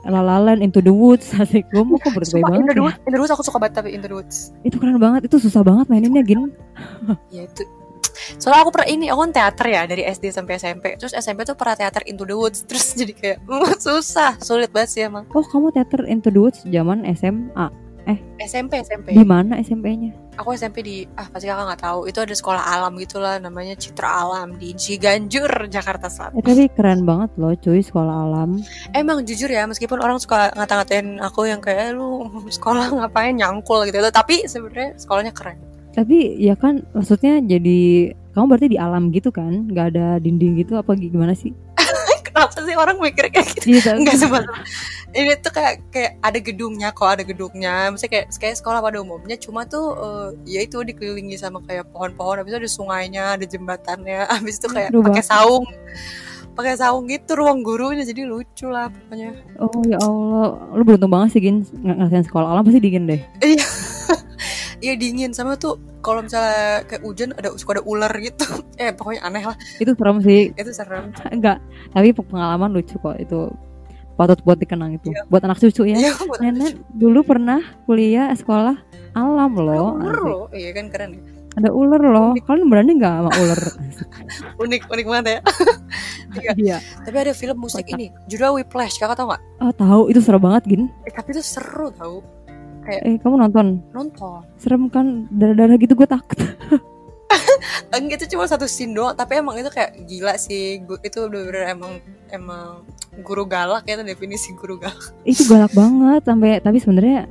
La 0.05 0.21
La 0.21 0.37
Land 0.37 0.61
Into 0.61 0.79
the 0.79 0.93
Woods. 0.93 1.33
Asik 1.41 1.65
gue 1.73 1.81
mau 1.81 1.97
kok 1.97 2.13
Sumpah, 2.21 2.53
banget 2.53 2.61
Into 2.61 2.73
the 2.73 2.77
ya. 2.77 2.85
Woods, 2.85 2.97
Into 3.01 3.15
the 3.17 3.21
Woods 3.25 3.33
aku 3.33 3.43
suka 3.43 3.57
banget 3.57 3.73
tapi 3.81 3.89
Into 3.91 4.07
the 4.07 4.17
Woods. 4.21 4.37
Itu 4.61 4.77
keren 4.77 5.01
banget. 5.01 5.25
Itu 5.25 5.41
susah 5.41 5.65
banget 5.65 5.89
maininnya 5.89 6.21
gin. 6.21 6.53
Ya 7.33 7.49
itu. 7.49 7.65
Soalnya 8.37 8.61
aku 8.61 8.71
pernah 8.77 8.89
ini, 8.91 9.05
aku 9.09 9.19
kan 9.25 9.31
teater 9.33 9.67
ya 9.67 9.81
dari 9.89 10.03
SD 10.05 10.29
sampai 10.29 10.53
SMP. 10.55 10.93
Terus 10.95 11.17
SMP 11.17 11.43
tuh 11.43 11.57
pernah 11.57 11.73
teater 11.73 12.05
Into 12.05 12.23
the 12.23 12.37
Woods. 12.37 12.61
Terus 12.69 12.93
jadi 12.99 13.11
kayak 13.11 13.37
"Mm, 13.43 13.73
susah, 13.81 14.37
sulit 14.37 14.69
banget 14.69 14.89
sih 14.93 15.01
emang. 15.09 15.25
Oh 15.33 15.41
kamu 15.41 15.73
teater 15.73 16.05
Into 16.05 16.29
the 16.29 16.37
Woods 16.37 16.61
zaman 16.61 17.03
SMA. 17.17 17.88
SMP, 18.37 18.79
SMP. 18.79 19.11
Di 19.11 19.21
mana 19.21 19.57
SMP-nya? 19.57 20.15
Aku 20.35 20.51
SMP 20.51 20.79
di 20.79 20.95
ah 21.13 21.27
pasti 21.27 21.45
kakak 21.45 21.65
nggak 21.65 21.81
tahu. 21.81 21.99
Itu 22.05 22.19
ada 22.19 22.31
sekolah 22.31 22.63
alam 22.63 22.95
gitulah 22.95 23.35
namanya 23.37 23.75
Citra 23.75 24.07
Alam 24.07 24.55
di 24.55 24.71
Ciganjur, 24.71 25.67
Jakarta 25.67 26.07
Selatan. 26.07 26.33
Eh 26.33 26.41
tapi 26.41 26.65
keren 26.69 27.03
banget 27.03 27.29
loh 27.35 27.51
cuy 27.53 27.79
sekolah 27.79 28.15
alam. 28.23 28.63
Emang 28.91 29.21
jujur 29.21 29.47
ya, 29.47 29.65
meskipun 29.65 29.97
orang 29.97 30.15
suka 30.17 30.53
ngata-ngatain 30.53 31.19
aku 31.19 31.43
yang 31.43 31.59
kayak 31.59 31.91
"Eh, 31.91 31.93
lu 31.93 32.23
sekolah 32.47 32.87
ngapain 32.95 33.35
nyangkul 33.35 33.83
gitu, 33.83 33.99
tapi 34.07 34.45
sebenarnya 34.45 34.95
sekolahnya 34.95 35.31
keren. 35.31 35.59
Tapi 35.89 36.37
ya 36.37 36.53
kan 36.53 36.85
maksudnya 36.89 37.41
jadi 37.41 37.79
kamu 38.31 38.45
berarti 38.47 38.67
di 38.69 38.77
alam 38.77 39.09
gitu 39.09 39.29
kan? 39.29 39.67
Gak 39.67 39.91
ada 39.91 40.15
dinding 40.17 40.55
gitu 40.55 40.73
apa 40.73 40.93
gimana 40.93 41.33
sih? 41.33 41.51
Kenapa 42.23 42.61
sih 42.61 42.71
orang 42.73 42.95
mikir 42.95 43.27
kayak 43.27 43.47
gitu? 43.51 43.65
Iya, 43.67 43.79
tapi- 43.83 43.99
Enggak 43.99 44.17
sebab 44.17 44.43
ini 45.09 45.33
tuh 45.41 45.49
kayak 45.49 45.75
kayak 45.89 46.11
ada 46.21 46.39
gedungnya 46.39 46.89
kok 46.93 47.09
ada 47.09 47.23
gedungnya. 47.25 47.89
Misalnya 47.89 48.11
kayak 48.13 48.27
kayak 48.37 48.55
sekolah 48.57 48.79
pada 48.79 48.97
umumnya. 49.01 49.35
Cuma 49.35 49.65
tuh 49.65 49.95
eh, 49.97 50.27
ya 50.45 50.59
itu 50.61 50.77
dikelilingi 50.79 51.35
sama 51.35 51.61
kayak 51.65 51.89
pohon-pohon. 51.89 52.41
Habis 52.43 52.51
itu 52.53 52.59
ada 52.61 52.69
sungainya 52.69 53.23
ada 53.37 53.45
jembatannya. 53.45 54.29
Habis 54.37 54.61
itu 54.61 54.67
kayak 54.69 54.93
pakai 54.93 55.23
saung. 55.25 55.65
Pakai 56.53 56.75
saung 56.75 57.07
gitu 57.07 57.39
ruang 57.39 57.63
gurunya. 57.63 58.03
Jadi 58.03 58.27
lucu 58.27 58.67
lah 58.67 58.91
pokoknya. 58.91 59.31
Oh 59.57 59.81
ya 59.87 59.97
Allah, 59.97 60.47
lu 60.75 60.83
beruntung 60.83 61.09
banget 61.09 61.37
sih 61.37 61.41
Gin 61.41 61.63
ng- 61.63 61.97
ngerasain 62.03 62.25
sekolah. 62.27 62.47
Alam 62.51 62.63
pasti 62.67 62.79
dingin 62.79 63.09
deh. 63.09 63.21
iya. 63.41 63.65
Iya 64.79 64.95
dingin. 64.95 65.35
Sama 65.35 65.59
tuh 65.59 65.75
kalau 65.99 66.23
misalnya 66.23 66.87
kayak 66.87 67.03
hujan 67.03 67.35
ada 67.35 67.51
suka 67.59 67.75
ada 67.75 67.83
ular 67.83 68.11
gitu. 68.15 68.47
Eh 68.79 68.95
pokoknya 68.95 69.27
aneh 69.27 69.43
lah. 69.43 69.57
Itu 69.75 69.91
serem 69.91 70.23
sih. 70.23 70.55
itu 70.55 70.71
serem. 70.71 71.11
Enggak, 71.27 71.59
tapi 71.91 72.15
pengalaman 72.15 72.71
lucu 72.71 72.95
kok. 72.95 73.19
Itu. 73.19 73.51
Patut 74.19 74.43
buat 74.43 74.59
dikenang 74.59 74.91
itu. 74.93 75.07
Iya. 75.09 75.23
Buat 75.25 75.47
anak 75.47 75.57
cucu 75.57 75.87
ya. 75.87 75.95
buat 76.19 76.43
Nenek 76.43 76.75
dulu 76.91 77.23
pernah 77.23 77.63
kuliah 77.85 78.27
sekolah 78.31 78.75
alam 79.09 79.51
loh. 79.55 79.95
ular 79.95 80.19
loh 80.21 80.45
iya 80.51 80.69
kan 80.69 80.85
keren 80.87 81.15
ya 81.15 81.21
Ada 81.55 81.69
ular 81.71 81.97
loh. 81.99 82.29
Kalian 82.37 82.67
berani 82.67 82.91
nggak 82.93 83.15
sama 83.15 83.31
ular? 83.33 83.61
unik 84.61 84.81
unik 84.85 85.05
banget 85.07 85.25
ya 85.25 85.39
Iya. 86.29 86.51
Iya. 86.53 86.77
tapi 87.01 87.17
ada 87.17 87.33
film 87.33 87.57
musik 87.57 87.81
Kocak. 87.81 87.95
ini 87.95 88.05
judulnya 88.27 88.53
Whiplash 88.53 89.01
kakak 89.01 89.17
tau 89.17 89.25
nggak 89.25 89.41
Oh 89.59 89.73
tahu 89.73 90.01
itu 90.07 90.19
serem 90.19 90.37
banget 90.37 90.61
Gin. 90.67 90.83
eh, 91.01 91.09
tapi 91.09 91.31
itu 91.31 91.41
seru 91.41 91.89
tau 91.89 92.21
Eh 92.85 93.17
kamu 93.17 93.39
nonton? 93.39 93.81
nonton 93.89 94.41
Serem 94.55 94.85
kan 94.87 95.25
darah-darah 95.31 95.73
gitu 95.75 95.93
gue 95.93 96.05
takut. 96.05 96.37
enggak 97.93 98.21
itu 98.21 98.33
cuma 98.33 98.45
satu 98.45 98.65
scene 98.65 98.93
doang 98.93 99.13
tapi 99.13 99.37
emang 99.37 99.57
itu 99.57 99.67
kayak 99.67 100.05
gila 100.05 100.33
sih 100.35 100.77
itu 100.79 101.19
bener-bener 101.23 101.65
emang 101.67 101.97
emang 102.29 102.85
guru 103.21 103.43
galak 103.45 103.85
ya 103.85 103.99
definisi 104.01 104.55
guru 104.55 104.79
galak 104.79 105.11
itu 105.27 105.45
galak 105.45 105.71
banget 105.75 106.21
sampai 106.25 106.59
tapi 106.63 106.77
sebenarnya 106.81 107.29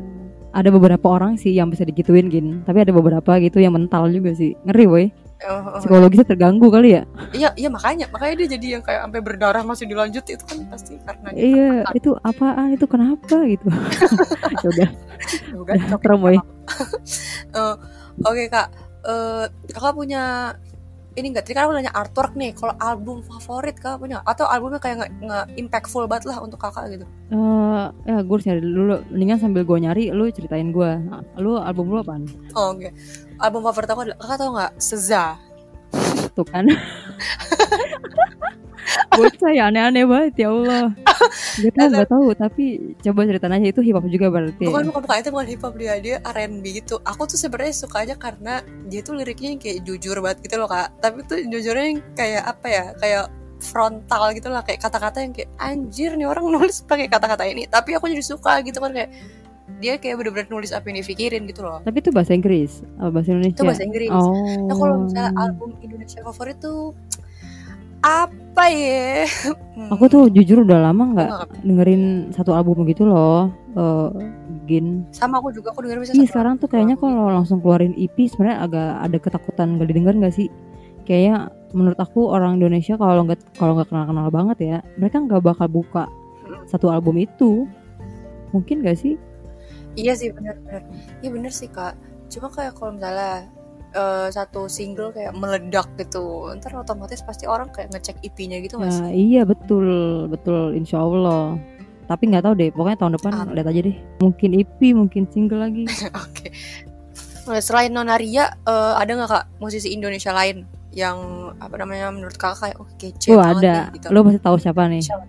ada 0.53 0.69
beberapa 0.73 1.07
orang 1.13 1.37
sih 1.37 1.53
yang 1.53 1.69
bisa 1.69 1.85
digituin 1.85 2.33
Gin. 2.33 2.65
Tapi 2.65 2.83
ada 2.83 2.93
beberapa 2.93 3.37
gitu 3.39 3.61
yang 3.61 3.77
mental 3.77 4.09
juga 4.09 4.33
sih. 4.33 4.57
Ngeri 4.65 4.87
boy. 4.89 5.05
Oh, 5.47 5.55
oh, 5.55 5.79
Psikologisnya 5.79 6.27
terganggu 6.27 6.67
kali 6.67 6.99
ya. 6.99 7.07
iya 7.31 7.55
iya 7.55 7.71
makanya 7.71 8.11
makanya 8.11 8.43
dia 8.43 8.59
jadi 8.59 8.67
yang 8.75 8.83
kayak 8.83 9.07
sampai 9.07 9.21
berdarah 9.23 9.63
masih 9.63 9.87
dilanjut 9.87 10.27
itu 10.27 10.43
kan 10.43 10.67
pasti 10.67 10.99
karena 11.07 11.31
Iya, 11.31 11.71
itu 11.95 12.11
apaan? 12.27 12.75
Itu 12.75 12.91
kenapa 12.91 13.47
gitu? 13.47 13.71
Ya 14.67 14.67
udah, 14.67 14.89
udah, 15.63 15.77
oke, 15.95 16.03
serem 16.03 16.19
boy. 16.19 16.37
Eh, 17.55 17.75
oke 18.27 18.45
kak 18.51 18.67
Eh, 19.09 19.45
kakak 19.73 19.95
punya 19.95 20.53
ini 21.19 21.35
enggak 21.35 21.45
tadi 21.45 21.55
kan 21.59 21.67
aku 21.67 21.75
nanya 21.75 21.93
artwork 21.93 22.33
nih 22.39 22.55
kalau 22.55 22.75
album 22.79 23.21
favorit 23.27 23.75
kakak 23.75 23.99
punya 23.99 24.23
atau 24.23 24.47
albumnya 24.47 24.79
kayak 24.79 24.97
nggak 25.03 25.11
nggak 25.27 25.45
impactful 25.59 26.07
banget 26.07 26.31
lah 26.31 26.39
untuk 26.39 26.59
kakak 26.63 26.87
gitu 26.95 27.07
Eh, 27.29 27.87
ya 28.09 28.25
gue 28.25 28.35
harus 28.35 28.47
nyari 28.49 28.61
dulu. 28.65 29.05
Mendingan 29.13 29.37
sambil 29.37 29.61
gue 29.61 29.77
nyari, 29.77 30.09
lu 30.17 30.33
ceritain 30.33 30.73
gue. 30.73 30.91
Lu 31.37 31.61
album 31.61 31.93
lu 31.93 32.01
apaan? 32.01 32.25
oh 32.57 32.73
oke 32.73 32.89
album 33.37 33.61
favorit 33.69 33.89
aku 33.91 34.01
adalah 34.09 34.19
kakak 34.23 34.37
tau 34.41 34.51
nggak 34.57 34.73
Seza 34.81 35.25
Tuh 36.33 36.47
kan. 36.49 36.65
Bocah 39.11 39.51
ya 39.51 39.69
aneh-aneh 39.69 40.05
banget 40.05 40.35
ya 40.39 40.49
Allah. 40.49 40.87
Gak 41.59 41.73
tau, 41.75 41.89
gak 41.91 42.09
tahu. 42.09 42.27
Tapi 42.33 42.65
coba 43.01 43.21
ceritain 43.25 43.53
aja 43.53 43.67
itu 43.69 43.81
hip 43.81 43.95
hop 43.95 44.07
juga 44.07 44.27
berarti. 44.29 44.65
bukan 44.65 44.89
bukan 44.89 45.01
bukan 45.03 45.19
itu 45.19 45.31
bukan 45.31 45.47
hip 45.47 45.61
hop 45.61 45.75
dia 45.75 45.95
dia 45.99 46.17
R&B 46.23 46.65
gitu 46.79 46.99
aku 47.03 47.27
tuh 47.27 47.37
sebenarnya 47.37 47.75
sukanya 47.75 48.15
karena 48.15 48.55
dia 48.87 49.01
tuh 49.01 49.15
liriknya 49.15 49.49
yang 49.53 49.61
kayak 49.61 49.79
jujur 49.83 50.17
banget 50.19 50.39
gitu 50.43 50.57
loh 50.57 50.67
kak 50.67 50.95
tapi 50.99 51.23
tuh 51.25 51.39
jujurnya 51.43 51.85
yang 51.89 52.01
kayak 52.15 52.43
apa 52.45 52.67
ya 52.67 52.85
kayak 52.97 53.25
frontal 53.59 54.31
gitu 54.33 54.49
lah 54.49 54.63
kayak 54.63 54.79
kata-kata 54.79 55.19
yang 55.21 55.33
kayak 55.33 55.51
anjir 55.59 56.15
nih 56.15 56.25
orang 56.25 56.47
nulis 56.47 56.81
pakai 56.83 57.07
kata-kata 57.07 57.45
ini 57.45 57.67
tapi 57.67 57.93
aku 57.93 58.07
jadi 58.07 58.23
suka 58.23 58.63
gitu 58.63 58.79
kan 58.79 58.95
kayak 58.95 59.11
dia 59.79 59.95
kayak 59.95 60.17
bener-bener 60.17 60.49
nulis 60.49 60.73
apa 60.73 60.89
yang 60.89 60.99
dipikirin 60.99 61.45
gitu 61.45 61.61
loh 61.61 61.79
Tapi 61.83 62.01
itu 62.01 62.09
bahasa 62.09 62.33
Inggris, 62.33 62.81
apa 62.97 63.13
bahasa 63.13 63.29
Indonesia? 63.31 63.55
itu 63.55 63.63
bahasa 63.67 63.83
Inggris 63.85 64.11
Oh. 64.11 64.33
nah 64.65 64.75
kalau 64.75 64.95
misalnya 65.05 65.33
album 65.37 65.71
Indonesia 65.79 66.19
favorit 66.23 66.57
tuh 66.59 66.97
apa 68.09 68.65
ya 68.69 69.29
Hmm, 69.79 69.95
Aku 69.95 70.11
tuh 70.11 70.27
jujur 70.27 70.67
udah 70.67 70.91
lama 70.91 71.15
nggak 71.15 71.31
dengerin 71.63 72.03
satu 72.35 72.51
album 72.51 72.83
gitu 72.85 73.07
loh. 73.07 73.47
eh, 73.73 74.09
Gin. 74.67 75.07
sama 75.15 75.39
aku 75.39 75.55
juga 75.55 75.71
aku 75.71 75.87
dengerin 75.87 76.03
bisa 76.03 76.13
Iya 76.13 76.27
sekarang 76.27 76.59
tuh 76.59 76.67
kayaknya 76.67 76.99
kalau 76.99 77.31
langsung 77.31 77.63
keluarin 77.63 77.95
EP 77.95 78.27
sebenarnya 78.27 78.59
agak 78.61 78.89
ada 79.01 79.17
ketakutan 79.17 79.79
gak 79.79 79.87
didengar 79.87 80.13
nggak 80.13 80.35
sih? 80.35 80.51
Kayaknya 81.07 81.37
menurut 81.71 81.97
aku 81.97 82.27
orang 82.27 82.59
Indonesia 82.59 82.99
kalau 82.99 83.23
nggak 83.23 83.39
kalau 83.55 83.79
nggak 83.79 83.89
kenal 83.89 84.05
kenal 84.05 84.29
banget 84.29 84.59
ya, 84.59 84.77
mereka 84.99 85.23
nggak 85.23 85.41
bakal 85.41 85.69
buka 85.71 86.05
satu 86.67 86.91
album 86.91 87.17
itu. 87.17 87.65
Mungkin 88.51 88.83
gak 88.83 88.99
sih? 88.99 89.15
Iya 89.95 90.19
sih 90.19 90.35
benar-benar. 90.35 90.83
Iya 91.21 91.31
bener 91.31 91.53
sih 91.55 91.69
kak. 91.69 91.95
Cuma 92.29 92.51
kayak 92.51 92.75
kalau 92.75 92.93
misalnya 92.93 93.47
eh, 93.95 94.29
satu 94.29 94.69
single 94.69 95.13
kayak 95.13 95.33
meledak 95.37 95.89
gitu, 95.97 96.53
ntar 96.59 96.73
otomatis 96.77 97.21
pasti 97.25 97.49
orang 97.49 97.69
kayak 97.73 97.93
ngecek 97.95 98.21
EP-nya 98.25 98.61
gitu 98.65 98.77
sih? 98.81 99.03
Nah, 99.03 99.11
iya 99.13 99.43
betul 99.49 99.87
betul 100.29 100.77
Insya 100.77 101.01
Allah. 101.01 101.57
Tapi 102.09 102.33
nggak 102.33 102.45
tahu 102.49 102.55
deh. 102.57 102.73
Pokoknya 102.73 102.99
tahun 103.05 103.13
depan 103.21 103.33
Amin. 103.37 103.53
lihat 103.53 103.69
aja 103.69 103.81
deh. 103.85 103.97
Mungkin 104.25 104.51
EP, 104.57 104.79
mungkin 104.97 105.29
single 105.29 105.61
lagi. 105.61 105.85
Oke. 106.25 106.49
Nah, 107.49 107.61
selain 107.61 107.93
Nonaria, 107.93 108.57
eh, 108.65 108.93
ada 108.97 109.11
nggak 109.13 109.29
kak 109.29 109.45
musisi 109.61 109.93
Indonesia 109.93 110.33
lain 110.33 110.65
yang 110.97 111.53
apa 111.61 111.77
namanya 111.77 112.09
menurut 112.09 112.37
kakak 112.41 112.73
kayak 112.73 112.77
oh 112.81 112.89
kece 112.97 113.29
Oh 113.37 113.45
ada. 113.45 113.93
nih, 113.93 114.01
gitu. 114.01 114.07
Lo 114.09 114.25
pasti 114.25 114.41
tahu 114.41 114.57
siapa 114.57 114.89
nih? 114.89 115.05
Siapa? 115.05 115.25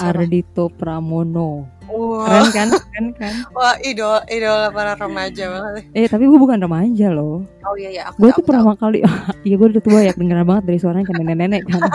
Ardito 0.00 0.70
Pramono. 0.70 1.66
Wah, 1.90 2.26
Keren 2.26 2.48
kan? 2.50 2.68
Keren 2.94 3.06
kan? 3.18 3.34
wah 3.50 3.74
idola 3.82 4.22
idola 4.26 4.70
para 4.70 4.94
remaja 4.94 5.44
banget. 5.46 5.82
Eh 5.92 6.06
tapi 6.06 6.24
gue 6.24 6.38
bukan 6.38 6.58
remaja 6.58 7.10
loh. 7.10 7.42
Oh 7.60 7.74
iya 7.74 7.90
ya, 7.90 8.02
aku 8.08 8.16
Gue 8.22 8.30
tuh 8.32 8.44
pertama 8.46 8.72
kali, 8.74 9.02
iya 9.46 9.54
gue 9.54 9.68
udah 9.68 9.82
tua 9.82 10.00
ya 10.00 10.12
kedengeran 10.14 10.46
banget 10.46 10.64
dari 10.64 10.78
suaranya 10.78 11.04
kayak 11.04 11.18
nenek-nenek 11.20 11.62
kan. 11.66 11.80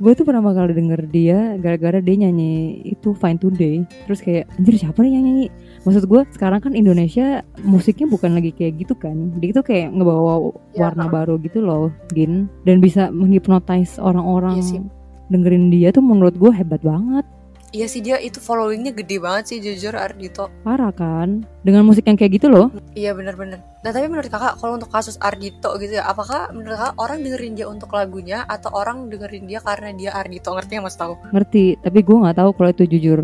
Gue 0.00 0.12
tuh 0.16 0.24
pertama 0.24 0.56
kali 0.56 0.72
denger 0.72 1.04
dia 1.04 1.60
gara-gara 1.60 2.00
dia 2.00 2.16
nyanyi 2.16 2.80
itu 2.88 3.12
Fine 3.12 3.36
Today. 3.36 3.84
Terus 4.08 4.24
kayak 4.24 4.48
anjir 4.56 4.74
siapa 4.80 5.04
nih 5.04 5.12
yang 5.12 5.24
nyanyi? 5.28 5.46
Maksud 5.84 6.08
gue 6.08 6.20
sekarang 6.32 6.64
kan 6.64 6.72
Indonesia 6.72 7.44
musiknya 7.60 8.08
bukan 8.08 8.32
lagi 8.32 8.56
kayak 8.56 8.80
gitu 8.80 8.96
kan. 8.96 9.36
Dia 9.36 9.52
tuh 9.52 9.64
kayak 9.66 9.92
ngebawa 9.92 10.56
Ya, 10.72 10.88
warna 10.88 11.12
baru 11.12 11.36
gitu 11.44 11.60
loh, 11.60 11.92
Gin. 12.16 12.48
Dan 12.64 12.80
bisa 12.80 13.12
menghipnotis 13.12 14.00
orang-orang 14.00 14.58
Iya 14.58 14.64
sih. 14.64 14.80
dengerin 15.28 15.68
dia 15.68 15.92
tuh 15.92 16.00
menurut 16.00 16.32
gue 16.32 16.48
hebat 16.48 16.80
banget. 16.80 17.24
Iya 17.72 17.88
sih 17.88 17.98
dia 17.98 18.20
itu 18.20 18.36
followingnya 18.36 18.92
gede 18.92 19.16
banget 19.16 19.44
sih 19.48 19.58
jujur 19.58 19.96
Ardito. 19.96 20.52
Parah 20.60 20.92
kan? 20.92 21.40
Dengan 21.62 21.82
musik 21.82 22.04
yang 22.04 22.14
kayak 22.14 22.36
gitu 22.36 22.46
loh. 22.46 22.68
Iya 22.92 23.16
benar-benar. 23.16 23.64
Nah 23.80 23.90
tapi 23.90 24.06
menurut 24.06 24.28
kakak 24.28 24.60
kalau 24.60 24.76
untuk 24.76 24.92
kasus 24.92 25.16
Ardito 25.18 25.72
gitu 25.76 25.96
ya, 25.96 26.04
apakah 26.04 26.52
menurut 26.52 26.76
kakak 26.76 26.94
orang 26.96 27.18
dengerin 27.20 27.52
dia 27.54 27.66
untuk 27.66 27.88
lagunya 27.90 28.44
atau 28.44 28.68
orang 28.70 29.08
dengerin 29.08 29.48
dia 29.48 29.58
karena 29.58 29.88
dia 29.90 30.12
Ardito 30.12 30.52
ngerti 30.52 30.72
nggak 30.74 30.84
mas 30.84 30.94
tahu? 30.94 31.16
ngerti 31.32 31.80
tapi 31.80 31.98
gue 31.98 32.16
nggak 32.18 32.36
tahu 32.36 32.50
kalau 32.52 32.68
itu 32.68 32.84
jujur 32.86 33.18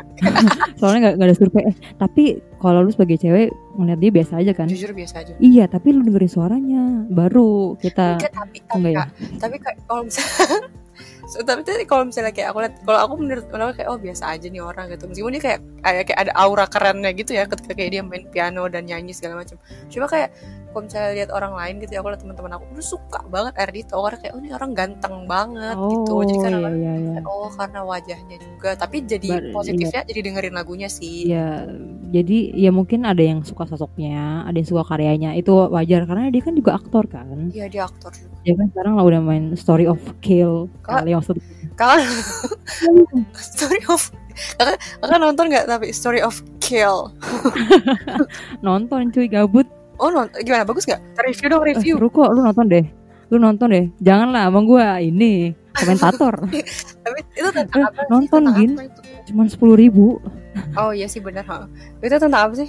soalnya 0.78 0.98
nggak 1.02 1.14
nggak 1.16 1.28
ada 1.28 1.36
survei 1.36 1.62
eh, 1.64 1.76
tapi 1.96 2.24
kalau 2.56 2.80
lu 2.80 2.90
sebagai 2.90 3.18
cewek 3.18 3.50
ngeliat 3.74 3.98
dia 3.98 4.10
biasa 4.12 4.32
aja 4.38 4.52
kan 4.52 4.66
Jujur 4.68 4.92
biasa 4.92 5.14
aja. 5.18 5.32
iya 5.38 5.64
tapi 5.66 5.90
lu 5.90 6.00
dengerin 6.02 6.30
suaranya 6.30 6.82
baru 7.08 7.74
kita 7.76 8.16
Enggak 8.16 8.32
tapi 8.32 8.56
tapi 8.62 8.78
enggak 8.78 8.92
ya? 8.94 9.04
tapi 9.38 9.56
kalau 9.82 10.02
misalnya 10.04 10.70
Tapi 11.40 11.60
tadi 11.64 11.88
kalau 11.88 12.04
misalnya 12.04 12.36
kayak 12.36 12.52
aku 12.52 12.58
lihat 12.60 12.74
kalau 12.84 13.00
aku 13.08 13.14
menurut 13.16 13.46
menurut 13.48 13.74
kayak 13.80 13.88
oh 13.88 13.96
biasa 13.96 14.22
aja 14.36 14.46
nih 14.52 14.60
orang 14.60 14.92
gitu. 14.92 15.08
Meskipun 15.08 15.32
dia 15.32 15.42
kayak, 15.42 15.60
kayak 15.80 16.18
ada 16.20 16.32
aura 16.36 16.68
kerennya 16.68 17.10
gitu 17.16 17.32
ya 17.32 17.48
ketika 17.48 17.72
kayak 17.72 17.90
dia 17.96 18.02
main 18.04 18.28
piano 18.28 18.68
dan 18.68 18.84
nyanyi 18.84 19.16
segala 19.16 19.40
macam. 19.40 19.56
Cuma 19.88 20.04
kayak 20.10 20.34
kalau 20.72 20.88
misalnya 20.88 21.10
lihat 21.12 21.30
orang 21.30 21.52
lain 21.52 21.74
gitu 21.78 21.92
ya 21.92 22.00
aku 22.00 22.08
lihat 22.10 22.22
teman-teman 22.24 22.52
aku 22.56 22.64
tuh 22.74 22.86
suka 22.96 23.20
banget 23.28 23.52
Erdito 23.60 24.00
karena 24.00 24.18
kayak 24.18 24.32
oh 24.32 24.40
ini 24.40 24.50
orang 24.50 24.70
ganteng 24.72 25.14
banget 25.28 25.76
gitu 25.76 26.12
Oh 26.12 26.22
jadi 26.24 26.38
kan 26.40 26.50
iya 26.50 26.58
orang 26.58 26.74
iya 26.80 26.92
iya. 26.96 27.12
oh 27.22 27.48
karena 27.52 27.80
wajahnya 27.84 28.36
juga 28.40 28.70
tapi 28.74 28.96
jadi 29.04 29.28
Bar- 29.28 29.44
iya. 29.44 29.52
positifnya 29.52 30.00
jadi 30.08 30.20
dengerin 30.24 30.54
lagunya 30.56 30.88
sih 30.88 31.28
Ya, 31.28 31.68
jadi 32.08 32.38
ya 32.56 32.70
mungkin 32.72 33.04
ada 33.04 33.20
yang 33.22 33.44
suka 33.44 33.64
sosoknya, 33.64 34.42
ada 34.44 34.56
yang 34.58 34.68
suka 34.68 34.82
karyanya. 34.84 35.32
Itu 35.32 35.54
wajar 35.68 36.04
karena 36.04 36.28
dia 36.28 36.42
kan 36.42 36.52
juga 36.56 36.76
aktor 36.76 37.04
kan. 37.06 37.48
iya 37.52 37.68
dia 37.68 37.84
aktor 37.86 38.10
juga 38.12 38.32
Dia 38.42 38.52
kan 38.58 38.66
sekarang 38.74 38.92
lah 38.98 39.04
udah 39.06 39.20
main 39.22 39.44
Story 39.54 39.86
of 39.86 40.00
Kill 40.18 40.66
Kak- 40.82 41.04
kali 41.04 41.14
maksud 41.14 41.36
kakak 41.72 42.04
story 43.38 43.80
of 43.88 44.12
kakak, 44.58 44.76
kakak 45.00 45.18
nonton 45.18 45.44
nggak 45.48 45.64
tapi 45.68 45.88
story 45.94 46.20
of 46.20 46.36
kill 46.60 47.12
nonton 48.66 49.08
cuy 49.12 49.28
gabut. 49.28 49.68
Oh 49.98 50.08
nonton 50.08 50.38
gimana 50.40 50.64
bagus 50.64 50.84
nggak 50.84 51.00
review 51.20 51.46
dong 51.48 51.62
Eh, 51.62 51.68
review 51.74 51.94
seru 51.98 52.08
kok 52.08 52.28
lu 52.32 52.40
nonton 52.40 52.66
deh. 52.68 52.84
Lu 53.28 53.36
nonton 53.36 53.68
deh. 53.68 53.84
Janganlah 53.98 54.48
abang 54.48 54.64
gua 54.64 55.00
ini 55.00 55.52
komentator. 55.72 56.34
tapi 57.04 57.20
itu 57.32 57.48
tentang 57.50 57.80
Eh, 57.80 57.88
apa 57.88 58.00
sih? 58.00 58.08
nonton, 58.12 58.40
Tentang 58.44 58.56
Gin. 58.56 58.70
Cuman 59.28 59.46
sepuluh 59.48 59.76
ribu 59.76 60.20
oh 60.76 60.92
iya 60.92 61.08
sih 61.08 61.16
benar 61.16 61.48
ha. 61.48 61.64
itu 62.04 62.12
tentang 62.12 62.44
apa 62.44 62.54
sih 62.60 62.68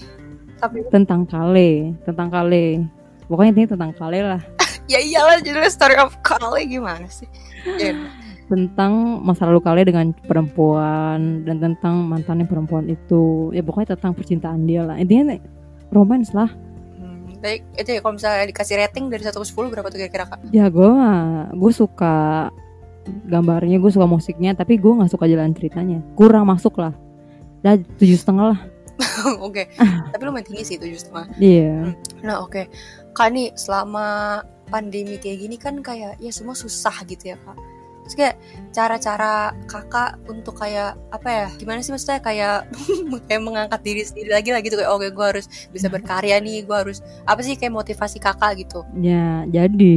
tapi 0.56 0.80
tentang 0.88 1.28
kale, 1.28 1.92
tentang 2.08 2.32
kale. 2.32 2.88
Pokoknya 3.28 3.50
intinya 3.52 3.70
tentang 3.76 3.92
kale 4.00 4.20
lah. 4.24 4.42
ya 4.92 5.00
iyalah 5.00 5.44
judulnya 5.44 5.68
story 5.68 5.96
of 6.00 6.16
Kale 6.24 6.64
gimana 6.64 7.04
sih 7.12 7.28
ya, 7.76 7.92
Tentang 8.48 9.20
masa 9.20 9.44
lalu 9.48 9.60
kale 9.60 9.84
dengan 9.84 10.16
perempuan 10.16 11.44
dan 11.44 11.60
tentang 11.60 12.08
mantannya 12.08 12.48
perempuan 12.48 12.88
itu. 12.88 13.52
Ya 13.52 13.60
pokoknya 13.60 14.00
tentang 14.00 14.16
percintaan 14.16 14.64
dia 14.64 14.88
lah. 14.88 14.96
Intinya 14.96 15.36
romance 15.92 16.32
lah. 16.32 16.48
Hmm, 17.44 17.60
tapi 17.60 17.76
itu 17.76 17.90
ya 17.92 18.00
kalau 18.00 18.16
misalnya 18.16 18.48
dikasih 18.48 18.76
rating 18.80 19.06
dari 19.12 19.24
1 19.28 19.36
ke 19.36 19.48
10 19.52 19.74
berapa 19.76 19.88
tuh 19.92 20.00
kira-kira 20.00 20.26
kak 20.32 20.40
Ya 20.56 20.72
gue 20.72 20.88
mah 20.88 21.52
gue 21.52 21.72
suka 21.76 22.48
gambarnya, 23.28 23.84
gue 23.84 23.92
suka 23.92 24.08
musiknya, 24.08 24.56
tapi 24.56 24.80
gue 24.80 24.88
nggak 24.88 25.12
suka 25.12 25.28
jalan 25.28 25.52
ceritanya. 25.52 26.00
Kurang 26.16 26.48
masuk 26.48 26.80
lah. 26.80 26.96
Dah 27.60 27.76
tujuh 28.00 28.16
setengah 28.16 28.56
lah. 28.56 28.60
oke 29.48 29.64
tapi 30.14 30.22
lumayan 30.24 30.46
tinggi 30.46 30.64
sih 30.64 30.78
tujuh 30.78 31.00
setengah 31.00 31.26
Iya. 31.42 31.94
nah 32.22 32.46
oke 32.46 32.70
kak 33.14 33.30
nih 33.34 33.50
selama 33.58 34.40
pandemi 34.70 35.18
kayak 35.18 35.38
gini 35.44 35.56
kan 35.58 35.82
kayak 35.82 36.18
ya 36.22 36.32
semua 36.34 36.54
susah 36.58 36.94
gitu 37.06 37.34
ya 37.34 37.38
kak 37.42 37.58
Terus 38.04 38.16
kayak 38.16 38.36
cara-cara 38.70 39.34
kakak 39.64 40.20
untuk 40.26 40.56
kayak 40.56 40.98
apa 41.08 41.30
ya 41.30 41.46
gimana 41.56 41.80
sih 41.80 41.90
maksudnya 41.90 42.20
kayak 42.20 42.68
kayak 43.28 43.40
mengangkat 43.40 43.80
diri 43.80 44.02
sendiri 44.02 44.30
lagi 44.30 44.50
lah 44.50 44.60
gitu 44.60 44.76
kayak 44.76 44.90
oke 44.90 45.08
gue 45.08 45.26
harus 45.26 45.46
bisa 45.70 45.88
berkarya 45.94 46.36
nih 46.38 46.62
gue 46.62 46.76
harus 46.76 47.00
apa 47.24 47.40
sih 47.40 47.54
kayak 47.54 47.72
motivasi 47.72 48.18
kakak 48.18 48.60
gitu 48.60 48.84
Ya 48.96 49.46
jadi 49.46 49.96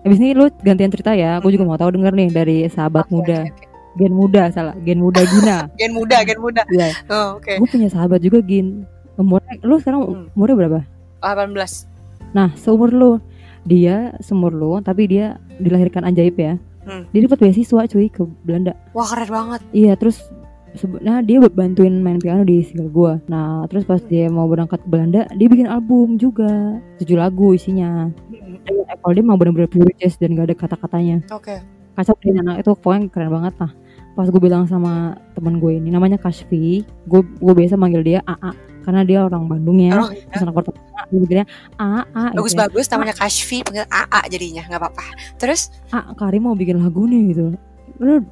abis 0.00 0.18
ini 0.18 0.32
lu 0.32 0.46
gantian 0.58 0.88
cerita 0.88 1.10
ya. 1.12 1.38
Gue 1.38 1.50
juga 1.50 1.64
mau 1.64 1.74
tahu 1.74 1.90
denger 1.92 2.12
nih 2.12 2.28
dari 2.28 2.56
sahabat 2.66 3.04
Oke, 3.04 3.12
muda, 3.12 3.38
oke, 3.40 3.50
oke. 3.50 3.64
gen 3.96 4.12
muda 4.12 4.42
salah, 4.48 4.74
gen 4.78 4.98
muda 4.98 5.20
Gina. 5.24 5.56
gen 5.80 5.90
muda 5.90 6.16
gen 6.22 6.38
muda 6.38 6.62
Iya. 6.68 6.88
oh, 7.08 7.26
oke 7.36 7.58
Gue 7.58 7.68
punya 7.68 7.88
sahabat 7.88 8.20
juga 8.20 8.38
Gin. 8.40 8.86
Umurnya, 9.16 9.58
lu 9.60 9.76
sekarang 9.76 10.00
Hmm. 10.06 10.26
umurnya 10.32 10.56
berapa? 10.56 10.80
18 11.20 11.84
Nah 12.30 12.54
seumur 12.54 12.88
lu, 12.88 13.18
dia 13.62 14.14
seumur 14.18 14.48
lu, 14.48 14.78
tapi 14.80 15.04
dia 15.04 15.26
dilahirkan 15.56 16.06
ajaib 16.06 16.32
ya. 16.34 16.54
Hmm. 16.80 17.04
Dia 17.12 17.28
dapat 17.28 17.38
beasiswa 17.44 17.84
cuy 17.84 18.08
ke 18.08 18.22
Belanda. 18.44 18.72
wah 18.96 19.04
keren 19.04 19.28
banget 19.28 19.60
Iya 19.76 19.92
terus 20.00 20.32
sebenarnya 20.72 21.20
dia 21.26 21.38
bantuin 21.50 21.98
main 22.00 22.22
piano 22.22 22.46
di 22.46 22.62
single 22.62 22.90
gue. 22.90 23.12
Nah 23.28 23.66
terus 23.68 23.84
pas 23.84 24.00
dia 24.06 24.30
mau 24.30 24.46
berangkat 24.46 24.80
ke 24.80 24.88
Belanda 24.88 25.26
dia 25.36 25.48
bikin 25.50 25.68
album 25.68 26.16
juga 26.16 26.80
tujuh 27.02 27.16
lagu 27.18 27.52
isinya. 27.52 28.08
Dan 28.64 28.74
kalau 29.00 29.12
dia 29.12 29.24
mau 29.24 29.36
bener-bener 29.36 29.68
pure 29.68 29.92
jazz 29.98 30.16
dan 30.16 30.38
gak 30.38 30.52
ada 30.52 30.56
kata-katanya. 30.56 31.20
oke 31.28 31.56
Kacau 31.98 32.16
deh 32.22 32.32
anak 32.32 32.64
itu 32.64 32.70
pokoknya 32.78 33.12
keren 33.12 33.30
banget 33.34 33.54
lah. 33.60 33.72
Pas 34.16 34.26
gue 34.26 34.40
bilang 34.40 34.64
sama 34.64 35.20
teman 35.36 35.60
gue 35.60 35.76
ini 35.76 35.92
namanya 35.92 36.16
Kashfi, 36.16 36.86
gue 36.86 37.20
gue 37.22 37.54
biasa 37.54 37.76
manggil 37.76 38.00
dia 38.00 38.20
AA 38.24 38.69
karena 38.82 39.02
dia 39.04 39.18
orang 39.24 39.44
Bandung 39.46 39.78
ya. 39.78 39.94
Oh, 39.96 40.10
iya. 40.10 40.24
Terus 40.30 40.42
anak 40.44 40.54
pertama 40.56 40.78
dia 41.10 41.18
bilangnya 41.18 41.46
AA 41.78 42.04
gitu 42.06 42.24
ya. 42.24 42.34
bagus-bagus 42.36 42.86
namanya 42.92 43.14
Kashfi 43.18 43.58
panggil 43.66 43.86
AA 43.88 44.20
jadinya 44.30 44.62
nggak 44.68 44.80
apa-apa. 44.80 45.06
Terus? 45.36 45.60
Ah 45.90 46.12
Karim 46.14 46.48
mau 46.48 46.56
bikin 46.56 46.78
lagu 46.80 47.04
nih 47.06 47.34
gitu. 47.34 47.44
Lu 48.00 48.22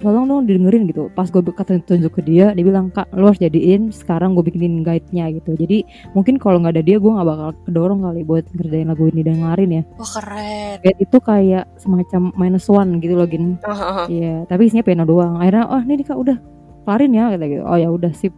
tolong 0.00 0.24
dong 0.24 0.48
didengerin 0.48 0.88
gitu. 0.88 1.12
Pas 1.12 1.28
gue 1.28 1.42
kata 1.44 1.84
tunjuk 1.84 2.16
ke 2.16 2.22
dia 2.24 2.56
dia 2.56 2.64
bilang 2.64 2.88
kak 2.88 3.12
lu 3.12 3.28
harus 3.28 3.36
jadiin 3.36 3.92
sekarang 3.92 4.32
gue 4.32 4.44
bikinin 4.44 4.80
guide-nya 4.80 5.28
gitu. 5.36 5.52
Jadi 5.56 5.84
mungkin 6.16 6.40
kalau 6.40 6.64
nggak 6.64 6.80
ada 6.80 6.84
dia 6.84 6.96
gue 6.96 7.12
nggak 7.12 7.28
bakal 7.28 7.48
kedorong 7.68 8.00
kali 8.04 8.20
buat 8.24 8.44
ngerjain 8.56 8.88
lagu 8.88 9.04
ini 9.12 9.20
dan 9.20 9.44
ngelarin 9.44 9.70
ya. 9.70 9.82
Wah 10.00 10.10
keren. 10.16 10.76
Guide 10.80 11.00
itu 11.00 11.18
kayak 11.20 11.64
semacam 11.76 12.22
minus 12.36 12.66
one 12.72 12.90
gitu 13.04 13.14
loh 13.16 13.28
gin. 13.28 13.60
Oh, 13.64 13.72
oh, 13.72 13.96
oh. 14.04 14.06
iya 14.08 14.48
tapi 14.48 14.68
isinya 14.68 14.84
piano 14.84 15.04
doang. 15.04 15.40
Akhirnya 15.40 15.68
oh 15.68 15.80
ini 15.84 16.00
nih, 16.00 16.06
kak 16.08 16.18
udah 16.20 16.38
kelarin 16.86 17.18
ya 17.18 17.24
kata 17.34 17.44
gitu 17.50 17.62
oh 17.66 17.76
ya 17.76 17.88
udah 17.90 18.12
sip 18.14 18.32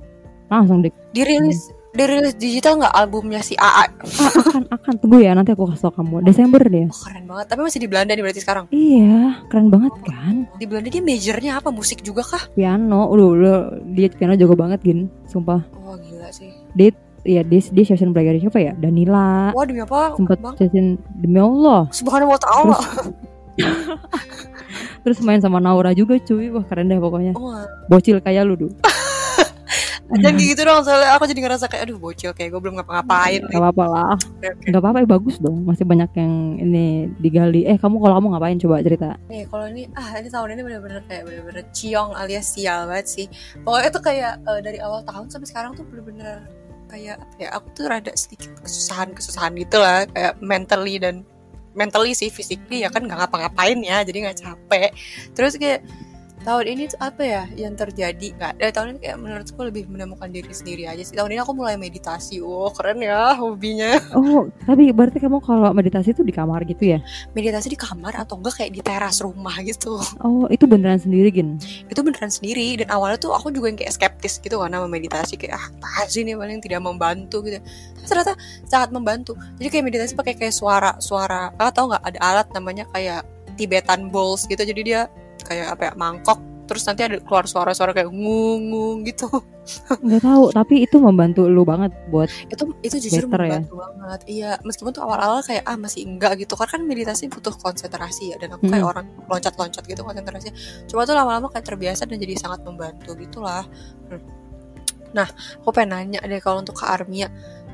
langsung 0.48 0.84
deh 0.84 0.92
dirilis 1.12 1.72
dirilis 1.96 2.36
digital 2.36 2.78
nggak 2.78 2.94
albumnya 2.94 3.40
si 3.40 3.56
AA 3.56 3.88
akan 4.04 4.62
akan. 4.70 4.94
Tunggu 5.00 5.18
ya 5.24 5.32
nanti 5.32 5.56
aku 5.56 5.66
kasih 5.72 5.88
tau 5.88 5.92
kamu. 5.98 6.22
Desember 6.22 6.60
deh 6.62 6.86
Wah, 6.86 7.00
keren 7.08 7.24
banget. 7.26 7.46
Tapi 7.48 7.60
masih 7.64 7.80
di 7.80 7.88
Belanda 7.88 8.12
nih 8.14 8.22
berarti 8.22 8.40
sekarang? 8.44 8.64
Iya 8.70 9.42
keren 9.48 9.68
banget 9.72 9.92
kan? 10.04 10.34
Di 10.60 10.66
Belanda 10.68 10.88
dia 10.92 11.02
majornya 11.02 11.52
apa? 11.58 11.68
Musik 11.72 12.04
juga 12.04 12.22
kah? 12.22 12.42
Piano. 12.52 13.08
Udah 13.10 13.26
udah. 13.34 13.58
Dia 13.96 14.06
piano 14.12 14.36
jago 14.36 14.54
banget 14.54 14.78
gin. 14.84 15.08
Sumpah. 15.26 15.64
Wah 15.82 15.96
gila 15.98 16.28
sih. 16.30 16.52
Iya 17.26 17.42
dia 17.44 17.60
dia 17.60 17.84
session 17.84 18.14
belajar 18.14 18.38
siapa 18.38 18.58
ya? 18.62 18.72
Danila. 18.78 19.50
Wah 19.52 19.64
demi 19.66 19.82
apa? 19.82 20.14
Sempat 20.14 20.38
session 20.60 21.00
demi 21.18 21.40
Allah. 21.40 21.88
Subhanallah. 21.90 22.38
Ta'ala 22.38 22.76
terus 25.02 25.18
main 25.26 25.42
sama 25.42 25.58
Naura 25.58 25.90
juga 25.96 26.14
cuy. 26.22 26.52
Wah 26.54 26.62
keren 26.68 26.92
deh 26.92 27.00
pokoknya. 27.02 27.32
Wah 27.34 27.66
bocil 27.90 28.20
kayak 28.22 28.46
lu 28.46 28.54
duh 28.54 28.72
jangan 30.16 30.40
gitu 30.40 30.60
dong 30.64 30.80
soalnya 30.88 31.20
aku 31.20 31.28
jadi 31.28 31.40
ngerasa 31.44 31.68
kayak 31.68 31.84
aduh 31.84 32.00
bocil 32.00 32.32
kayak 32.32 32.48
gue 32.56 32.60
belum 32.64 32.80
ngapa-ngapain. 32.80 33.44
Gak 33.44 33.60
apa-apa 33.60 33.84
lah. 33.84 34.14
Oke. 34.16 34.48
Gak 34.72 34.80
apa-apa 34.80 34.98
ya 35.04 35.08
bagus 35.08 35.36
dong. 35.36 35.68
Masih 35.68 35.84
banyak 35.84 36.10
yang 36.16 36.32
ini 36.56 37.12
digali. 37.20 37.68
Eh 37.68 37.76
kamu 37.76 38.00
kalau 38.00 38.16
kamu 38.16 38.26
ngapain? 38.32 38.56
Coba 38.56 38.80
cerita. 38.80 39.20
Nih 39.28 39.44
kalau 39.52 39.68
ini 39.68 39.84
ah 39.92 40.08
ini 40.16 40.28
tahun 40.32 40.56
ini 40.56 40.62
bener-bener 40.64 41.00
kayak 41.04 41.22
bener-bener 41.28 41.64
ciong 41.76 42.16
alias 42.16 42.46
sial 42.48 42.88
banget 42.88 43.06
sih. 43.06 43.26
Pokoknya 43.60 43.90
tuh 43.92 44.02
kayak 44.02 44.34
eh, 44.48 44.60
dari 44.64 44.78
awal 44.80 45.04
tahun 45.04 45.28
sampai 45.28 45.48
sekarang 45.52 45.76
tuh 45.76 45.84
bener-bener 45.84 46.48
kayak 46.88 47.20
apa 47.20 47.34
ya 47.36 47.48
aku 47.52 47.66
tuh 47.76 47.84
rada 47.92 48.12
sedikit 48.16 48.48
kesusahan 48.64 49.12
kesusahan 49.12 49.52
gitu 49.60 49.76
lah. 49.76 50.08
Kayak 50.08 50.40
mentally 50.40 50.96
dan 50.96 51.20
mentally 51.76 52.16
sih 52.16 52.32
physically 52.32 52.82
ya 52.82 52.88
kan 52.88 53.04
nggak 53.04 53.28
ngapa-ngapain 53.28 53.76
ya 53.84 54.00
jadi 54.08 54.24
nggak 54.24 54.38
capek. 54.40 54.90
Terus 55.36 55.60
kayak 55.60 55.84
tahun 56.48 56.64
ini 56.64 56.82
tuh 56.88 57.00
apa 57.04 57.20
ya 57.20 57.42
yang 57.60 57.76
terjadi 57.76 58.32
nggak 58.32 58.52
dari 58.56 58.72
tahun 58.72 58.96
ini 58.96 58.98
kayak 59.04 59.18
menurutku 59.20 59.60
lebih 59.60 59.84
menemukan 59.92 60.32
diri 60.32 60.48
sendiri 60.48 60.88
aja 60.88 61.04
sih. 61.04 61.12
Tahun 61.12 61.28
ini 61.28 61.44
aku 61.44 61.52
mulai 61.52 61.76
meditasi. 61.76 62.40
Oh 62.40 62.72
keren 62.72 63.04
ya 63.04 63.36
hobinya. 63.36 64.00
Oh 64.16 64.48
tapi 64.64 64.88
berarti 64.96 65.20
kamu 65.20 65.44
kalau 65.44 65.76
meditasi 65.76 66.16
tuh 66.16 66.24
di 66.24 66.32
kamar 66.32 66.64
gitu 66.64 66.96
ya? 66.96 67.04
Meditasi 67.36 67.68
di 67.68 67.76
kamar 67.76 68.16
atau 68.16 68.40
enggak 68.40 68.64
kayak 68.64 68.72
di 68.72 68.80
teras 68.80 69.20
rumah 69.20 69.60
gitu. 69.60 70.00
Oh 70.24 70.48
itu 70.48 70.64
beneran 70.64 70.96
sendiri 70.96 71.28
Gin? 71.28 71.60
Itu 71.84 72.00
beneran 72.00 72.32
sendiri. 72.32 72.80
Dan 72.80 72.88
awalnya 72.88 73.20
tuh 73.20 73.36
aku 73.36 73.52
juga 73.52 73.68
yang 73.68 73.76
kayak 73.76 73.92
skeptis 73.92 74.40
gitu 74.40 74.56
karena 74.56 74.80
meditasi. 74.88 75.36
Kayak 75.36 75.60
ah 75.60 75.68
apa 75.68 76.08
sih 76.08 76.24
ini? 76.24 76.32
Paling 76.32 76.64
tidak 76.64 76.80
membantu 76.80 77.44
gitu. 77.44 77.60
Tapi 77.60 78.06
ternyata 78.08 78.32
sangat 78.64 78.88
membantu. 78.96 79.36
Jadi 79.60 79.68
kayak 79.68 79.84
meditasi 79.84 80.16
pakai 80.16 80.32
kayak 80.32 80.56
suara 80.56 80.96
suara 80.96 81.52
ah 81.60 81.68
tau 81.68 81.92
nggak? 81.92 82.02
Ada 82.08 82.18
alat 82.24 82.48
namanya 82.56 82.88
kayak 82.96 83.20
Tibetan 83.60 84.08
bowls 84.08 84.48
gitu. 84.48 84.64
Jadi 84.64 84.80
dia 84.86 85.12
kayak 85.42 85.74
apa 85.74 85.82
ya 85.88 85.92
mangkok 85.94 86.38
terus 86.64 86.84
nanti 86.84 87.00
ada 87.00 87.16
keluar 87.18 87.48
suara-suara 87.48 87.92
kayak 87.92 88.12
ngung 88.12 88.60
ngung 88.68 88.98
gitu 89.02 89.24
Gak 89.88 90.20
tahu 90.20 90.48
tapi 90.48 90.84
itu 90.84 90.96
membantu 90.96 91.44
lu 91.44 91.60
banget 91.60 91.92
buat 92.08 92.28
itu 92.48 92.64
itu 92.80 92.96
jujur 93.04 93.24
Better 93.24 93.40
ya? 93.40 93.48
membantu 93.60 93.74
banget 93.78 94.20
iya 94.24 94.50
meskipun 94.60 94.92
tuh 94.92 95.00
awal-awal 95.00 95.40
kayak 95.40 95.64
ah 95.64 95.76
masih 95.76 96.04
enggak 96.04 96.36
gitu 96.36 96.56
karena 96.56 96.72
kan 96.72 96.82
meditasi 96.84 97.28
butuh 97.28 97.52
konsentrasi 97.54 98.32
ya 98.32 98.36
dan 98.36 98.52
aku 98.52 98.64
kayak 98.64 98.84
Mm. 98.84 98.92
orang 98.92 99.06
loncat-loncat 99.28 99.80
gitu 99.82 100.00
konsentrasi 100.00 100.48
cuma 100.84 101.04
tuh 101.04 101.16
lama-lama 101.16 101.48
kayak 101.48 101.64
terbiasa 101.64 102.04
dan 102.04 102.16
jadi 102.16 102.36
sangat 102.36 102.60
membantu 102.64 103.12
gitulah 103.14 103.64
Hmm. 104.08 104.20
nah 105.12 105.28
aku 105.60 105.68
pengen 105.70 105.92
nanya 105.96 106.20
deh 106.22 106.36
kalau 106.38 106.60
untuk 106.60 106.76
kak 106.76 106.88
Armia 106.90 107.28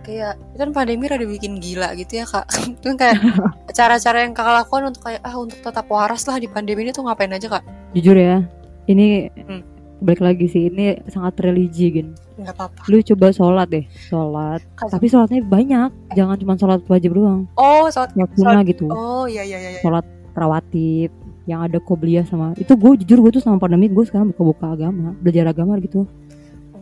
kayak 0.05 0.37
kan 0.61 0.71
pandemi 0.71 1.09
rada 1.09 1.25
bikin 1.25 1.59
gila 1.59 1.97
gitu 1.97 2.21
ya 2.21 2.25
kak. 2.29 2.45
Itu 2.79 2.93
kan 2.93 2.97
kayak 3.01 3.17
cara-cara 3.79 4.23
yang 4.23 4.37
kakak 4.37 4.55
lakukan 4.63 4.93
untuk 4.93 5.03
kayak 5.09 5.21
ah 5.25 5.35
untuk 5.41 5.59
tetap 5.59 5.87
waras 5.89 6.23
lah 6.29 6.37
di 6.37 6.47
pandemi 6.47 6.85
ini 6.85 6.93
tuh 6.93 7.09
ngapain 7.09 7.33
aja 7.33 7.49
kak? 7.49 7.65
Jujur 7.97 8.15
ya 8.15 8.45
Ini 8.85 9.33
Hmm. 9.49 9.63
Balik 10.05 10.21
lagi 10.21 10.47
sih 10.51 10.69
Ini 10.69 11.09
sangat 11.09 11.41
religi 11.41 11.89
Gin. 11.89 12.13
Nggak 12.37 12.55
apa-apa. 12.61 12.81
Lu 12.93 13.01
coba 13.01 13.27
sholat 13.33 13.67
deh 13.73 13.85
Sholat. 14.11 14.61
Kak, 14.77 14.93
Tapi 14.93 15.07
sholatnya 15.09 15.41
banyak 15.41 15.91
Jangan 16.13 16.37
cuma 16.37 16.55
sholat 16.61 16.85
wajib 16.85 17.17
doang. 17.17 17.49
Oh 17.57 17.89
sholat 17.89 18.13
Sholat 18.13 18.31
sunnah 18.37 18.63
gitu. 18.69 18.87
Oh 18.93 19.25
iya 19.25 19.41
iya 19.41 19.57
iya 19.57 19.71
iya. 19.79 19.81
Sholat 19.81 20.05
rawatib 20.37 21.09
yang 21.45 21.61
ada 21.61 21.77
kobliyah 21.77 22.25
sama 22.25 22.57
itu 22.57 22.73
gue 22.73 23.05
jujur 23.05 23.21
gue 23.21 23.37
tuh 23.37 23.43
sama 23.45 23.61
pandemi 23.61 23.93
gue 23.93 24.05
sekarang 24.09 24.33
buka-buka 24.33 24.75
agama 24.75 25.13
belajar 25.21 25.53
agama 25.53 25.77
gitu. 25.77 26.09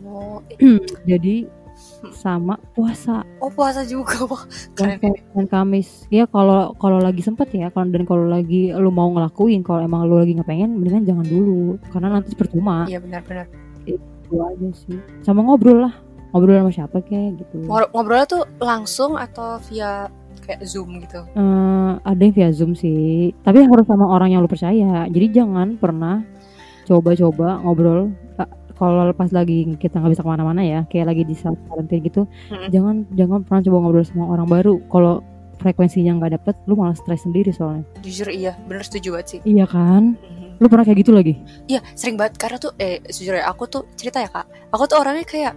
Oh, 0.07 0.39
jadi 1.09 1.47
sama 2.11 2.59
puasa. 2.75 3.23
Oh 3.39 3.47
puasa 3.47 3.87
juga 3.87 4.27
wah 4.27 4.43
dan, 4.75 4.99
keren. 4.99 5.15
dan 5.31 5.45
Kamis. 5.47 6.03
Ya 6.11 6.27
kalau 6.27 6.75
kalau 6.75 6.99
lagi 6.99 7.23
sempet 7.23 7.53
ya 7.55 7.71
kalau 7.71 7.87
dan 7.87 8.03
kalau 8.03 8.27
lagi 8.27 8.75
lu 8.75 8.91
mau 8.91 9.07
ngelakuin 9.13 9.63
kalau 9.63 9.79
emang 9.79 10.03
lu 10.09 10.19
lagi 10.19 10.35
nggak 10.35 10.49
pengen 10.49 10.75
mendingan 10.75 11.07
jangan 11.07 11.25
dulu. 11.25 11.79
Karena 11.93 12.19
nanti 12.19 12.35
percuma. 12.35 12.83
Iya 12.89 12.99
benar-benar. 12.99 13.47
itu 13.83 14.35
aja 14.39 14.69
sih. 14.75 14.97
Sama 15.23 15.43
ngobrol 15.43 15.87
lah. 15.87 15.93
Ngobrol 16.31 16.65
sama 16.65 16.71
siapa 16.73 16.97
kayak 17.03 17.43
gitu. 17.43 17.67
Ngobrolnya 17.69 18.25
tuh 18.25 18.43
langsung 18.57 19.19
atau 19.19 19.59
via 19.69 20.07
kayak 20.43 20.63
zoom 20.67 20.99
gitu? 20.99 21.23
Eh, 21.35 21.91
ada 22.03 22.19
yang 22.19 22.35
via 22.35 22.49
zoom 22.51 22.75
sih. 22.75 23.31
Tapi 23.43 23.63
harus 23.63 23.87
sama 23.87 24.07
orang 24.07 24.35
yang 24.35 24.43
lu 24.43 24.51
percaya. 24.51 25.07
Jadi 25.07 25.27
jangan 25.31 25.79
pernah 25.79 26.23
coba-coba 26.83 27.63
ngobrol 27.63 28.11
eh, 28.39 28.49
kalau 28.73 29.09
pas 29.11 29.29
lagi 29.29 29.69
kita 29.75 29.97
nggak 29.97 30.11
bisa 30.11 30.21
ke 30.21 30.29
mana-mana 30.29 30.61
ya 30.61 30.79
kayak 30.87 31.07
lagi 31.07 31.23
di 31.23 31.33
saat 31.33 31.55
karantina 31.65 32.01
gitu 32.01 32.21
Mm-mm. 32.49 32.69
jangan 32.69 32.95
jangan 33.13 33.39
pernah 33.41 33.61
coba 33.61 33.77
ngobrol 33.79 34.03
sama 34.03 34.25
orang 34.27 34.47
baru. 34.47 34.73
Kalau 34.87 35.21
frekuensinya 35.53 36.17
nggak 36.17 36.31
dapet 36.35 36.55
lu 36.65 36.75
malah 36.75 36.91
stres 36.93 37.23
sendiri 37.23 37.49
soalnya. 37.49 37.85
Jujur 38.01 38.27
iya, 38.27 38.57
bener 38.67 38.83
setuju 38.83 39.15
banget 39.15 39.27
sih. 39.27 39.39
iya 39.45 39.63
kan? 39.63 40.17
Mhm. 40.17 40.41
lu 40.59 40.69
pernah 40.69 40.83
kayak 40.83 40.99
gitu 41.01 41.11
lagi? 41.11 41.33
Iya 41.65 41.79
sering 41.93 42.15
banget. 42.15 42.35
Karena 42.37 42.57
tuh 42.57 42.71
eh 42.77 42.99
jujur 43.05 43.33
ya 43.33 43.47
aku 43.47 43.63
tuh 43.65 43.83
cerita 43.93 44.19
ya 44.19 44.27
kak, 44.27 44.43
aku 44.69 44.83
tuh 44.85 44.97
orangnya 44.99 45.23
kayak 45.23 45.53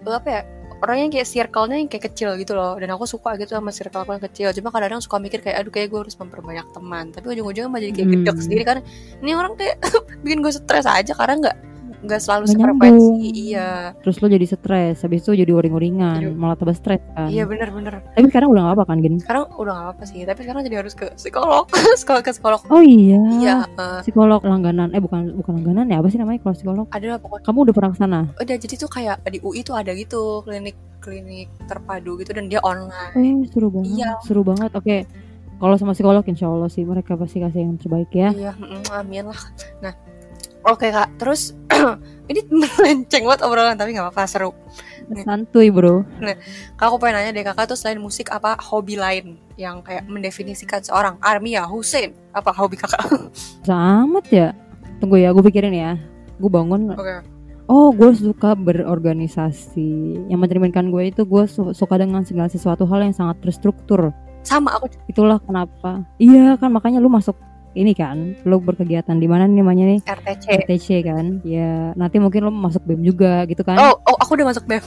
eh, 0.00 0.10
apa 0.10 0.28
ya? 0.28 0.42
Orangnya 0.80 1.12
kayak 1.12 1.28
circle-nya 1.28 1.76
yang 1.76 1.88
kayak 1.92 2.04
kecil 2.08 2.32
gitu 2.34 2.56
loh. 2.56 2.72
Dan 2.74 2.88
aku 2.88 3.04
suka 3.04 3.36
gitu 3.36 3.52
sama 3.52 3.68
circle 3.68 4.00
aku 4.00 4.16
yang 4.16 4.24
kecil. 4.24 4.48
Cuma 4.50 4.72
kadang-kadang 4.72 5.04
suka 5.04 5.20
mikir 5.20 5.44
kayak 5.44 5.60
Aduh 5.60 5.68
kayak 5.68 5.92
gue 5.92 6.00
harus 6.02 6.16
memperbanyak 6.16 6.64
teman. 6.72 7.12
Tapi 7.12 7.26
ujung-ujungnya 7.30 7.68
malah 7.68 7.84
jadi 7.84 7.92
kayak 7.94 8.08
Hmm. 8.08 8.16
gedek 8.24 8.36
sendiri. 8.40 8.62
Karena 8.64 8.82
ini 9.20 9.30
orang 9.36 9.52
kayak 9.60 9.76
bikin 10.24 10.40
gue 10.40 10.48
stres 10.50 10.88
aja. 10.88 11.12
Karena 11.12 11.34
nggak 11.36 11.56
nggak 12.00 12.20
selalu 12.20 12.44
Nggak 12.48 12.56
sefrekuensi. 12.56 13.28
Iya. 13.52 13.68
Terus 14.00 14.16
lu 14.20 14.26
jadi 14.32 14.46
stres 14.48 14.96
habis 15.04 15.20
itu 15.20 15.30
jadi 15.36 15.52
uring-uringan 15.52 16.32
malah 16.36 16.56
tambah 16.56 16.72
stres 16.72 17.00
kan? 17.12 17.28
Iya 17.28 17.44
bener-bener 17.44 18.00
tapi 18.16 18.26
sekarang 18.32 18.48
udah 18.52 18.62
gak 18.70 18.74
apa 18.80 18.84
kan 18.88 18.96
Gin? 19.04 19.14
Sekarang 19.20 19.44
udah 19.56 19.72
gak 19.76 19.88
apa 19.96 20.02
sih 20.08 20.24
Tapi 20.24 20.40
sekarang 20.44 20.60
jadi 20.64 20.76
harus 20.80 20.94
ke 20.96 21.06
psikolog 21.16 21.64
Sekolah 22.00 22.20
ke 22.24 22.30
psikolog. 22.32 22.60
Oh 22.72 22.80
iya? 22.80 23.20
Iya 23.36 23.54
eh, 23.68 24.00
psikolog 24.00 24.40
langganan 24.44 24.88
eh 24.96 25.00
bukan 25.02 25.36
bukan 25.36 25.52
langganan 25.60 25.86
ya 25.92 26.00
apa 26.00 26.08
sih 26.08 26.16
namanya 26.16 26.40
kalau 26.40 26.54
psikolog? 26.56 26.86
Ada 26.88 27.06
lah 27.16 27.18
pokoknya 27.20 27.44
kamu 27.44 27.58
udah 27.68 27.74
pernah 27.76 27.90
ke 27.92 27.98
sana 28.00 28.20
Udah 28.40 28.56
jadi 28.56 28.74
tuh 28.80 28.90
kayak 28.90 29.16
di 29.28 29.38
UI 29.44 29.60
tuh 29.60 29.76
ada 29.76 29.92
gitu 29.92 30.40
Klinik 30.44 30.76
klinik 31.00 31.48
terpadu 31.64 32.20
gitu 32.20 32.32
Dan 32.32 32.48
dia 32.52 32.60
online. 32.64 33.12
Eh 33.16 33.44
seru 33.52 33.68
banget 33.68 33.92
Iya. 33.92 34.10
seru 34.24 34.40
banget. 34.44 34.70
Oke 34.72 35.04
kalau 35.60 35.76
sama 35.76 35.92
psikolog 35.92 36.24
insya 36.24 36.48
Allah 36.48 36.72
sih 36.72 36.88
mereka 36.88 37.20
pasti 37.20 37.36
kasih 37.36 37.68
yang 37.68 37.76
terbaik 37.76 38.08
ya. 38.16 38.32
Iya, 38.32 38.56
mm, 38.56 38.88
amin 38.96 39.28
lah. 39.28 39.40
Nah, 39.84 39.92
oke 40.64 40.86
kak. 40.86 41.08
Terus 41.16 41.52
ini 42.30 42.40
melenceng 42.48 43.24
banget 43.26 43.42
obrolan 43.42 43.76
tapi 43.76 43.94
nggak 43.94 44.10
apa-apa 44.10 44.24
seru. 44.28 44.50
santuy 45.26 45.74
bro. 45.74 46.06
Kak 46.78 46.86
aku 46.86 46.96
pengen 47.02 47.18
nanya 47.18 47.30
deh 47.34 47.42
kakak 47.42 47.66
tuh 47.66 47.74
selain 47.74 47.98
musik 47.98 48.30
apa 48.30 48.54
hobi 48.62 48.94
lain 48.94 49.34
yang 49.58 49.82
kayak 49.82 50.06
mendefinisikan 50.06 50.78
seorang? 50.80 51.18
Armia 51.18 51.66
Hussein. 51.66 52.14
Apa 52.30 52.54
hobi 52.54 52.78
kakak? 52.78 53.02
Sama 53.66 54.22
ya. 54.30 54.54
Tunggu 55.02 55.18
ya 55.18 55.34
gue 55.34 55.42
pikirin 55.42 55.74
ya. 55.74 55.98
Gue 56.38 56.50
bangun. 56.52 56.94
Oke. 56.94 57.26
oh 57.66 57.90
gue 57.90 58.10
suka 58.14 58.54
berorganisasi. 58.54 60.26
Yang 60.30 60.38
mencerminkan 60.38 60.90
gue 60.90 61.10
itu 61.10 61.22
gue 61.26 61.44
su- 61.50 61.74
suka 61.74 61.98
dengan 61.98 62.22
segala 62.22 62.46
sesuatu 62.50 62.86
hal 62.86 63.02
yang 63.10 63.14
sangat 63.14 63.42
terstruktur. 63.42 64.14
Sama 64.42 64.78
aku 64.78 64.88
itulah 65.06 65.42
kenapa. 65.42 66.02
Iya 66.16 66.54
kan 66.56 66.70
makanya 66.72 67.02
lu 67.02 67.10
masuk 67.10 67.34
ini 67.72 67.92
kan 67.92 68.34
lu 68.42 68.58
berkegiatan 68.58 69.14
di 69.14 69.24
mana 69.24 69.44
nih 69.44 69.58
namanya 69.58 69.84
nih 69.86 70.00
RTC. 70.02 70.44
RTC 70.64 70.86
kan 71.02 71.24
ya 71.40 71.94
nanti 71.94 72.18
mungkin 72.18 72.42
lu 72.42 72.52
masuk 72.52 72.82
BEM 72.82 73.04
juga 73.04 73.46
gitu 73.46 73.62
kan 73.62 73.78
Oh, 73.78 73.94
oh 74.02 74.16
aku 74.18 74.34
udah 74.34 74.50
masuk 74.50 74.66
BEM. 74.66 74.82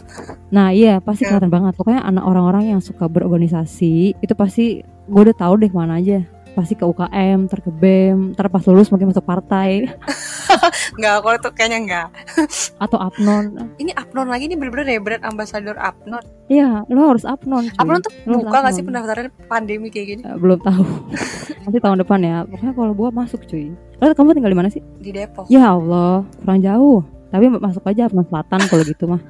nah 0.50 0.70
iya 0.70 1.00
pasti 1.00 1.24
Ya. 1.24 1.32
kelihatan 1.32 1.48
banget 1.48 1.74
pokoknya 1.74 2.02
anak 2.02 2.24
orang-orang 2.24 2.64
yang 2.70 2.82
suka 2.82 3.08
berorganisasi 3.08 4.18
itu 4.18 4.34
pasti 4.34 4.66
gue 4.84 5.22
udah 5.22 5.36
tahu 5.36 5.54
deh 5.58 5.68
ke 5.68 5.76
mana 5.76 5.98
aja 5.98 6.24
pasti 6.54 6.78
ke 6.78 6.86
UKM, 6.86 7.50
ntar 7.50 7.60
ke 7.60 7.74
BEM, 7.74 8.38
pas 8.48 8.62
lulus 8.64 8.88
mungkin 8.88 9.10
masuk 9.10 9.26
partai 9.26 9.90
Enggak, 10.98 11.14
aku 11.20 11.28
tuh 11.42 11.52
kayaknya 11.56 11.80
enggak. 11.84 12.08
atau 12.84 12.98
apnon. 13.00 13.74
Ini 13.80 13.92
Apnon 13.96 14.28
lagi 14.30 14.50
nih 14.50 14.58
bener-bener 14.58 14.98
ya 14.98 15.00
brand 15.02 15.24
ambassador 15.26 15.76
Apnon. 15.80 16.24
Iya, 16.52 16.84
lo 16.88 17.02
harus 17.10 17.26
apnon. 17.26 17.70
cuy. 17.72 17.80
Apnon 17.80 18.00
tuh 18.04 18.12
harus 18.14 18.44
buka 18.44 18.58
nggak 18.62 18.74
sih 18.76 18.84
pendaftaran 18.86 19.28
pandemi 19.48 19.88
kayak 19.90 20.08
gini 20.18 20.22
Eh, 20.24 20.38
belum 20.38 20.60
tahu. 20.62 20.84
Nanti 21.66 21.78
tahun 21.80 21.98
depan 22.04 22.20
ya. 22.22 22.38
Pokoknya 22.46 22.74
kalau 22.76 22.92
gua 22.94 23.10
masuk 23.10 23.42
cuy. 23.48 23.74
Lo 24.02 24.14
kamu 24.14 24.36
tinggal 24.36 24.52
di 24.52 24.60
mana 24.60 24.70
sih? 24.70 24.82
di 25.00 25.12
Depok? 25.16 25.48
Ya 25.48 25.72
Allah, 25.74 26.28
kurang 26.44 26.60
jauh. 26.60 27.00
Tapi 27.34 27.46
masuk 27.50 27.84
aja 27.90 28.06
Apnon 28.12 28.28
Selatan 28.30 28.62
kalau 28.70 28.84
gitu 28.86 29.06
mah. 29.10 29.22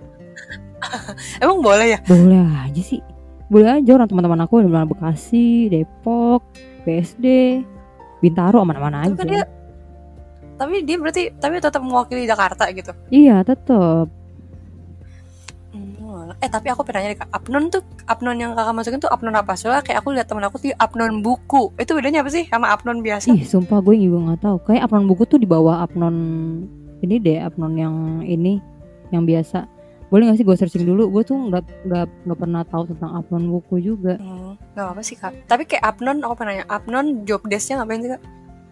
Emang 1.39 1.63
boleh 1.63 1.95
ya? 1.95 1.99
Boleh 2.03 2.43
aja 2.67 2.81
sih. 2.83 2.99
Boleh 3.47 3.79
aja 3.79 3.91
orang 3.95 4.09
teman-teman 4.09 4.41
aku 4.43 4.65
di 4.65 4.71
mana 4.71 4.89
Bekasi, 4.89 5.69
Depok, 5.69 6.41
BSD, 6.83 7.25
Bintaro 8.23 8.63
aman-aman 8.63 9.13
Tapi 9.13 9.19
kan 9.19 9.27
dia 9.29 9.43
aja. 9.43 9.62
Tapi 10.57 10.85
dia 10.85 10.97
berarti 10.99 11.33
tapi 11.37 11.59
tetap 11.59 11.81
mewakili 11.81 12.25
Jakarta 12.25 12.69
gitu. 12.71 12.91
Iya, 13.09 13.41
tetep 13.41 14.07
Hmm, 15.73 16.29
Eh 16.37 16.45
tapi 16.45 16.69
aku 16.69 16.85
pernah 16.85 17.01
nanya 17.01 17.25
Apnon 17.33 17.73
tuh 17.73 17.81
Apnon 18.05 18.37
yang 18.37 18.53
kakak 18.53 18.77
masukin 18.77 19.01
tuh 19.01 19.09
Apnon 19.09 19.33
apa? 19.33 19.57
Soalnya 19.57 19.81
kayak 19.81 20.05
aku 20.05 20.13
lihat 20.13 20.29
temen 20.29 20.45
aku 20.45 20.61
tuh 20.61 20.69
Apnon 20.77 21.25
buku. 21.25 21.73
Itu 21.81 21.97
bedanya 21.97 22.21
apa 22.21 22.29
sih 22.29 22.45
sama 22.45 22.69
Apnon 22.69 23.01
biasa? 23.01 23.33
Ih, 23.33 23.41
sumpah 23.41 23.81
gue 23.81 23.97
juga 23.97 24.29
nggak 24.29 24.41
tahu. 24.45 24.57
Kayak 24.69 24.85
apnon 24.85 25.09
buku 25.09 25.25
tuh 25.25 25.41
di 25.41 25.49
bawah 25.49 25.81
apnon 25.81 26.15
ini 27.01 27.17
deh, 27.17 27.41
apnon 27.41 27.73
yang 27.73 27.95
ini 28.21 28.61
yang 29.09 29.25
biasa. 29.25 29.65
Boleh 30.13 30.29
gak 30.29 30.37
sih 30.37 30.45
gue 30.45 30.53
searching 30.53 30.85
dulu? 30.85 31.09
Gue 31.09 31.25
tuh 31.25 31.33
nggak 31.33 31.89
nggak 31.89 32.05
nggak 32.29 32.37
pernah 32.37 32.61
tahu 32.69 32.83
tentang 32.93 33.11
apnon 33.17 33.49
buku 33.49 33.81
juga. 33.81 34.21
Hmm, 34.21 34.53
gak 34.77 34.93
apa 34.93 35.01
sih 35.01 35.17
kak. 35.17 35.33
Tapi 35.49 35.65
kayak 35.65 35.81
Apnon 35.81 36.21
aku 36.21 36.37
pernah 36.37 36.53
nanya 36.53 36.69
Apnon 36.69 37.25
job 37.25 37.41
desknya 37.49 37.81
ngapain 37.81 38.05
sih 38.05 38.13
kak? 38.13 38.21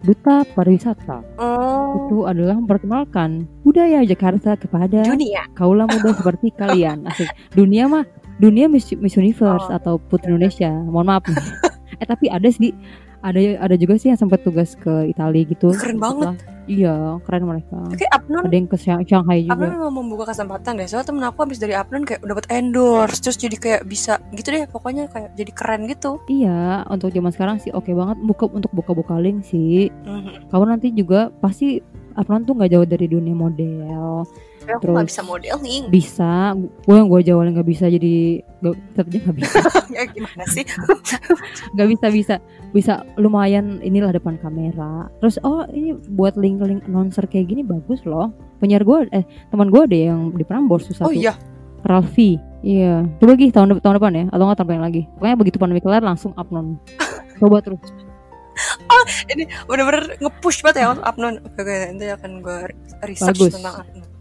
Duta 0.02 0.42
pariwisata 0.48 1.22
Oh, 1.36 1.94
itu 1.96 2.16
adalah 2.24 2.58
memperkenalkan 2.58 3.46
budaya 3.62 4.02
Jakarta 4.02 4.54
kepada 4.54 5.00
dunia. 5.00 5.46
kaula 5.52 5.86
muda 5.86 6.10
seperti 6.18 6.50
kalian. 6.52 7.06
Asik. 7.06 7.30
Dunia 7.52 7.86
mah 7.86 8.02
dunia 8.36 8.66
Miss, 8.66 8.90
Miss 8.94 9.14
Universe 9.14 9.64
Oh. 9.64 9.74
atau 9.74 9.94
Putri 9.98 10.30
Indonesia. 10.30 10.68
Mohon 10.68 11.06
maaf 11.08 11.24
eh 12.02 12.06
tapi 12.08 12.26
ada 12.26 12.48
sih 12.48 12.74
ada 13.22 13.38
ada 13.62 13.74
juga 13.74 13.94
sih 13.94 14.10
yang 14.10 14.18
sempat 14.18 14.42
tugas 14.42 14.74
ke 14.74 15.06
Italia 15.06 15.46
gitu. 15.46 15.70
Keren 15.70 15.96
banget. 15.96 16.34
Setelah- 16.34 16.50
Iya, 16.70 17.18
keren 17.26 17.44
mereka. 17.50 17.78
Kayak 17.98 18.12
Apnon 18.22 18.42
Ada 18.46 18.54
yang 18.54 18.68
ke 18.70 18.76
Shanghai 18.78 19.38
juga. 19.42 19.54
Apnon 19.58 19.70
memang 19.74 19.92
membuka 19.92 20.24
kesempatan 20.30 20.78
deh. 20.78 20.86
Soalnya 20.86 21.06
temen 21.10 21.24
aku 21.26 21.38
habis 21.42 21.58
dari 21.58 21.74
Apnon 21.74 22.06
kayak 22.06 22.22
dapat 22.22 22.46
endorse, 22.54 23.18
terus 23.18 23.38
jadi 23.38 23.56
kayak 23.58 23.82
bisa 23.90 24.22
gitu 24.30 24.48
deh. 24.54 24.64
Pokoknya 24.70 25.10
kayak 25.10 25.34
jadi 25.34 25.52
keren 25.52 25.90
gitu. 25.90 26.22
Iya, 26.30 26.86
untuk 26.86 27.10
zaman 27.10 27.32
sekarang 27.34 27.56
sih 27.58 27.74
oke 27.74 27.90
banget 27.90 28.18
buka 28.22 28.46
untuk 28.46 28.70
buka-buka 28.70 29.18
link 29.18 29.42
sih. 29.42 29.90
Mhm. 30.06 30.54
Kamu 30.54 30.64
nanti 30.70 30.94
juga 30.94 31.34
pasti 31.42 31.82
Apron 32.14 32.44
tuh 32.46 32.54
nggak 32.54 32.70
jauh 32.70 32.86
dari 32.86 33.06
dunia 33.10 33.34
model. 33.34 34.22
Tapi 34.62 34.70
aku 34.72 34.82
Terus- 34.86 34.94
nggak 34.94 35.08
bisa 35.10 35.22
modeling. 35.26 35.82
Bisa, 35.90 36.32
gue 36.56 36.94
yang 36.94 37.10
gue 37.10 37.20
jauh 37.26 37.42
nggak 37.42 37.66
bisa 37.66 37.90
jadi 37.90 38.14
gak, 38.62 38.74
tetap 38.94 39.06
aja 39.10 39.18
nggak 39.18 39.36
bisa, 39.42 39.58
ya 39.98 40.02
gimana 40.06 40.44
sih? 40.46 40.62
nggak 41.74 41.88
bisa 41.90 42.06
bisa 42.14 42.34
bisa 42.70 42.92
lumayan 43.18 43.82
inilah 43.82 44.14
depan 44.14 44.38
kamera. 44.38 45.10
Terus 45.18 45.42
oh 45.42 45.66
ini 45.74 45.98
buat 46.14 46.38
link-link 46.38 46.86
announcer 46.86 47.26
kayak 47.26 47.50
gini 47.50 47.66
bagus 47.66 48.06
loh. 48.06 48.30
Penyiar 48.62 48.86
gue 48.86 49.10
eh 49.10 49.26
teman 49.50 49.66
gue 49.66 49.82
ada 49.82 49.98
yang 50.14 50.30
di 50.30 50.46
Prambors 50.46 50.86
susah 50.86 51.10
Oh 51.10 51.12
iya. 51.12 51.34
Ralfi. 51.82 52.38
Iya. 52.62 53.02
Coba 53.18 53.34
lagi 53.34 53.50
tahun 53.50 53.82
tahun 53.82 53.94
depan 53.98 54.12
ya 54.14 54.24
atau 54.30 54.44
nggak 54.46 54.58
tahun 54.62 54.68
depan 54.70 54.84
lagi. 54.86 55.02
Pokoknya 55.18 55.36
begitu 55.42 55.56
pandemi 55.58 55.82
kelar 55.82 56.06
langsung 56.06 56.30
upload. 56.38 56.78
Coba 57.42 57.58
terus. 57.58 57.82
Ini 59.26 59.48
bener-bener 59.66 60.14
nge-push 60.22 60.62
banget 60.62 60.86
ya 60.86 60.94
Apnon. 60.94 61.42
Oke, 61.42 61.58
oke, 61.64 61.74
nanti 61.90 62.06
akan 62.06 62.30
gue 62.38 62.58
research 63.02 63.40
Bagus. 63.40 63.52
tentang 63.58 63.82
Apnon. 63.82 64.11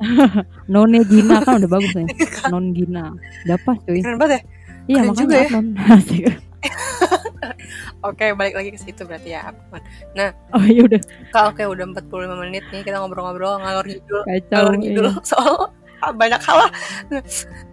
None 0.72 1.00
Gina 1.08 1.42
kan 1.42 1.62
udah 1.62 1.70
bagus 1.70 1.92
nih. 1.96 2.08
Non 2.52 2.72
Gina. 2.76 3.14
Udah 3.48 3.58
pas 3.64 3.78
cuy. 3.84 4.00
Keren 4.00 4.18
banget 4.20 4.32
ya. 4.38 4.42
Iya 4.86 5.00
keren 5.02 5.08
makanya 5.10 5.22
juga 5.22 5.36
ya. 5.36 5.48
Asik. 5.96 6.24
Oke, 8.04 8.24
balik 8.38 8.54
lagi 8.54 8.70
ke 8.74 8.78
situ 8.78 9.02
berarti 9.02 9.34
ya 9.34 9.50
Apnon. 9.50 9.82
Oh 10.54 10.62
iya 10.62 10.82
udah 10.86 11.00
Kak, 11.34 11.54
oke 11.54 11.62
udah 11.66 11.84
45 11.90 12.42
menit 12.46 12.64
nih 12.70 12.82
kita 12.86 13.02
ngobrol-ngobrol 13.02 13.58
ngalor 13.62 13.86
ngidul. 13.86 14.22
kacau. 14.22 14.54
Ngalor 14.54 14.74
ngidul 14.78 15.06
iya. 15.10 15.22
soal 15.26 15.54
banyak 16.12 16.40
hal 16.40 16.56
lah. 16.58 16.70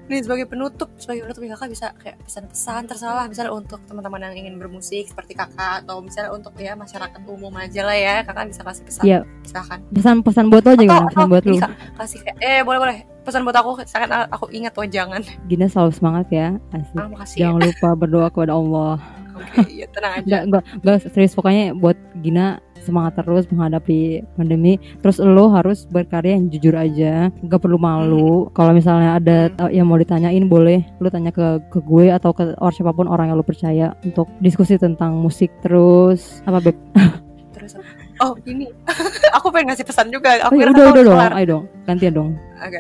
Ini 0.04 0.20
sebagai 0.20 0.46
penutup, 0.46 0.92
sebagai 0.96 1.24
penutup 1.24 1.42
nih, 1.42 1.52
kakak 1.52 1.70
bisa 1.72 1.88
kayak 1.96 2.20
pesan-pesan 2.22 2.82
tersalah 2.86 3.24
misalnya 3.24 3.52
untuk 3.52 3.80
teman-teman 3.84 4.20
yang 4.22 4.36
ingin 4.38 4.56
bermusik 4.56 5.08
seperti 5.08 5.32
kakak 5.32 5.82
atau 5.82 6.00
misalnya 6.00 6.32
untuk 6.32 6.52
ya 6.56 6.76
masyarakat 6.76 7.24
umum 7.24 7.56
aja 7.56 7.82
lah 7.82 7.96
ya 7.96 8.16
kakak 8.22 8.52
bisa 8.52 8.62
kasih 8.62 8.84
pesan 8.84 9.04
Iya. 9.04 9.20
silakan 9.44 9.80
Pesan-pesan 9.90 10.46
buat 10.48 10.62
lo 10.62 10.70
aja 10.70 10.82
gimana? 10.82 11.08
Pesan 11.08 11.28
buat 11.30 11.44
Kak, 11.44 11.72
kasih 11.98 12.20
kayak 12.22 12.38
eh 12.38 12.60
boleh 12.62 12.80
boleh 12.80 12.98
pesan 13.24 13.42
buat 13.42 13.56
aku 13.56 13.70
sangat 13.86 14.10
aku 14.28 14.46
ingat 14.52 14.76
oh 14.76 14.84
jangan 14.84 15.24
Gina 15.46 15.66
selalu 15.66 15.92
semangat 15.94 16.28
ya. 16.30 16.48
Asik. 16.70 16.96
ah, 16.96 17.08
makasih 17.08 17.38
Jangan 17.40 17.60
lupa 17.64 17.90
berdoa 17.96 18.28
kepada 18.28 18.54
Allah. 18.54 18.96
ya. 19.00 19.22
Oke, 19.40 19.62
iya 19.72 19.86
tenang 19.90 20.12
aja 20.16 20.22
Enggak, 20.22 20.42
enggak, 20.46 20.64
enggak 20.78 20.98
serius 21.10 21.34
pokoknya 21.34 21.74
buat 21.74 21.96
Gina 22.20 22.60
semangat 22.84 23.24
terus 23.24 23.48
menghadapi 23.50 24.22
pandemi. 24.36 24.78
Terus 25.00 25.18
lo 25.24 25.50
harus 25.56 25.88
berkarya 25.88 26.36
yang 26.36 26.52
jujur 26.52 26.76
aja, 26.76 27.32
nggak 27.32 27.62
perlu 27.64 27.80
malu. 27.80 28.52
Kalau 28.52 28.76
misalnya 28.76 29.18
ada 29.18 29.38
uh, 29.64 29.72
yang 29.72 29.88
mau 29.88 29.98
ditanyain 29.98 30.46
boleh 30.46 30.84
lo 31.00 31.08
tanya 31.08 31.32
ke 31.32 31.64
ke 31.72 31.80
gue 31.80 32.12
atau 32.12 32.36
ke 32.36 32.54
orang 32.60 32.76
siapa 32.76 32.92
pun 32.92 33.08
orang 33.08 33.32
yang 33.32 33.40
lo 33.40 33.46
percaya 33.46 33.96
untuk 34.04 34.28
diskusi 34.44 34.76
tentang 34.76 35.16
musik. 35.18 35.50
Terus 35.64 36.44
apa 36.44 36.60
beb? 36.60 36.76
Terus 37.56 37.80
Oh 38.22 38.38
ini 38.46 38.70
Aku 39.40 39.50
pengen 39.50 39.74
ngasih 39.74 39.86
pesan 39.88 40.14
juga 40.14 40.38
Oh 40.46 40.54
Aku 40.54 40.62
ya 40.62 40.70
kira 40.70 40.72
udah 40.74 40.86
udah 40.94 41.04
dong, 41.04 41.20
ayo 41.34 41.46
dong, 41.48 41.64
gantian 41.90 42.14
dong. 42.14 42.30
Oke 42.62 42.80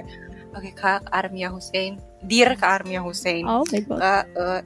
Oke 0.54 0.70
Kak 0.78 1.10
Armia 1.10 1.50
Hussein 1.50 1.98
Dear 2.22 2.54
Kak 2.54 2.84
Armia 2.84 3.02
Hussein 3.02 3.44
Oh 3.50 3.66
my 3.74 3.82
god. 3.82 3.98
Kak 3.98 4.24
eh, 4.38 4.62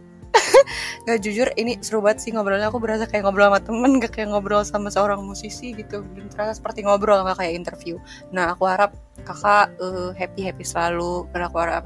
Gak 1.08 1.20
jujur 1.22 1.47
ini 1.55 1.78
seru 1.80 1.99
banget 1.99 2.24
sih 2.24 2.32
ngobrolnya. 2.32 2.68
Aku 2.68 2.78
berasa 2.78 3.05
kayak 3.05 3.26
ngobrol 3.26 3.47
sama 3.49 3.60
temen 3.64 3.91
Gak 3.99 4.12
kayak 4.14 4.30
ngobrol 4.32 4.62
sama 4.64 4.89
seorang 4.89 5.24
musisi 5.24 5.72
gitu. 5.72 6.03
Dan 6.16 6.28
terasa 6.28 6.58
seperti 6.58 6.84
ngobrol 6.84 7.24
Gak 7.24 7.38
kayak 7.39 7.53
interview. 7.55 7.95
Nah 8.32 8.53
aku 8.53 8.68
harap 8.68 8.93
kakak 9.24 9.74
happy-happy 10.14 10.64
selalu. 10.64 11.26
Dan 11.32 11.47
aku 11.47 11.58
harap 11.60 11.84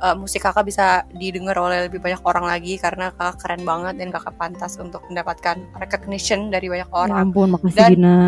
eh, 0.00 0.16
musik 0.16 0.40
kakak 0.40 0.64
bisa 0.64 1.04
didengar 1.12 1.56
oleh 1.56 1.86
lebih 1.86 2.00
banyak 2.00 2.20
orang 2.24 2.48
lagi 2.48 2.80
Karena 2.80 3.12
kakak 3.12 3.36
keren 3.44 3.62
banget 3.68 4.00
Dan 4.00 4.08
kakak 4.08 4.32
pantas 4.40 4.80
untuk 4.80 5.04
mendapatkan 5.12 5.60
recognition 5.76 6.48
dari 6.48 6.68
banyak 6.68 6.86
Ya 6.86 6.96
orang. 6.96 7.28
ampun, 7.28 7.52
makasih 7.52 7.76
Dan- 7.76 7.92
Gina. 7.96 8.18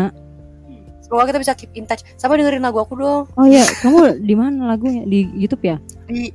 Semoga 1.03 1.29
kita 1.29 1.39
bisa 1.43 1.53
keep 1.53 1.69
in 1.75 1.83
touch. 1.83 2.01
Sama 2.15 2.39
dengerin 2.39 2.63
lagu 2.63 2.79
aku 2.79 2.95
dong? 2.95 3.27
Oh 3.35 3.45
iya, 3.45 3.67
kamu 3.83 4.23
di 4.23 4.33
mana 4.33 4.71
lagunya? 4.71 5.03
Di 5.03 5.27
YouTube 5.35 5.61
ya? 5.61 5.77
Di 6.07 6.31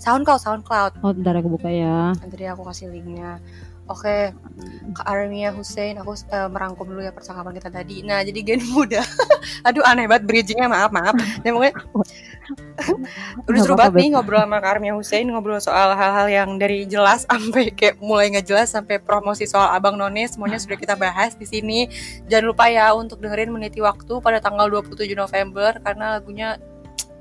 SoundCloud 0.00 0.40
SoundCloud 0.40 0.92
Oh, 1.04 1.12
bentar 1.12 1.36
aku 1.36 1.60
buka 1.60 1.68
ya. 1.68 2.16
Nanti 2.16 2.48
aku 2.48 2.64
kasih 2.64 2.88
linknya. 2.88 3.36
Oke, 3.90 4.30
Kak 4.94 5.02
Armia 5.02 5.50
Hussein, 5.50 5.98
aku 5.98 6.14
eh, 6.30 6.46
merangkum 6.46 6.86
dulu 6.86 7.02
ya 7.02 7.10
percakapan 7.10 7.58
kita 7.58 7.74
tadi. 7.74 8.06
Nah, 8.06 8.22
jadi 8.22 8.38
gen 8.46 8.62
muda. 8.70 9.02
Aduh, 9.66 9.82
aneh 9.82 10.06
banget 10.06 10.30
bridgingnya, 10.30 10.70
maaf, 10.70 10.94
maaf. 10.94 11.10
Dan 11.42 11.58
pokoknya 11.58 11.74
udah 13.50 13.60
seru 13.62 13.74
banget 13.74 13.98
nih 13.98 14.08
ngobrol 14.14 14.46
sama 14.46 14.62
Kak 14.62 14.78
Armia 14.78 14.94
Hussein, 14.94 15.26
ngobrol 15.26 15.58
soal 15.58 15.98
hal-hal 15.98 16.30
yang 16.30 16.54
dari 16.54 16.86
jelas 16.86 17.26
sampai 17.30 17.74
kayak 17.74 17.98
mulai 17.98 18.30
nggak 18.30 18.46
jelas 18.46 18.70
sampai 18.70 19.02
promosi 19.02 19.50
soal 19.50 19.74
Abang 19.74 19.98
None, 19.98 20.22
semuanya 20.30 20.62
sudah 20.62 20.78
kita 20.78 20.94
bahas 20.94 21.34
di 21.34 21.50
sini. 21.50 21.90
Jangan 22.30 22.46
lupa 22.46 22.70
ya 22.70 22.94
untuk 22.94 23.18
dengerin 23.18 23.50
Meniti 23.50 23.82
Waktu 23.82 24.22
pada 24.22 24.38
tanggal 24.38 24.70
27 24.70 25.02
November 25.18 25.82
karena 25.82 26.14
lagunya 26.22 26.62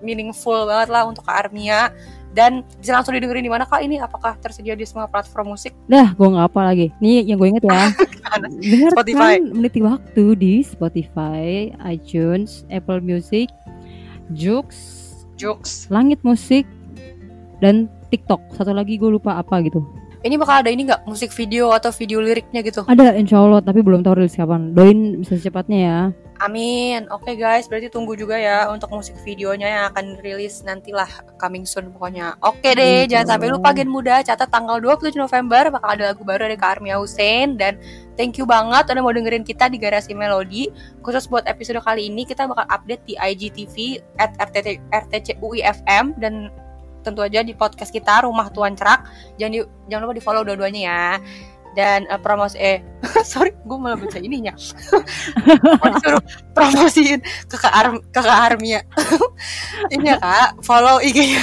meaningful 0.05 0.69
banget 0.69 0.93
lah 0.93 1.09
untuk 1.09 1.25
Kak 1.25 1.49
Armia 1.49 1.89
dan 2.38 2.61
bisa 2.77 2.93
langsung 2.93 3.17
didengerin 3.17 3.41
di 3.41 3.51
mana 3.51 3.65
kak 3.65 3.82
ini 3.82 3.97
apakah 3.97 4.38
tersedia 4.38 4.77
di 4.77 4.86
semua 4.86 5.09
platform 5.09 5.57
musik 5.57 5.73
Dah, 5.89 6.13
gue 6.13 6.27
nggak 6.30 6.47
apa 6.53 6.61
lagi. 6.61 6.88
Nih 7.01 7.25
yang 7.25 7.41
gue 7.41 7.49
inget 7.49 7.65
ya. 7.65 7.89
Dengarkan 8.61 8.93
Spotify. 8.93 9.34
meniti 9.41 9.80
waktu 9.82 10.23
di 10.38 10.53
Spotify, 10.61 11.73
iTunes, 11.82 12.63
Apple 12.69 13.01
Music, 13.01 13.49
Joox, 14.38 14.69
Jokes 15.34 15.89
Langit 15.89 16.21
Musik, 16.21 16.69
dan 17.57 17.89
TikTok. 18.13 18.39
Satu 18.53 18.69
lagi 18.69 19.01
gue 19.01 19.09
lupa 19.09 19.41
apa 19.41 19.61
gitu. 19.65 19.82
ini 20.19 20.36
bakal 20.36 20.59
ada 20.59 20.67
ini 20.67 20.84
nggak 20.84 21.07
musik 21.07 21.32
video 21.32 21.71
atau 21.71 21.95
video 21.95 22.19
liriknya 22.19 22.59
gitu 22.59 22.84
Ada 22.91 23.15
insya 23.15 23.39
Allah, 23.39 23.63
tapi 23.63 23.80
belum 23.80 24.03
tahu 24.03 24.19
rilis 24.19 24.36
kapan. 24.36 24.75
Doain 24.75 25.23
bisa 25.23 25.39
secepatnya 25.39 25.80
ya. 25.80 25.99
Amin. 26.39 27.05
Oke 27.11 27.35
guys 27.35 27.67
berarti 27.67 27.91
tunggu 27.91 28.15
juga 28.15 28.39
ya 28.39 28.71
untuk 28.71 28.89
musik 28.91 29.15
videonya 29.21 29.67
yang 29.67 29.83
akan 29.91 30.05
rilis 30.23 30.63
nantilah 30.63 31.07
coming 31.37 31.63
soon 31.67 31.91
pokoknya. 31.91 32.39
Oke 32.41 32.73
deh 32.73 33.05
Iya. 33.05 33.11
jangan 33.11 33.35
sampai 33.35 33.47
lupa 33.51 33.69
Gen 33.75 33.91
Muda 33.91 34.23
catat 34.23 34.47
tanggal 34.47 34.79
27 34.79 35.19
November 35.19 35.67
bakal 35.69 35.89
ada 35.93 36.15
lagu 36.15 36.23
baru 36.23 36.47
dari 36.47 36.55
Kak 36.55 36.79
Armia 36.79 36.95
Hussein 36.97 37.59
dan 37.59 37.75
thank 38.15 38.39
you 38.39 38.47
banget 38.47 38.87
udah 38.87 39.03
mau 39.03 39.13
dengerin 39.13 39.43
kita 39.43 39.67
di 39.67 39.77
Garasi 39.77 40.15
Melodi. 40.15 40.71
Khusus 41.05 41.27
buat 41.27 41.43
episode 41.45 41.83
kali 41.83 42.07
ini 42.07 42.23
kita 42.23 42.47
bakal 42.47 42.65
update 42.71 43.03
di 43.03 43.13
IGTV 43.19 43.99
at 44.17 44.33
RTT, 44.39 44.79
RTCUIFM 44.91 46.17
dan 46.17 46.49
tentu 46.99 47.23
aja 47.23 47.39
di 47.39 47.55
podcast 47.55 47.95
kita 47.95 48.27
Rumah 48.27 48.51
Tuan 48.51 48.75
Cerak. 48.75 49.07
Jangan 49.39 49.51
di, 49.55 49.59
jangan 49.87 50.01
lupa 50.03 50.15
di 50.19 50.23
follow 50.23 50.43
dua-duanya 50.43 50.81
ya 50.83 51.03
dan 51.80 52.03
eh, 52.11 52.19
promosi 52.19 52.59
eh 52.59 52.84
sorry 53.32 53.55
gue 53.55 53.77
malah 53.80 53.95
baca 53.95 54.19
ininya 54.19 54.51
disuruh 55.95 56.23
promosiin 56.51 57.23
ke 57.47 57.55
Kak, 57.55 57.71
Arm, 57.71 58.03
ke 58.11 58.19
Kak 58.19 58.39
Armia 58.51 58.84
ini 59.95 60.11
ya 60.11 60.19
kak 60.19 60.59
follow 60.59 60.99
IG-nya 60.99 61.39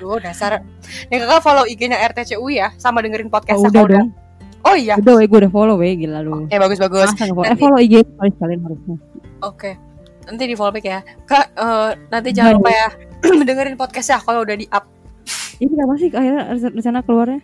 Duh 0.00 0.16
dasar 0.16 0.64
Nih 1.12 1.20
kakak 1.20 1.44
follow 1.44 1.68
IG-nya 1.68 2.00
RTCU 2.08 2.48
ya 2.48 2.72
Sama 2.80 3.04
dengerin 3.04 3.28
podcast 3.28 3.60
Oh, 3.60 3.68
udah. 3.68 4.08
Oh 4.64 4.72
iya 4.72 4.96
Udah, 4.96 5.20
we, 5.20 5.28
gue 5.28 5.38
udah 5.44 5.52
follow, 5.52 5.76
we. 5.76 5.92
Gila 5.92 6.24
lu. 6.24 6.48
Ya 6.48 6.56
bagus-bagus 6.56 7.12
Masa 7.12 7.28
nggak 7.28 7.36
follow? 7.36 7.44
Eh, 7.44 7.50
Nanti- 7.52 7.62
follow 7.62 7.78
IG 7.84 7.94
sekali 8.08 8.30
sekalian 8.32 8.60
harusnya. 8.64 8.96
Oke 9.44 9.70
Nanti 10.24 10.42
di 10.48 10.56
follow 10.56 10.72
back 10.72 10.86
ya 10.88 11.00
Kak 11.28 11.46
eh, 11.52 11.90
nanti 12.08 12.28
jangan 12.32 12.52
lupa 12.56 12.70
ya 12.72 12.88
Dengerin 13.52 13.76
podcastnya 13.76 14.24
kalau 14.24 14.40
udah 14.40 14.56
di 14.56 14.64
up 14.72 14.88
Ini 15.60 15.68
kenapa 15.68 15.92
sih 16.00 16.08
akhirnya 16.08 16.42
rencana 16.56 16.98
keluarnya? 17.04 17.40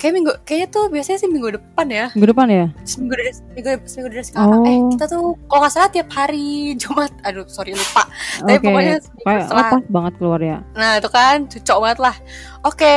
Kayak 0.00 0.14
minggu 0.16 0.32
Kayaknya 0.42 0.68
tuh 0.70 0.84
biasanya 0.88 1.18
sih 1.20 1.28
minggu 1.28 1.48
depan 1.54 1.86
ya 1.86 2.06
Minggu 2.16 2.28
depan 2.32 2.48
ya? 2.48 2.66
Seminggu 2.82 3.14
dari 3.14 3.30
Seminggu, 3.30 3.68
seminggu 3.84 4.08
dari 4.10 4.24
sekarang 4.24 4.60
Eh 4.64 4.72
Oh. 4.74 4.88
kita 4.90 5.04
tuh 5.06 5.20
Kalau 5.44 5.60
nggak 5.60 5.72
salah 5.72 5.90
tiap 5.92 6.08
hari 6.08 6.48
Jumat 6.80 7.12
Aduh 7.20 7.44
sorry 7.46 7.76
lupa 7.76 8.08
Tapi 8.40 8.56
Oke. 8.56 8.64
pokoknya 8.64 8.94
Kayak 9.20 9.40
setelah 9.44 9.60
oh, 9.62 9.70
pas 9.70 9.84
banget 9.86 10.12
keluar 10.16 10.40
ya. 10.40 10.58
Nah 10.72 10.92
itu 10.96 11.08
kan 11.08 11.36
cocok 11.44 11.78
banget 11.78 11.98
lah 12.00 12.16
Oke 12.64 12.94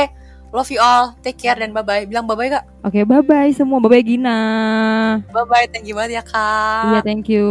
Love 0.48 0.70
you 0.70 0.80
all 0.80 1.12
Take 1.20 1.36
care 1.36 1.54
dan 1.54 1.70
bye-bye 1.70 2.06
Bilang 2.06 2.24
bye-bye 2.24 2.50
kak 2.50 2.64
Oke, 2.82 3.04
bye 3.04 3.20
bye 3.20 3.52
semua. 3.52 3.76
Bye 3.78 3.90
bye 3.90 4.04
Gina. 4.04 4.38
Bye-bye 5.28 5.66
Thank 5.68 5.84
you 5.84 5.94
banget 5.94 6.18
ya 6.18 6.24
kak 6.24 6.84
Iya, 6.88 7.00
thank 7.02 7.28
you. 7.28 7.44